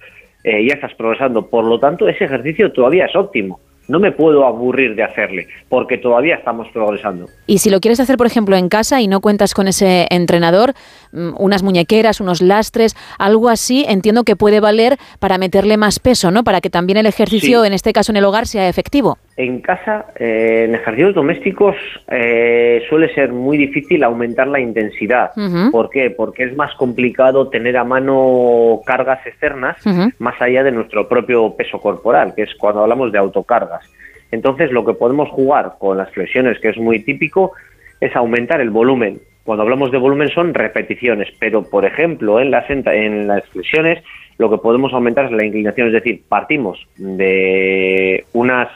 eh, 0.44 0.66
ya 0.66 0.74
estás 0.74 0.94
progresando. 0.94 1.48
Por 1.48 1.64
lo 1.64 1.78
tanto, 1.78 2.08
ese 2.08 2.24
ejercicio 2.24 2.72
todavía 2.72 3.06
es 3.06 3.14
óptimo. 3.16 3.60
No 3.92 4.00
me 4.00 4.10
puedo 4.10 4.46
aburrir 4.46 4.94
de 4.94 5.02
hacerle, 5.02 5.48
porque 5.68 5.98
todavía 5.98 6.36
estamos 6.36 6.66
progresando. 6.72 7.26
Y 7.46 7.58
si 7.58 7.68
lo 7.68 7.78
quieres 7.78 8.00
hacer, 8.00 8.16
por 8.16 8.26
ejemplo, 8.26 8.56
en 8.56 8.70
casa 8.70 9.02
y 9.02 9.06
no 9.06 9.20
cuentas 9.20 9.52
con 9.52 9.68
ese 9.68 10.06
entrenador, 10.08 10.72
mm, 11.12 11.32
unas 11.38 11.62
muñequeras, 11.62 12.18
unos 12.18 12.40
lastres, 12.40 12.96
algo 13.18 13.50
así, 13.50 13.84
entiendo 13.86 14.24
que 14.24 14.34
puede 14.34 14.60
valer 14.60 14.96
para 15.18 15.36
meterle 15.36 15.76
más 15.76 15.98
peso, 15.98 16.30
¿no? 16.30 16.42
Para 16.42 16.62
que 16.62 16.70
también 16.70 16.96
el 16.96 17.04
ejercicio, 17.04 17.60
Sí. 17.60 17.66
en 17.66 17.74
este 17.74 17.92
caso 17.92 18.12
en 18.12 18.16
el 18.16 18.24
hogar, 18.24 18.46
sea 18.46 18.66
efectivo. 18.66 19.18
En 19.36 19.60
casa, 19.60 20.06
eh, 20.16 20.66
en 20.68 20.74
ejercicios 20.74 21.14
domésticos, 21.14 21.74
eh, 22.08 22.82
suele 22.88 23.12
ser 23.14 23.32
muy 23.32 23.56
difícil 23.56 24.04
aumentar 24.04 24.46
la 24.46 24.60
intensidad. 24.60 25.30
¿Por 25.70 25.88
qué? 25.88 26.10
Porque 26.10 26.44
es 26.44 26.54
más 26.54 26.74
complicado 26.74 27.48
tener 27.48 27.78
a 27.78 27.84
mano 27.84 28.80
cargas 28.84 29.26
externas 29.26 29.76
más 30.18 30.40
allá 30.40 30.62
de 30.62 30.72
nuestro 30.72 31.08
propio 31.08 31.56
peso 31.56 31.80
corporal, 31.80 32.34
que 32.36 32.42
es 32.42 32.54
cuando 32.56 32.82
hablamos 32.82 33.10
de 33.10 33.18
autocargas. 33.18 33.90
Entonces, 34.30 34.70
lo 34.70 34.84
que 34.84 34.94
podemos 34.94 35.30
jugar 35.30 35.74
con 35.78 35.96
las 35.96 36.10
flexiones, 36.10 36.58
que 36.60 36.68
es 36.68 36.76
muy 36.76 37.00
típico, 37.00 37.52
es 38.00 38.14
aumentar 38.16 38.60
el 38.60 38.70
volumen. 38.70 39.20
Cuando 39.44 39.62
hablamos 39.62 39.90
de 39.90 39.98
volumen 39.98 40.28
son 40.28 40.54
repeticiones, 40.54 41.28
pero 41.38 41.62
por 41.62 41.84
ejemplo, 41.84 42.38
en 42.40 42.50
las, 42.50 42.68
en 42.68 43.26
las 43.26 43.44
flexiones 43.48 44.02
lo 44.38 44.50
que 44.50 44.58
podemos 44.58 44.92
aumentar 44.92 45.26
es 45.26 45.32
la 45.32 45.44
inclinación, 45.44 45.88
es 45.88 45.94
decir, 45.94 46.22
partimos 46.28 46.86
de 46.96 48.24
unas 48.32 48.68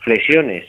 flexiones 0.00 0.64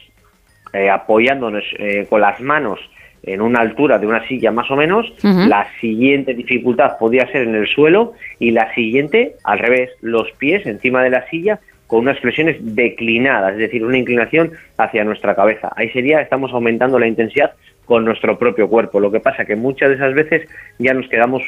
eh, 0.73 0.89
apoyándonos 0.89 1.63
eh, 1.77 2.05
con 2.09 2.21
las 2.21 2.39
manos 2.39 2.79
en 3.23 3.41
una 3.41 3.59
altura 3.59 3.99
de 3.99 4.07
una 4.07 4.27
silla 4.27 4.51
más 4.51 4.69
o 4.71 4.75
menos, 4.75 5.13
la 5.21 5.67
siguiente 5.79 6.34
dificultad 6.34 6.97
podría 6.97 7.27
ser 7.27 7.43
en 7.43 7.53
el 7.53 7.67
suelo 7.67 8.13
y 8.39 8.49
la 8.51 8.73
siguiente 8.73 9.36
al 9.43 9.59
revés, 9.59 9.91
los 10.01 10.32
pies 10.39 10.65
encima 10.65 11.03
de 11.03 11.11
la 11.11 11.27
silla 11.29 11.59
con 11.86 11.99
unas 11.99 12.19
flexiones 12.19 12.57
declinadas, 12.59 13.53
es 13.53 13.59
decir, 13.59 13.86
una 13.86 13.97
inclinación 13.97 14.53
hacia 14.77 15.03
nuestra 15.03 15.36
cabeza. 15.36 15.71
Ahí 15.75 15.89
sería, 15.89 16.21
estamos 16.21 16.51
aumentando 16.53 16.97
la 16.97 17.05
intensidad 17.05 17.51
con 17.86 18.05
nuestro 18.05 18.39
propio 18.39 18.69
cuerpo. 18.69 19.01
Lo 19.01 19.11
que 19.11 19.19
pasa 19.19 19.43
que 19.43 19.57
muchas 19.57 19.89
de 19.89 19.95
esas 19.95 20.13
veces 20.13 20.47
ya 20.79 20.93
nos 20.93 21.09
quedamos 21.09 21.43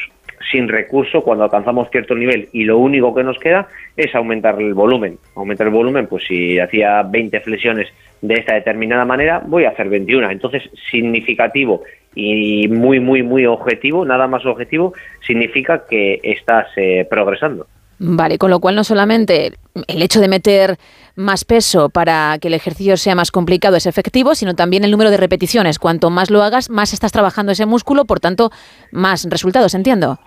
sin 0.52 0.68
recurso 0.68 1.22
cuando 1.22 1.44
alcanzamos 1.44 1.90
cierto 1.92 2.16
nivel 2.16 2.50
y 2.52 2.64
lo 2.64 2.78
único 2.78 3.14
que 3.14 3.24
nos 3.24 3.38
queda 3.40 3.68
es 3.96 4.14
aumentar 4.16 4.62
el 4.62 4.74
volumen. 4.74 5.18
Aumentar 5.36 5.68
el 5.68 5.74
volumen, 5.74 6.08
pues 6.08 6.26
si 6.28 6.60
hacía 6.60 7.04
20 7.04 7.40
flexiones 7.42 7.88
de 8.22 8.36
esta 8.36 8.54
determinada 8.54 9.06
manera, 9.06 9.42
voy 9.46 9.66
a 9.66 9.70
hacer 9.70 9.90
21. 9.90 10.32
Entonces, 10.32 10.64
significativo 10.90 11.84
y 12.16 12.68
muy, 12.68 13.00
muy, 13.00 13.24
muy 13.24 13.46
objetivo, 13.46 14.06
nada 14.06 14.28
más 14.28 14.46
objetivo, 14.46 14.94
significa 15.26 15.86
que 15.90 16.20
estás 16.24 16.68
eh, 16.78 17.06
progresando. 17.10 17.68
Vale, 18.00 18.38
con 18.38 18.50
lo 18.50 18.60
cual 18.60 18.76
no 18.76 18.84
solamente 18.84 19.54
el 19.88 20.02
hecho 20.02 20.20
de 20.20 20.28
meter 20.28 20.78
más 21.16 21.46
peso 21.46 21.90
para 21.90 22.38
que 22.40 22.48
el 22.48 22.54
ejercicio 22.54 22.98
sea 22.98 23.16
más 23.16 23.32
complicado 23.32 23.78
es 23.78 23.86
efectivo, 23.86 24.36
sino 24.36 24.56
también 24.56 24.84
el 24.84 24.92
número 24.92 25.12
de 25.12 25.18
repeticiones. 25.18 25.80
Cuanto 25.80 26.10
más 26.10 26.30
lo 26.30 26.44
hagas, 26.44 26.70
más 26.70 26.92
estás 26.92 27.12
trabajando 27.12 27.52
ese 27.52 27.66
músculo, 27.66 28.06
por 28.06 28.20
tanto, 28.20 28.52
más 28.92 29.26
resultados, 29.30 29.74
entiendo. 29.74 30.20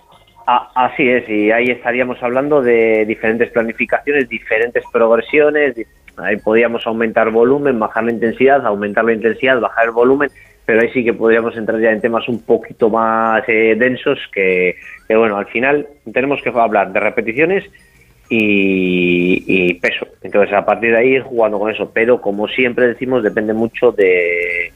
Así 0.47 1.09
es, 1.09 1.29
y 1.29 1.51
ahí 1.51 1.67
estaríamos 1.67 2.23
hablando 2.23 2.63
de 2.63 3.05
diferentes 3.07 3.51
planificaciones, 3.51 4.29
diferentes 4.29 4.85
progresiones. 4.93 5.75
Ahí 6.17 6.37
podríamos 6.37 6.87
aumentar 6.87 7.31
volumen, 7.31 7.79
bajar 7.79 8.05
la 8.05 8.13
intensidad, 8.13 8.65
aumentar 8.65 9.05
la 9.05 9.13
intensidad, 9.13 9.61
bajar 9.61 9.87
el 9.87 9.91
volumen, 9.91 10.31
pero 10.65 10.81
ahí 10.81 10.91
sí 10.93 11.05
que 11.05 11.13
podríamos 11.13 11.57
entrar 11.57 11.81
ya 11.81 11.91
en 11.91 12.01
temas 12.01 12.29
un 12.29 12.41
poquito 12.43 12.89
más 12.89 13.43
eh, 13.49 13.75
densos 13.79 14.19
que 14.33 14.77
bueno, 15.09 15.37
al 15.37 15.47
final 15.47 15.87
tenemos 16.13 16.41
que 16.43 16.49
hablar 16.49 16.93
de 16.93 17.01
repeticiones 17.01 17.65
y, 18.29 19.75
peso. 19.75 20.09
Entonces, 20.23 20.53
a 20.55 20.65
partir 20.65 20.91
de 20.91 20.99
ahí 20.99 21.09
ir 21.15 21.23
jugando 21.23 21.59
con 21.59 21.71
eso. 21.71 21.91
Pero, 21.93 22.21
como 22.21 22.49
siempre 22.49 22.89
decimos, 22.89 23.23
depende 23.23 23.53
mucho 23.53 23.93
de 23.93 24.73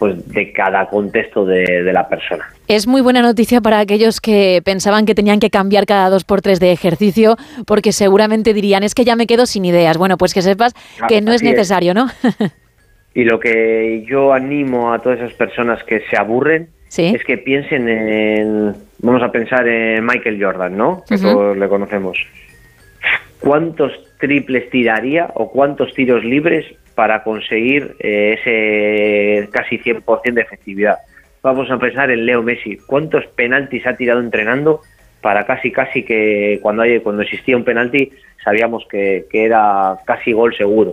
pues 0.00 0.26
de 0.32 0.50
cada 0.50 0.86
contexto 0.86 1.44
de, 1.44 1.82
la 1.92 2.08
persona. 2.08 2.48
Es 2.68 2.86
muy 2.86 3.02
buena 3.02 3.20
noticia 3.20 3.60
para 3.60 3.80
aquellos 3.80 4.22
que 4.22 4.62
pensaban 4.64 5.04
que 5.04 5.14
tenían 5.14 5.40
que 5.40 5.50
cambiar 5.50 5.84
cada 5.84 6.08
dos 6.08 6.24
por 6.24 6.40
tres 6.40 6.58
de 6.58 6.72
ejercicio, 6.72 7.36
porque 7.66 7.92
seguramente 7.92 8.54
dirían, 8.54 8.82
es 8.82 8.94
que 8.94 9.04
ya 9.04 9.14
me 9.14 9.26
quedo 9.26 9.44
sin 9.44 9.66
ideas. 9.66 9.98
Bueno, 9.98 10.16
pues 10.16 10.32
que 10.32 10.40
sepas 10.40 10.72
ah, 11.02 11.06
que 11.06 11.20
no 11.20 11.34
es 11.34 11.42
necesario, 11.42 11.92
¿no? 11.92 12.06
y 13.14 13.24
lo 13.24 13.38
que 13.38 14.02
yo 14.08 14.32
animo 14.32 14.94
a 14.94 15.00
todas 15.00 15.18
esas 15.18 15.34
personas 15.34 15.84
que 15.84 16.00
se 16.08 16.16
aburren, 16.16 16.70
es 16.96 17.22
que 17.22 17.36
piensen 17.36 17.86
en, 17.86 18.74
vamos 19.00 19.22
a 19.22 19.30
pensar 19.30 19.68
en 19.68 20.02
Michael 20.02 20.42
Jordan, 20.42 20.78
¿no? 20.78 21.04
Que 21.06 21.18
todos 21.18 21.58
le 21.58 21.68
conocemos. 21.68 22.16
¿Cuántos 23.38 23.92
triples 24.18 24.70
tiraría 24.70 25.28
o 25.34 25.50
cuántos 25.50 25.92
tiros 25.92 26.24
libres 26.24 26.64
para 27.00 27.22
conseguir 27.22 27.96
eh, 27.98 28.36
ese 28.38 29.48
casi 29.48 29.78
100% 29.78 30.34
de 30.34 30.42
efectividad? 30.42 30.98
Vamos 31.42 31.70
a 31.70 31.78
pensar 31.78 32.10
en 32.10 32.26
Leo 32.26 32.42
Messi. 32.42 32.76
¿Cuántos 32.76 33.24
penaltis 33.28 33.86
ha 33.86 33.96
tirado 33.96 34.20
entrenando 34.20 34.82
para 35.22 35.46
casi 35.46 35.72
casi 35.72 36.02
que 36.02 36.58
cuando, 36.60 36.82
hay, 36.82 37.00
cuando 37.00 37.22
existía 37.22 37.56
un 37.56 37.64
penalti 37.64 38.12
sabíamos 38.44 38.86
que, 38.86 39.24
que 39.30 39.46
era 39.46 39.96
casi 40.04 40.32
gol 40.32 40.54
seguro? 40.54 40.92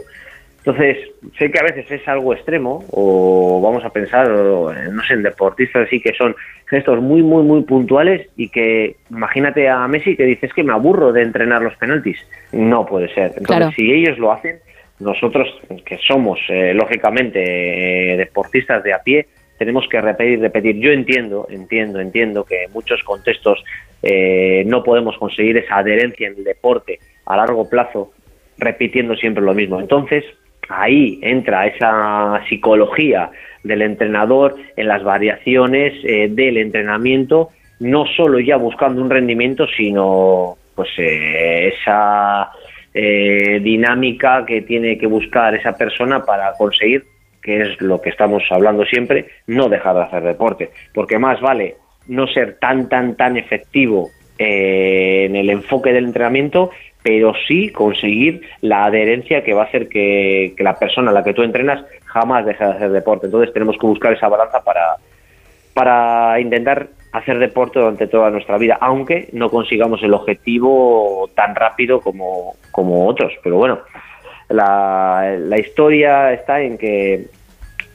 Entonces, 0.59 0.97
sé 1.37 1.51
que 1.51 1.59
a 1.59 1.63
veces 1.63 1.91
es 1.91 2.07
algo 2.07 2.33
extremo, 2.33 2.85
o 2.91 3.59
vamos 3.61 3.83
a 3.83 3.89
pensar, 3.89 4.29
no 4.29 5.03
sé, 5.03 5.13
en 5.13 5.23
deportistas 5.23 5.87
así 5.87 5.99
que 5.99 6.13
son 6.13 6.37
gestos 6.67 7.01
muy, 7.01 7.21
muy, 7.21 7.43
muy 7.43 7.63
puntuales 7.63 8.29
y 8.37 8.47
que 8.47 8.95
imagínate 9.09 9.67
a 9.67 9.85
Messi 9.89 10.15
que 10.15 10.23
dices 10.23 10.53
que 10.53 10.63
me 10.63 10.71
aburro 10.71 11.11
de 11.11 11.23
entrenar 11.23 11.61
los 11.61 11.75
penaltis. 11.75 12.17
No 12.53 12.85
puede 12.85 13.13
ser. 13.13 13.33
Entonces, 13.35 13.75
si 13.75 13.91
ellos 13.91 14.17
lo 14.17 14.31
hacen, 14.31 14.59
nosotros 14.99 15.47
que 15.85 15.97
somos, 16.07 16.39
eh, 16.49 16.73
lógicamente, 16.73 18.13
eh, 18.13 18.17
deportistas 18.17 18.83
de 18.83 18.93
a 18.93 18.99
pie, 19.03 19.27
tenemos 19.57 19.87
que 19.89 19.99
repetir, 20.01 20.39
repetir. 20.39 20.79
Yo 20.79 20.91
entiendo, 20.91 21.47
entiendo, 21.49 21.99
entiendo 21.99 22.43
que 22.43 22.63
en 22.63 22.71
muchos 22.71 23.01
contextos 23.03 23.63
eh, 24.03 24.63
no 24.65 24.83
podemos 24.83 25.17
conseguir 25.17 25.57
esa 25.57 25.77
adherencia 25.77 26.27
en 26.27 26.37
el 26.37 26.43
deporte 26.43 26.99
a 27.25 27.37
largo 27.37 27.69
plazo 27.69 28.11
repitiendo 28.57 29.15
siempre 29.15 29.43
lo 29.43 29.53
mismo. 29.53 29.79
Entonces, 29.79 30.23
ahí 30.69 31.19
entra 31.21 31.67
esa 31.67 32.41
psicología 32.47 33.31
del 33.63 33.81
entrenador 33.81 34.55
en 34.75 34.87
las 34.87 35.03
variaciones 35.03 35.93
eh, 36.03 36.27
del 36.29 36.57
entrenamiento, 36.57 37.49
no 37.79 38.05
solo 38.05 38.39
ya 38.39 38.57
buscando 38.57 39.01
un 39.01 39.09
rendimiento, 39.09 39.67
sino 39.75 40.57
pues 40.75 40.89
eh, 40.97 41.73
esa 41.73 42.51
eh, 42.99 43.59
dinámica 43.61 44.43
que 44.43 44.63
tiene 44.63 44.97
que 44.97 45.05
buscar 45.05 45.53
esa 45.53 45.73
persona 45.73 46.23
para 46.25 46.53
conseguir, 46.53 47.03
que 47.43 47.61
es 47.61 47.79
lo 47.79 48.01
que 48.01 48.09
estamos 48.09 48.41
hablando 48.49 48.85
siempre, 48.85 49.27
no 49.45 49.69
dejar 49.69 49.95
de 49.95 50.01
hacer 50.01 50.23
deporte, 50.23 50.71
porque 50.95 51.19
más 51.19 51.39
vale 51.39 51.75
no 52.07 52.25
ser 52.25 52.57
tan, 52.59 52.89
tan, 52.89 53.15
tan 53.15 53.37
efectivo 53.37 54.09
en 54.39 55.35
el 55.35 55.49
enfoque 55.49 55.93
del 55.93 56.05
entrenamiento 56.05 56.71
pero 57.03 57.33
sí 57.47 57.69
conseguir 57.69 58.41
la 58.61 58.85
adherencia 58.85 59.43
que 59.43 59.53
va 59.53 59.61
a 59.61 59.65
hacer 59.65 59.87
que, 59.87 60.53
la 60.57 60.77
persona 60.77 61.11
a 61.11 61.13
la 61.13 61.23
que 61.23 61.33
tú 61.33 61.43
entrenas 61.43 61.85
jamás 62.03 62.45
deje 62.45 62.65
de 62.65 62.71
hacer 62.71 62.91
deporte. 62.91 63.27
Entonces 63.27 63.53
tenemos 63.53 63.77
que 63.77 63.87
buscar 63.87 64.11
esa 64.11 64.27
balanza 64.27 64.61
para, 64.61 64.97
para 65.73 66.37
intentar 66.41 66.89
hacer 67.17 67.39
deporte 67.39 67.79
durante 67.79 68.07
toda 68.07 68.29
nuestra 68.29 68.57
vida, 68.57 68.77
aunque 68.79 69.29
no 69.33 69.49
consigamos 69.49 70.01
el 70.03 70.13
objetivo 70.13 71.29
tan 71.35 71.55
rápido 71.55 71.99
como, 72.01 72.55
como 72.71 73.07
otros. 73.07 73.33
Pero 73.43 73.57
bueno, 73.57 73.79
la, 74.49 75.35
la 75.39 75.59
historia 75.59 76.33
está 76.33 76.61
en 76.61 76.77
que 76.77 77.25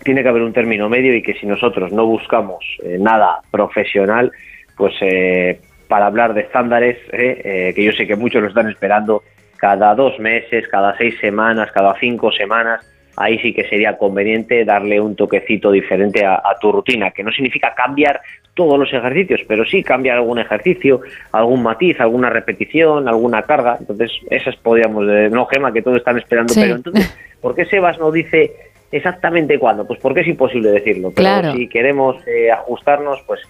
tiene 0.02 0.22
que 0.22 0.28
haber 0.28 0.42
un 0.42 0.52
término 0.52 0.88
medio 0.88 1.14
y 1.14 1.22
que 1.22 1.34
si 1.34 1.46
nosotros 1.46 1.92
no 1.92 2.06
buscamos 2.06 2.64
eh, 2.82 2.98
nada 3.00 3.40
profesional, 3.50 4.32
pues 4.76 4.94
eh, 5.00 5.60
para 5.88 6.06
hablar 6.06 6.34
de 6.34 6.42
estándares, 6.42 6.96
¿eh? 7.12 7.40
Eh, 7.44 7.72
que 7.74 7.84
yo 7.84 7.92
sé 7.92 8.06
que 8.06 8.16
muchos 8.16 8.42
lo 8.42 8.48
están 8.48 8.68
esperando 8.68 9.22
cada 9.56 9.94
dos 9.94 10.18
meses, 10.18 10.66
cada 10.68 10.96
seis 10.96 11.16
semanas, 11.20 11.70
cada 11.72 11.94
cinco 12.00 12.32
semanas. 12.32 12.84
Ahí 13.16 13.38
sí 13.38 13.52
que 13.52 13.68
sería 13.68 13.98
conveniente 13.98 14.64
darle 14.64 15.00
un 15.00 15.14
toquecito 15.16 15.70
diferente 15.70 16.24
a, 16.24 16.42
tu 16.60 16.72
rutina, 16.72 17.10
que 17.10 17.22
no 17.22 17.30
significa 17.30 17.74
cambiar 17.74 18.20
todos 18.54 18.78
los 18.78 18.92
ejercicios, 18.92 19.40
pero 19.46 19.64
sí 19.64 19.82
cambiar 19.82 20.18
algún 20.18 20.38
ejercicio, 20.38 21.00
algún 21.32 21.62
matiz, 21.62 22.00
alguna 22.00 22.30
repetición, 22.30 23.08
alguna 23.08 23.42
carga. 23.42 23.76
Entonces, 23.80 24.12
esas 24.30 24.56
podríamos, 24.56 25.04
no 25.30 25.46
Gema, 25.46 25.72
que 25.72 25.82
todos 25.82 25.98
están 25.98 26.18
esperando, 26.18 26.54
pero 26.54 26.76
entonces, 26.76 27.16
¿por 27.40 27.54
qué 27.54 27.64
Sebas 27.66 27.98
no 27.98 28.10
dice 28.10 28.52
exactamente 28.90 29.58
cuándo? 29.58 29.86
Pues 29.86 30.00
porque 30.00 30.20
es 30.20 30.28
imposible 30.28 30.70
decirlo, 30.70 31.12
pero 31.14 31.52
si 31.52 31.68
queremos 31.68 32.16
eh, 32.26 32.50
ajustarnos, 32.50 33.22
pues 33.26 33.40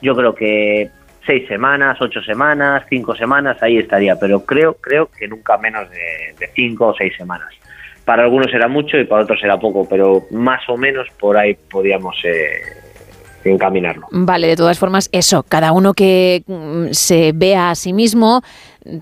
yo 0.00 0.14
creo 0.14 0.34
que 0.34 0.90
seis 1.26 1.46
semanas, 1.48 2.00
ocho 2.00 2.22
semanas, 2.22 2.84
cinco 2.88 3.14
semanas, 3.14 3.62
ahí 3.62 3.78
estaría, 3.78 4.16
pero 4.16 4.44
creo, 4.44 4.74
creo 4.74 5.08
que 5.16 5.28
nunca 5.28 5.58
menos 5.58 5.88
de, 5.90 6.48
cinco 6.54 6.88
o 6.88 6.94
seis 6.94 7.14
semanas. 7.16 7.48
Para 8.10 8.24
algunos 8.24 8.50
será 8.50 8.66
mucho 8.66 8.98
y 8.98 9.04
para 9.04 9.22
otros 9.22 9.38
será 9.38 9.56
poco, 9.60 9.86
pero 9.88 10.26
más 10.32 10.68
o 10.68 10.76
menos 10.76 11.06
por 11.20 11.38
ahí 11.38 11.54
podríamos 11.70 12.16
eh, 12.24 12.60
encaminarlo. 13.44 14.08
Vale, 14.10 14.48
de 14.48 14.56
todas 14.56 14.80
formas, 14.80 15.08
eso, 15.12 15.44
cada 15.44 15.70
uno 15.70 15.94
que 15.94 16.42
mm, 16.44 16.86
se 16.90 17.30
vea 17.32 17.70
a 17.70 17.76
sí 17.76 17.92
mismo, 17.92 18.42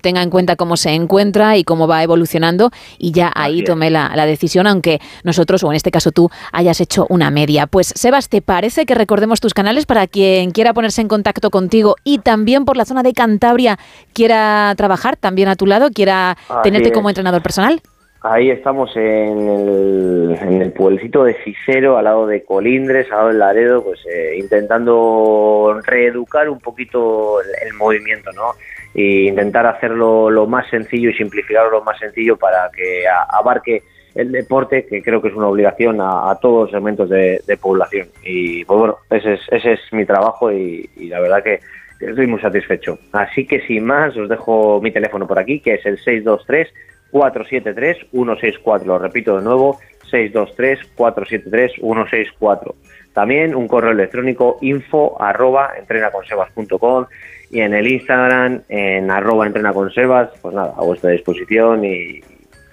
tenga 0.03 0.21
en 0.21 0.29
cuenta 0.29 0.55
cómo 0.57 0.77
se 0.77 0.91
encuentra 0.91 1.57
y 1.57 1.63
cómo 1.63 1.87
va 1.87 2.03
evolucionando 2.03 2.69
y 2.99 3.11
ya 3.11 3.31
ahí 3.33 3.63
tome 3.63 3.89
la, 3.89 4.13
decisión, 4.27 4.67
aunque 4.67 4.99
nosotros, 5.23 5.63
o 5.63 5.71
en 5.71 5.75
este 5.75 5.89
caso 5.89 6.11
tú, 6.11 6.29
hayas 6.51 6.79
hecho 6.79 7.07
una 7.09 7.31
media. 7.31 7.65
Pues 7.65 7.91
Sebas, 7.95 8.29
¿te 8.29 8.43
parece 8.43 8.85
que 8.85 8.93
recordemos 8.93 9.39
tus 9.39 9.55
canales 9.55 9.87
para 9.87 10.05
quien 10.05 10.51
quiera 10.51 10.75
ponerse 10.75 11.01
en 11.01 11.07
contacto 11.07 11.49
contigo 11.49 11.95
y 12.03 12.19
también 12.19 12.63
por 12.63 12.77
la 12.77 12.85
zona 12.85 13.01
de 13.01 13.13
Cantabria 13.13 13.79
quiera 14.13 14.71
trabajar 14.77 15.17
también 15.17 15.47
a 15.47 15.55
tu 15.55 15.65
lado, 15.65 15.89
quiera 15.89 16.37
tenerte 16.61 16.91
como 16.91 17.09
entrenador 17.09 17.41
personal? 17.41 17.81
Ahí 18.21 18.51
estamos 18.51 18.93
en 18.97 19.47
el, 19.47 20.37
en 20.41 20.61
el 20.61 20.73
pueblecito 20.73 21.23
de 21.23 21.35
Cicero, 21.41 21.97
al 21.97 22.03
lado 22.03 22.27
de 22.27 22.43
Colindres, 22.43 23.09
al 23.11 23.17
lado 23.17 23.27
del 23.29 23.39
Laredo, 23.39 23.83
pues 23.83 24.05
eh, 24.07 24.35
intentando 24.37 25.79
reeducar 25.85 26.49
un 26.49 26.59
poquito 26.59 27.39
el, 27.41 27.73
movimiento, 27.75 28.33
¿no? 28.33 28.51
E 28.93 29.27
intentar 29.27 29.65
hacerlo 29.67 30.29
lo 30.29 30.47
más 30.47 30.69
sencillo 30.69 31.11
y 31.11 31.13
simplificarlo 31.13 31.71
lo 31.71 31.83
más 31.83 31.97
sencillo 31.97 32.35
para 32.35 32.69
que 32.75 33.05
abarque 33.07 33.83
el 34.15 34.33
deporte, 34.33 34.85
que 34.85 35.01
creo 35.01 35.21
que 35.21 35.29
es 35.29 35.35
una 35.35 35.47
obligación 35.47 35.99
a, 36.01 36.37
todos 36.41 36.63
los 36.63 36.71
segmentos 36.71 37.09
de, 37.09 37.57
población. 37.61 38.09
Y 38.25 38.65
pues 38.65 38.79
bueno, 38.79 38.97
ese 39.11 39.35
es, 39.35 39.41
ese 39.49 39.73
es 39.73 39.79
mi 39.93 40.05
trabajo 40.05 40.51
y, 40.51 40.89
y 40.97 41.07
la 41.07 41.21
verdad 41.21 41.41
que 41.41 41.61
estoy 42.01 42.27
muy 42.27 42.41
satisfecho. 42.41 42.99
Así 43.13 43.47
que 43.47 43.61
sin 43.61 43.85
más, 43.85 44.17
os 44.17 44.27
dejo 44.27 44.81
mi 44.81 44.91
teléfono 44.91 45.25
por 45.25 45.39
aquí, 45.39 45.61
que 45.61 45.75
es 45.75 45.85
el 45.85 45.97
623 45.97 46.67
473-164. 47.11 48.85
Lo 48.85 48.99
repito 48.99 49.37
de 49.37 49.43
nuevo, 49.43 49.79
623-473-164. 50.11 52.73
También 53.13 53.55
un 53.55 53.67
correo 53.67 53.91
electrónico 53.91 54.57
info 54.61 55.21
arroba 55.21 55.71
entrenaconsebas.com 55.77 57.05
y 57.51 57.59
en 57.61 57.73
el 57.73 57.91
Instagram 57.91 58.61
en 58.69 59.09
arroba 59.09 59.47
entrenaconsebas, 59.47 60.29
pues 60.41 60.53
nada, 60.53 60.75
a 60.77 60.83
vuestra 60.83 61.09
disposición 61.11 61.83
y 61.83 62.21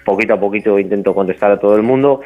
poquito 0.05 0.35
a 0.35 0.39
poquito 0.39 0.77
intento 0.79 1.13
contestar 1.13 1.51
a 1.51 1.59
todo 1.59 1.75
el 1.75 1.83
mundo. 1.83 2.21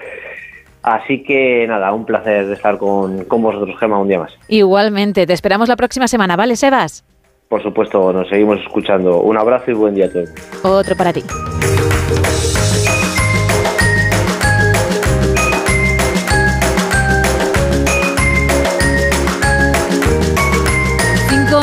Así 0.83 1.23
que 1.23 1.65
nada, 1.67 1.91
un 1.93 2.05
placer 2.05 2.45
de 2.47 2.53
estar 2.53 2.77
con, 2.77 3.25
con 3.25 3.41
vosotros, 3.41 3.79
Gema, 3.79 3.99
un 3.99 4.07
día 4.07 4.19
más. 4.19 4.37
Igualmente, 4.47 5.25
te 5.27 5.33
esperamos 5.33 5.69
la 5.69 5.75
próxima 5.75 6.07
semana, 6.07 6.35
¿vale, 6.35 6.55
Sebas? 6.55 7.03
Por 7.51 7.61
supuesto, 7.61 8.13
nos 8.13 8.29
seguimos 8.29 8.61
escuchando. 8.61 9.19
Un 9.19 9.37
abrazo 9.37 9.71
y 9.71 9.73
buen 9.73 9.93
día 9.93 10.05
a 10.05 10.09
todos. 10.09 10.29
Otro 10.63 10.95
para 10.95 11.11
ti. 11.11 11.21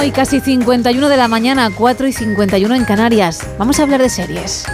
Y 0.05 0.11
casi 0.11 0.41
51 0.41 1.09
de 1.11 1.17
la 1.19 1.29
mañana, 1.29 1.71
4 1.77 2.07
y 2.07 2.13
51 2.13 2.75
en 2.75 2.85
Canarias. 2.87 3.47
Vamos 3.59 3.79
a 3.79 3.83
hablar 3.83 4.01
de 4.01 4.09
series. 4.09 4.65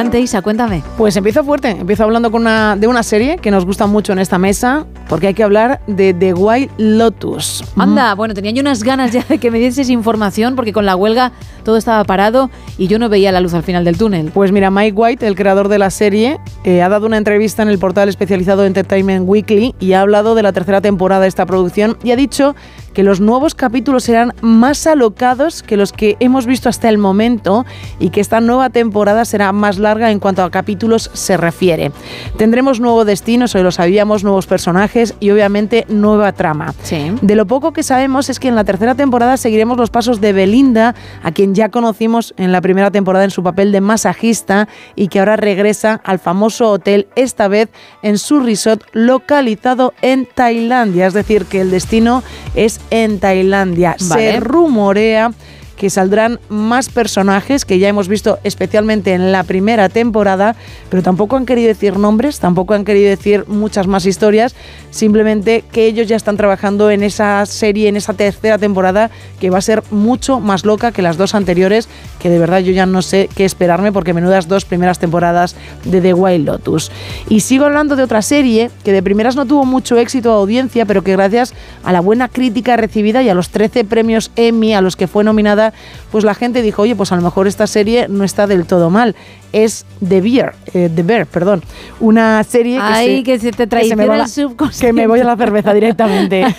Adelante, 0.00 0.18
Isa, 0.18 0.40
cuéntame. 0.40 0.82
Pues 0.96 1.14
empiezo 1.18 1.44
fuerte. 1.44 1.72
Empiezo 1.72 2.04
hablando 2.04 2.30
con 2.30 2.40
una, 2.40 2.74
de 2.74 2.86
una 2.86 3.02
serie 3.02 3.36
que 3.36 3.50
nos 3.50 3.66
gusta 3.66 3.86
mucho 3.86 4.14
en 4.14 4.18
esta 4.18 4.38
mesa, 4.38 4.86
porque 5.10 5.26
hay 5.26 5.34
que 5.34 5.42
hablar 5.42 5.82
de 5.86 6.14
The 6.14 6.32
Wild 6.32 6.70
Lotus. 6.78 7.62
Anda, 7.76 8.14
bueno, 8.14 8.32
tenía 8.32 8.50
yo 8.50 8.62
unas 8.62 8.82
ganas 8.82 9.12
ya 9.12 9.22
de 9.28 9.36
que 9.36 9.50
me 9.50 9.58
dieses 9.58 9.90
información, 9.90 10.56
porque 10.56 10.72
con 10.72 10.86
la 10.86 10.96
huelga 10.96 11.32
todo 11.64 11.76
estaba 11.76 12.02
parado 12.04 12.50
y 12.78 12.86
yo 12.86 12.98
no 12.98 13.10
veía 13.10 13.30
la 13.30 13.42
luz 13.42 13.52
al 13.52 13.62
final 13.62 13.84
del 13.84 13.98
túnel. 13.98 14.30
Pues 14.32 14.52
mira, 14.52 14.70
Mike 14.70 14.96
White, 14.96 15.26
el 15.26 15.34
creador 15.34 15.68
de 15.68 15.78
la 15.78 15.90
serie, 15.90 16.40
eh, 16.64 16.80
ha 16.80 16.88
dado 16.88 17.06
una 17.06 17.18
entrevista 17.18 17.62
en 17.62 17.68
el 17.68 17.78
portal 17.78 18.08
especializado 18.08 18.64
Entertainment 18.64 19.28
Weekly 19.28 19.74
y 19.80 19.92
ha 19.92 20.00
hablado 20.00 20.34
de 20.34 20.42
la 20.42 20.54
tercera 20.54 20.80
temporada 20.80 21.20
de 21.20 21.28
esta 21.28 21.44
producción 21.44 21.98
y 22.02 22.12
ha 22.12 22.16
dicho 22.16 22.56
que 22.92 23.02
los 23.02 23.20
nuevos 23.20 23.54
capítulos 23.54 24.04
serán 24.04 24.34
más 24.40 24.86
alocados 24.86 25.62
que 25.62 25.76
los 25.76 25.92
que 25.92 26.16
hemos 26.20 26.46
visto 26.46 26.68
hasta 26.68 26.88
el 26.88 26.98
momento 26.98 27.64
y 27.98 28.10
que 28.10 28.20
esta 28.20 28.40
nueva 28.40 28.70
temporada 28.70 29.24
será 29.24 29.52
más 29.52 29.78
larga 29.78 30.10
en 30.10 30.18
cuanto 30.18 30.42
a 30.42 30.50
capítulos 30.50 31.10
se 31.12 31.36
refiere. 31.36 31.92
Tendremos 32.36 32.80
nuevo 32.80 33.04
destino, 33.04 33.46
hoy 33.54 33.62
lo 33.62 33.72
sabíamos, 33.72 34.24
nuevos 34.24 34.46
personajes 34.46 35.14
y 35.20 35.30
obviamente 35.30 35.86
nueva 35.88 36.32
trama. 36.32 36.74
De 37.22 37.34
lo 37.34 37.46
poco 37.46 37.72
que 37.72 37.82
sabemos 37.82 38.28
es 38.28 38.40
que 38.40 38.48
en 38.48 38.54
la 38.54 38.64
tercera 38.64 38.94
temporada 38.94 39.36
seguiremos 39.36 39.78
los 39.78 39.90
pasos 39.90 40.20
de 40.20 40.32
Belinda, 40.32 40.94
a 41.22 41.32
quien 41.32 41.54
ya 41.54 41.68
conocimos 41.68 42.34
en 42.36 42.52
la 42.52 42.60
primera 42.60 42.90
temporada 42.90 43.24
en 43.24 43.30
su 43.30 43.42
papel 43.42 43.72
de 43.72 43.80
masajista 43.80 44.68
y 44.96 45.08
que 45.08 45.20
ahora 45.20 45.36
regresa 45.36 46.00
al 46.04 46.18
famoso 46.18 46.70
hotel, 46.70 47.08
esta 47.16 47.48
vez 47.48 47.68
en 48.02 48.18
su 48.18 48.40
resort 48.40 48.82
localizado 48.92 49.94
en 50.02 50.26
Tailandia. 50.26 51.06
Es 51.06 51.14
decir, 51.14 51.44
que 51.44 51.60
el 51.60 51.70
destino 51.70 52.22
es 52.54 52.79
en 52.90 53.18
Tailandia. 53.18 53.96
Vale. 54.00 54.32
Se 54.32 54.40
rumorea 54.40 55.32
que 55.80 55.88
saldrán 55.88 56.38
más 56.50 56.90
personajes 56.90 57.64
que 57.64 57.78
ya 57.78 57.88
hemos 57.88 58.06
visto 58.06 58.38
especialmente 58.44 59.14
en 59.14 59.32
la 59.32 59.44
primera 59.44 59.88
temporada, 59.88 60.54
pero 60.90 61.02
tampoco 61.02 61.38
han 61.38 61.46
querido 61.46 61.68
decir 61.68 61.96
nombres, 61.96 62.38
tampoco 62.38 62.74
han 62.74 62.84
querido 62.84 63.08
decir 63.08 63.46
muchas 63.48 63.86
más 63.86 64.04
historias, 64.04 64.54
simplemente 64.90 65.64
que 65.72 65.86
ellos 65.86 66.06
ya 66.06 66.16
están 66.16 66.36
trabajando 66.36 66.90
en 66.90 67.02
esa 67.02 67.46
serie, 67.46 67.88
en 67.88 67.96
esa 67.96 68.12
tercera 68.12 68.58
temporada 68.58 69.10
que 69.40 69.48
va 69.48 69.56
a 69.56 69.62
ser 69.62 69.82
mucho 69.90 70.38
más 70.38 70.66
loca 70.66 70.92
que 70.92 71.00
las 71.00 71.16
dos 71.16 71.34
anteriores, 71.34 71.88
que 72.18 72.28
de 72.28 72.38
verdad 72.38 72.58
yo 72.58 72.72
ya 72.72 72.84
no 72.84 73.00
sé 73.00 73.30
qué 73.34 73.46
esperarme 73.46 73.90
porque 73.90 74.12
menudas 74.12 74.48
dos 74.48 74.66
primeras 74.66 74.98
temporadas 74.98 75.56
de 75.84 76.02
The 76.02 76.12
Wild 76.12 76.44
Lotus. 76.44 76.92
Y 77.30 77.40
sigo 77.40 77.64
hablando 77.64 77.96
de 77.96 78.02
otra 78.02 78.20
serie 78.20 78.70
que 78.84 78.92
de 78.92 79.02
primeras 79.02 79.34
no 79.34 79.46
tuvo 79.46 79.64
mucho 79.64 79.96
éxito 79.96 80.30
a 80.30 80.34
audiencia, 80.34 80.84
pero 80.84 81.02
que 81.02 81.12
gracias 81.12 81.54
a 81.84 81.90
la 81.90 82.00
buena 82.00 82.28
crítica 82.28 82.76
recibida 82.76 83.22
y 83.22 83.30
a 83.30 83.34
los 83.34 83.48
13 83.48 83.86
premios 83.86 84.30
Emmy 84.36 84.74
a 84.74 84.82
los 84.82 84.94
que 84.94 85.06
fue 85.06 85.24
nominada, 85.24 85.69
pues 86.10 86.24
la 86.24 86.34
gente 86.34 86.62
dijo, 86.62 86.82
oye, 86.82 86.96
pues 86.96 87.12
a 87.12 87.16
lo 87.16 87.22
mejor 87.22 87.46
esta 87.46 87.66
serie 87.66 88.06
no 88.08 88.24
está 88.24 88.46
del 88.46 88.66
todo 88.66 88.90
mal. 88.90 89.14
Es 89.52 89.84
The 90.06 90.20
Bear, 90.20 90.54
eh, 90.74 90.88
The 90.94 91.02
Bear, 91.02 91.26
perdón. 91.26 91.62
Una 91.98 92.42
serie 92.44 92.76
que 92.76 92.82
Ay, 92.84 93.16
se, 93.18 93.22
que 93.24 93.38
se 93.40 93.50
te 93.50 93.64
me 93.64 93.66
traiciona 93.66 94.06
va 94.06 94.14
el 94.14 94.18
la- 94.20 94.28
subconsciente. 94.28 94.86
que 94.86 94.92
me 94.92 95.06
voy 95.08 95.20
a 95.20 95.24
la 95.24 95.36
cerveza 95.36 95.74
directamente. 95.74 96.46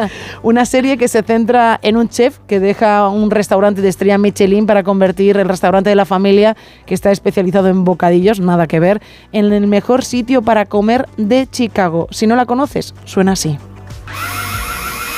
Una 0.42 0.64
serie 0.66 0.98
que 0.98 1.08
se 1.08 1.22
centra 1.22 1.78
en 1.82 1.96
un 1.96 2.08
chef 2.08 2.38
que 2.46 2.60
deja 2.60 3.08
un 3.08 3.30
restaurante 3.30 3.80
de 3.80 3.88
estrella 3.88 4.18
Michelin 4.18 4.66
para 4.66 4.82
convertir 4.82 5.36
el 5.38 5.48
restaurante 5.48 5.90
de 5.90 5.96
la 5.96 6.04
familia, 6.04 6.56
que 6.86 6.94
está 6.94 7.10
especializado 7.10 7.68
en 7.68 7.84
bocadillos, 7.84 8.40
nada 8.40 8.66
que 8.66 8.80
ver, 8.80 9.00
en 9.32 9.52
el 9.52 9.66
mejor 9.66 10.04
sitio 10.04 10.42
para 10.42 10.66
comer 10.66 11.08
de 11.16 11.46
Chicago. 11.50 12.06
Si 12.10 12.26
no 12.26 12.36
la 12.36 12.44
conoces, 12.46 12.94
suena 13.06 13.32
así. 13.32 13.56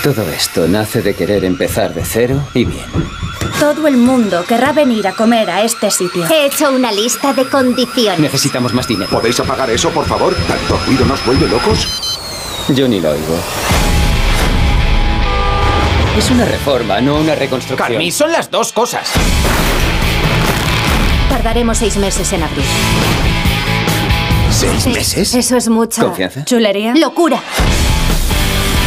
Todo 0.02 0.28
esto 0.30 0.66
nace 0.66 1.00
de 1.00 1.14
querer 1.14 1.44
empezar 1.44 1.94
de 1.94 2.04
cero 2.04 2.42
y 2.54 2.64
bien. 2.64 2.84
Todo 3.60 3.86
el 3.86 3.96
mundo 3.96 4.44
querrá 4.44 4.72
venir 4.72 5.06
a 5.06 5.12
comer 5.12 5.48
a 5.50 5.62
este 5.62 5.90
sitio. 5.90 6.24
He 6.28 6.46
hecho 6.46 6.72
una 6.72 6.90
lista 6.90 7.32
de 7.32 7.48
condiciones. 7.48 8.18
Necesitamos 8.18 8.74
más 8.74 8.88
dinero. 8.88 9.08
¿Podéis 9.10 9.38
apagar 9.38 9.70
eso, 9.70 9.90
por 9.90 10.04
favor? 10.06 10.34
¿Tanto 10.48 10.76
ruido 10.86 11.04
nos 11.04 11.24
vuelve 11.24 11.46
locos? 11.48 11.86
Yo 12.70 12.88
ni 12.88 13.00
lo 13.00 13.10
oigo. 13.10 13.38
Es 16.18 16.30
una 16.30 16.44
reforma, 16.46 17.00
no 17.00 17.16
una 17.16 17.34
reconstrucción. 17.36 17.88
Carmi, 17.88 18.10
son 18.10 18.32
las 18.32 18.50
dos 18.50 18.72
cosas. 18.72 19.08
Tardaremos 21.30 21.78
seis 21.78 21.96
meses 21.96 22.32
en 22.32 22.42
abrir. 22.42 22.64
¿Seis 24.50 24.86
meses? 24.88 25.34
Eso 25.34 25.56
es 25.56 25.68
mucha 25.68 26.02
Confianza. 26.02 26.44
chulería. 26.44 26.92
Locura. 26.96 27.40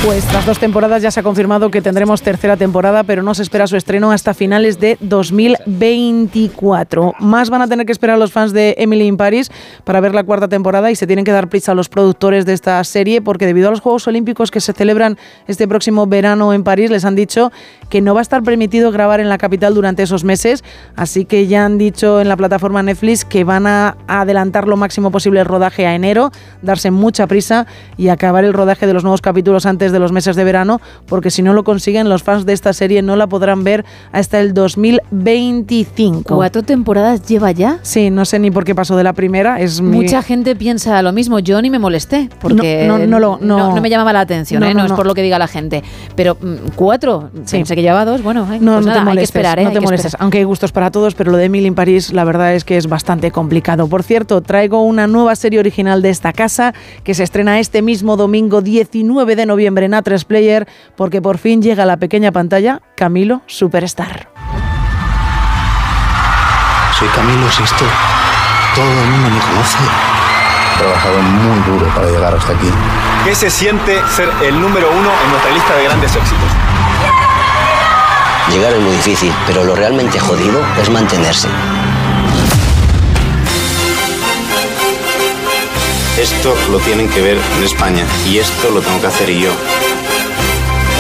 Pues 0.06 0.24
tras 0.26 0.46
dos 0.46 0.60
temporadas 0.60 1.02
ya 1.02 1.10
se 1.10 1.20
ha 1.20 1.24
confirmado 1.24 1.72
que 1.72 1.82
tendremos 1.82 2.22
tercera 2.22 2.56
temporada, 2.58 3.04
pero 3.04 3.24
no 3.24 3.34
se 3.34 3.42
espera 3.42 3.66
su 3.66 3.76
estreno 3.76 4.12
hasta 4.12 4.36
finales 4.36 4.80
de 4.80 5.00
2024. 5.00 7.16
Más 7.20 7.50
van 7.50 7.64
a 7.64 7.68
tener 7.68 7.88
que 7.88 7.92
esperar 7.92 8.20
los 8.20 8.32
fans 8.32 8.54
de 8.54 8.76
Emily 8.78 9.08
in 9.08 9.18
Paris 9.18 9.50
para 9.84 10.02
ver 10.02 10.14
la 10.14 10.24
cuarta 10.24 10.48
temporada 10.48 10.92
y 10.92 10.96
se 10.96 11.08
tienen 11.08 11.26
que 11.26 11.32
dar 11.32 11.50
prisa 11.50 11.72
a 11.72 11.76
los 11.76 11.90
productores 11.90 12.46
de 12.46 12.54
esta 12.54 12.84
serie 12.84 13.24
porque 13.24 13.48
debido 13.48 13.68
a 13.68 13.72
los 13.72 13.80
Juegos 13.80 14.08
Olímpicos 14.08 14.52
que 14.52 14.62
se 14.62 14.74
celebran 14.74 15.18
este 15.48 15.68
próximo 15.68 16.06
verano 16.06 16.54
en 16.54 16.64
París 16.64 16.92
les 16.92 17.04
han 17.04 17.16
dicho 17.16 17.52
que 17.90 18.02
no 18.02 18.14
va 18.14 18.20
a 18.20 18.22
estar 18.22 18.44
permitido 18.44 18.92
grabar 18.92 19.22
en 19.22 19.30
la 19.30 19.40
capital 19.40 19.74
durante 19.74 20.04
esos 20.04 20.24
meses, 20.24 20.64
así 20.96 21.26
que 21.26 21.48
ya 21.48 21.66
han 21.66 21.80
dicho 21.80 22.22
en 22.22 22.30
la 22.30 22.38
plataforma 22.38 22.84
Netflix 22.84 23.26
que 23.26 23.44
van 23.44 23.66
a 23.66 23.98
adelantar 24.06 24.68
lo 24.68 24.78
máximo 24.78 25.10
posible 25.10 25.40
el 25.40 25.48
rodaje 25.48 25.88
a 25.88 25.96
enero, 25.96 26.30
darse 26.62 26.92
mucha 26.92 27.26
prisa 27.26 27.66
y 27.98 28.10
acabar 28.10 28.44
el 28.44 28.54
rodaje 28.54 28.86
de 28.86 28.94
los 28.94 29.04
nuevos 29.04 29.22
capítulos 29.22 29.66
antes 29.66 29.95
de 29.95 29.95
los 30.00 30.12
meses 30.12 30.36
de 30.36 30.44
verano, 30.44 30.82
porque 31.08 31.30
si 31.32 31.42
no 31.42 31.54
lo 31.54 31.64
consiguen, 31.64 32.10
los 32.10 32.24
fans 32.24 32.46
de 32.46 32.54
esta 32.54 32.74
serie 32.74 33.02
no 33.02 33.16
la 33.16 33.28
podrán 33.28 33.64
ver 33.64 33.86
hasta 34.12 34.40
el 34.42 34.54
2025. 34.54 36.36
¿Cuatro 36.36 36.64
temporadas 36.64 37.26
lleva 37.28 37.52
ya? 37.52 37.80
Sí, 37.82 38.10
no 38.10 38.26
sé 38.26 38.40
ni 38.40 38.52
por 38.52 38.64
qué 38.66 38.76
pasó 38.76 38.96
de 38.96 39.04
la 39.04 39.14
primera. 39.14 39.60
Es 39.60 39.82
mi- 39.82 39.98
Mucha 39.98 40.22
gente 40.22 40.56
piensa 40.56 41.02
lo 41.02 41.12
mismo. 41.12 41.40
Yo 41.40 41.62
ni 41.62 41.70
me 41.70 41.80
molesté 41.80 42.30
porque 42.42 42.86
No, 42.88 42.98
no, 42.98 43.08
no 43.08 43.20
lo- 43.20 43.38
no. 43.42 43.76
no 43.76 43.82
me 43.82 43.90
llamaba 43.90 44.14
la 44.14 44.22
atención. 44.22 44.62
No, 44.62 44.68
¿eh? 44.68 44.74
no, 44.74 44.86
es 44.86 44.92
por 44.92 45.06
lo 45.06 45.14
que 45.14 45.22
diga 45.22 45.40
la 45.40 45.48
gente. 45.48 45.84
Pero 46.16 46.38
mm, 46.40 46.56
cuatro, 46.76 47.30
pensé 47.50 47.76
que 47.76 47.82
llevaba 47.82 48.06
dos. 48.06 48.22
Bueno, 48.24 48.48
ay, 48.50 48.60
No, 48.60 48.74
pues 48.76 48.86
no 48.86 48.92
nada, 48.92 49.04
molestes, 49.06 49.10
hay 49.10 49.18
que 49.18 49.24
esperar. 49.24 49.60
¿eh? 49.60 49.64
no 49.64 49.72
te 49.72 49.80
molestes. 49.82 50.06
esperar. 50.08 50.24
Aunque 50.24 50.38
hay 50.40 50.44
gustos 50.44 50.72
para 50.72 50.92
todos, 50.92 51.16
pero 51.16 51.32
lo 51.32 51.38
de 51.38 51.46
Emily 51.46 51.68
in 51.68 51.76
París, 51.76 52.14
la 52.14 52.24
verdad 52.24 52.54
es 52.54 52.64
que 52.64 52.78
es 52.78 52.88
bastante 52.88 53.32
complicado. 53.32 53.88
Por 53.88 54.04
cierto, 54.04 54.42
traigo 54.42 54.82
una 54.84 55.08
nueva 55.08 55.36
serie 55.36 55.60
original 55.60 56.02
de 56.02 56.10
esta 56.10 56.34
casa 56.34 56.74
que 57.04 57.14
se 57.14 57.24
estrena 57.24 57.60
este 57.60 57.82
mismo 57.82 58.18
domingo 58.18 58.62
19 58.62 59.36
de 59.36 59.46
noviembre 59.46 59.85
en 59.86 59.94
A3 59.94 60.26
Player, 60.26 60.68
porque 60.96 61.22
por 61.22 61.38
fin 61.38 61.62
llega 61.62 61.84
a 61.84 61.86
la 61.86 61.98
pequeña 61.98 62.32
pantalla 62.32 62.82
Camilo 62.96 63.42
Superstar. 63.46 64.30
Soy 67.00 67.08
Camilo 67.10 67.50
Sisto. 67.52 67.86
Todo 68.76 68.86
el 68.86 69.08
mundo 69.08 69.30
me 69.30 69.40
conoce. 69.40 69.78
He 70.76 70.78
trabajado 70.80 71.22
muy 71.22 71.60
duro 71.64 71.86
para 71.96 72.10
llegar 72.10 72.34
hasta 72.36 72.54
aquí. 72.54 72.70
¿Qué 73.24 73.34
se 73.34 73.50
siente 73.50 74.02
ser 74.10 74.30
el 74.44 74.60
número 74.60 74.90
uno 74.92 75.10
en 75.24 75.32
nuestra 75.32 75.52
lista 75.52 75.76
de 75.76 75.84
grandes 75.86 76.16
éxitos? 76.16 76.50
Llegar 78.52 78.74
es 78.74 78.82
muy 78.82 78.92
difícil, 78.92 79.34
pero 79.48 79.64
lo 79.64 79.76
realmente 79.76 80.20
jodido 80.20 80.62
es 80.82 80.90
mantenerse. 80.90 81.48
Esto 86.20 86.56
lo 86.72 86.80
tienen 86.80 87.10
que 87.10 87.22
ver 87.22 87.38
en 87.58 87.64
España 87.64 88.06
y 88.26 88.38
esto 88.38 88.70
lo 88.72 88.82
tengo 88.82 89.02
que 89.02 89.08
hacer 89.08 89.32
yo. 89.32 89.52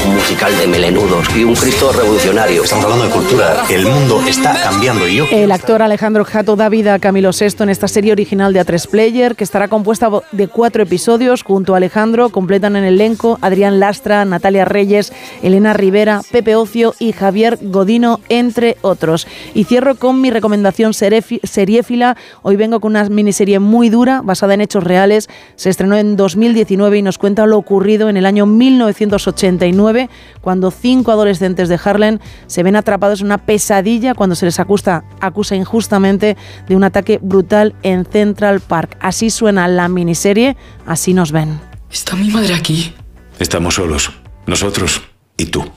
Musical 0.07 0.57
de 0.57 0.67
melenudos 0.67 1.27
y 1.35 1.43
un 1.43 1.55
Cristo 1.55 1.91
revolucionario. 1.91 2.63
Estamos 2.63 2.85
hablando 2.85 3.05
de 3.05 3.11
cultura. 3.11 3.63
El 3.69 3.85
mundo 3.85 4.21
está 4.27 4.53
cambiando 4.61 5.07
y 5.07 5.17
yo. 5.17 5.25
El 5.31 5.51
actor 5.51 5.81
Alejandro 5.81 6.25
Jato 6.25 6.55
da 6.55 6.69
vida 6.69 6.93
a 6.93 6.99
Camilo 6.99 7.31
VI 7.31 7.63
en 7.63 7.69
esta 7.69 7.87
serie 7.87 8.11
original 8.11 8.53
de 8.53 8.61
A3 8.61 8.87
Player, 8.89 9.35
que 9.35 9.43
estará 9.43 9.67
compuesta 9.67 10.09
de 10.31 10.47
cuatro 10.47 10.83
episodios. 10.83 11.43
Junto 11.43 11.73
a 11.73 11.77
Alejandro 11.77 12.29
completan 12.29 12.75
en 12.75 12.83
el 12.83 12.95
elenco 12.95 13.37
Adrián 13.41 13.79
Lastra, 13.79 14.25
Natalia 14.25 14.65
Reyes, 14.65 15.13
Elena 15.41 15.73
Rivera, 15.73 16.21
Pepe 16.31 16.55
Ocio 16.55 16.93
y 16.99 17.11
Javier 17.11 17.57
Godino, 17.61 18.19
entre 18.29 18.77
otros. 18.81 19.27
Y 19.53 19.65
cierro 19.65 19.95
con 19.95 20.21
mi 20.21 20.29
recomendación 20.29 20.93
seriéfila. 20.93 22.17
Hoy 22.41 22.55
vengo 22.55 22.79
con 22.79 22.91
una 22.91 23.07
miniserie 23.09 23.59
muy 23.59 23.89
dura, 23.89 24.21
basada 24.23 24.53
en 24.53 24.61
hechos 24.61 24.83
reales. 24.83 25.29
Se 25.55 25.69
estrenó 25.69 25.97
en 25.97 26.15
2019 26.15 26.97
y 26.97 27.01
nos 27.01 27.17
cuenta 27.17 27.45
lo 27.45 27.57
ocurrido 27.57 28.09
en 28.09 28.17
el 28.17 28.25
año 28.25 28.45
1989, 28.45 29.94
cuando 30.41 30.71
cinco 30.71 31.11
adolescentes 31.11 31.69
de 31.69 31.79
Harlem 31.83 32.19
se 32.47 32.63
ven 32.63 32.75
atrapados 32.75 33.19
en 33.21 33.27
una 33.27 33.37
pesadilla 33.37 34.13
cuando 34.13 34.35
se 34.35 34.45
les 34.45 34.59
acusa, 34.59 35.03
acusa 35.19 35.55
injustamente 35.55 36.37
de 36.67 36.75
un 36.75 36.83
ataque 36.83 37.19
brutal 37.21 37.75
en 37.83 38.05
Central 38.05 38.59
Park. 38.59 38.97
Así 38.99 39.29
suena 39.29 39.67
la 39.67 39.87
miniserie, 39.87 40.57
así 40.85 41.13
nos 41.13 41.31
ven. 41.31 41.59
¿Está 41.91 42.15
mi 42.15 42.29
madre 42.29 42.53
aquí? 42.53 42.93
Estamos 43.39 43.75
solos, 43.75 44.11
nosotros 44.47 45.01
y 45.37 45.45
tú. 45.45 45.69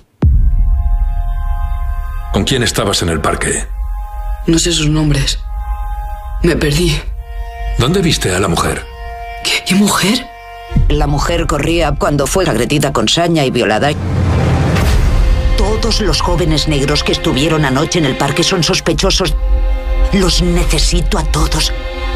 ¿Con 2.33 2.45
quién 2.45 2.63
estabas 2.63 3.03
en 3.03 3.09
el 3.09 3.21
parque? 3.21 3.65
No 4.47 4.59
sé 4.59 4.73
sus 4.73 4.89
nombres. 4.89 5.39
Me 6.43 6.57
perdí. 6.57 6.97
¿Dónde 7.79 8.01
viste 8.01 8.35
a 8.35 8.39
la 8.39 8.49
mujer? 8.49 8.85
¿Qué, 9.45 9.65
¿Qué 9.67 9.75
mujer? 9.75 10.27
La 10.89 11.07
mujer 11.07 11.47
corría 11.47 11.93
cuando 11.93 12.27
fue 12.27 12.45
agredida 12.49 12.93
con 12.93 13.09
saña 13.09 13.45
y 13.45 13.51
violada. 13.51 13.91
Todos 15.59 16.01
los 16.01 16.23
jóvenes 16.23 16.67
negros 16.67 17.05
que 17.05 17.13
estuvieron 17.13 17.67
anoche 17.67 17.99
en 17.99 18.07
el 18.07 18.17
parque 18.17 18.43
son 18.43 18.63
sospechosos. 18.63 19.35
Los 20.15 20.41
necesito 20.41 21.19
a 21.19 21.25
todos. 21.25 21.73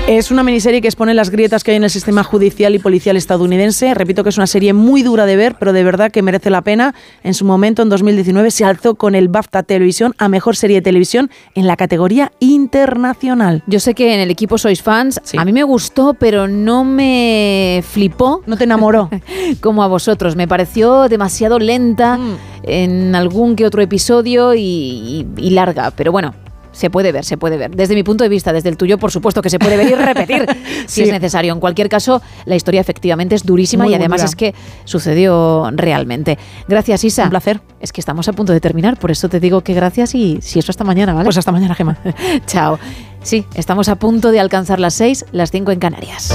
Es 0.08 0.32
una 0.32 0.42
miniserie 0.42 0.80
que 0.80 0.88
expone 0.88 1.14
las 1.14 1.30
grietas 1.30 1.62
que 1.62 1.70
hay 1.70 1.76
en 1.76 1.84
el 1.84 1.90
sistema 1.90 2.24
judicial 2.24 2.74
y 2.74 2.80
policial 2.80 3.16
estadounidense. 3.16 3.94
Repito 3.94 4.24
que 4.24 4.30
es 4.30 4.36
una 4.36 4.48
serie 4.48 4.72
muy 4.72 5.04
dura 5.04 5.26
de 5.26 5.36
ver, 5.36 5.54
pero 5.60 5.72
de 5.72 5.84
verdad 5.84 6.10
que 6.10 6.22
merece 6.22 6.50
la 6.50 6.62
pena. 6.62 6.92
En 7.22 7.34
su 7.34 7.44
momento, 7.44 7.82
en 7.82 7.88
2019, 7.88 8.50
se 8.50 8.64
alzó 8.64 8.96
con 8.96 9.14
el 9.14 9.28
BAFTA 9.28 9.62
Televisión 9.62 10.12
a 10.18 10.28
Mejor 10.28 10.56
Serie 10.56 10.78
de 10.78 10.82
Televisión 10.82 11.30
en 11.54 11.68
la 11.68 11.76
categoría 11.76 12.32
internacional. 12.40 13.62
Yo 13.68 13.78
sé 13.78 13.94
que 13.94 14.12
en 14.12 14.18
el 14.18 14.30
equipo 14.30 14.58
sois 14.58 14.82
fans. 14.82 15.20
A 15.38 15.44
mí 15.44 15.52
me 15.52 15.62
gustó, 15.62 16.14
pero 16.14 16.48
no 16.48 16.82
me 16.82 17.84
flipó. 17.88 18.42
No 18.44 18.56
te 18.56 18.64
enamoró. 18.64 19.08
Como 19.60 19.84
a 19.84 19.86
vosotros. 19.86 20.34
Me 20.34 20.48
pareció 20.48 21.08
demasiado 21.08 21.60
lenta 21.60 22.18
mm. 22.18 22.38
en 22.64 23.14
algún 23.14 23.54
que 23.54 23.66
otro 23.66 23.80
episodio 23.80 24.52
y 24.54 25.24
larga. 25.36 25.92
Pero 25.92 26.10
bueno, 26.10 26.34
se 26.72 26.90
puede 26.90 27.12
ver, 27.12 27.24
se 27.24 27.36
puede 27.36 27.56
ver. 27.56 27.74
Desde 27.74 27.94
mi 27.94 28.02
punto 28.02 28.24
de 28.24 28.28
vista, 28.28 28.52
desde 28.52 28.68
el 28.68 28.76
tuyo, 28.76 28.98
por 28.98 29.10
supuesto 29.10 29.42
que 29.42 29.50
se 29.50 29.58
puede 29.58 29.76
ver 29.76 29.90
y 29.90 29.94
repetir 29.94 30.46
si 30.86 31.02
es 31.02 31.10
necesario. 31.10 31.52
En 31.52 31.60
cualquier 31.60 31.88
caso, 31.88 32.22
la 32.44 32.56
historia 32.56 32.80
efectivamente 32.80 33.34
es 33.34 33.44
durísima 33.44 33.86
y 33.86 33.94
además 33.94 34.22
es 34.24 34.34
que 34.34 34.54
sucedió 34.84 35.70
realmente. 35.72 36.38
Gracias, 36.68 37.04
Isa. 37.04 37.24
Un 37.24 37.30
placer. 37.30 37.60
Es 37.80 37.92
que 37.92 38.00
estamos 38.00 38.28
a 38.28 38.32
punto 38.32 38.52
de 38.52 38.60
terminar, 38.60 38.98
por 38.98 39.10
eso 39.10 39.28
te 39.28 39.40
digo 39.40 39.62
que 39.62 39.74
gracias 39.74 40.14
y 40.14 40.38
si 40.40 40.58
eso 40.58 40.70
hasta 40.70 40.84
mañana, 40.84 41.12
¿vale? 41.12 41.24
Pues 41.24 41.36
hasta 41.36 41.52
mañana, 41.52 41.74
Gemma. 41.74 41.98
Chao. 42.46 42.78
Sí, 43.22 43.46
estamos 43.54 43.88
a 43.88 43.96
punto 43.96 44.32
de 44.32 44.40
alcanzar 44.40 44.80
las 44.80 44.94
seis, 44.94 45.24
las 45.30 45.52
cinco 45.52 45.70
en 45.70 45.78
Canarias. 45.78 46.32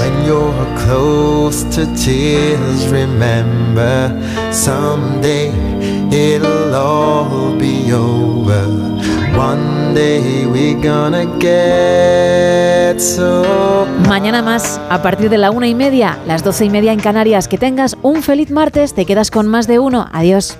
Mañana 14.08 14.42
más, 14.42 14.80
a 14.90 15.00
partir 15.00 15.30
de 15.30 15.38
la 15.38 15.52
una 15.52 15.68
y 15.68 15.76
media, 15.76 16.18
las 16.26 16.42
doce 16.42 16.64
y 16.64 16.70
media 16.70 16.92
en 16.92 16.98
Canarias. 16.98 17.46
Que 17.46 17.56
tengas 17.56 17.96
un 18.02 18.24
feliz 18.24 18.50
martes, 18.50 18.94
te 18.94 19.04
quedas 19.06 19.30
con 19.30 19.46
más 19.46 19.68
de 19.68 19.78
uno. 19.78 20.08
Adiós. 20.12 20.58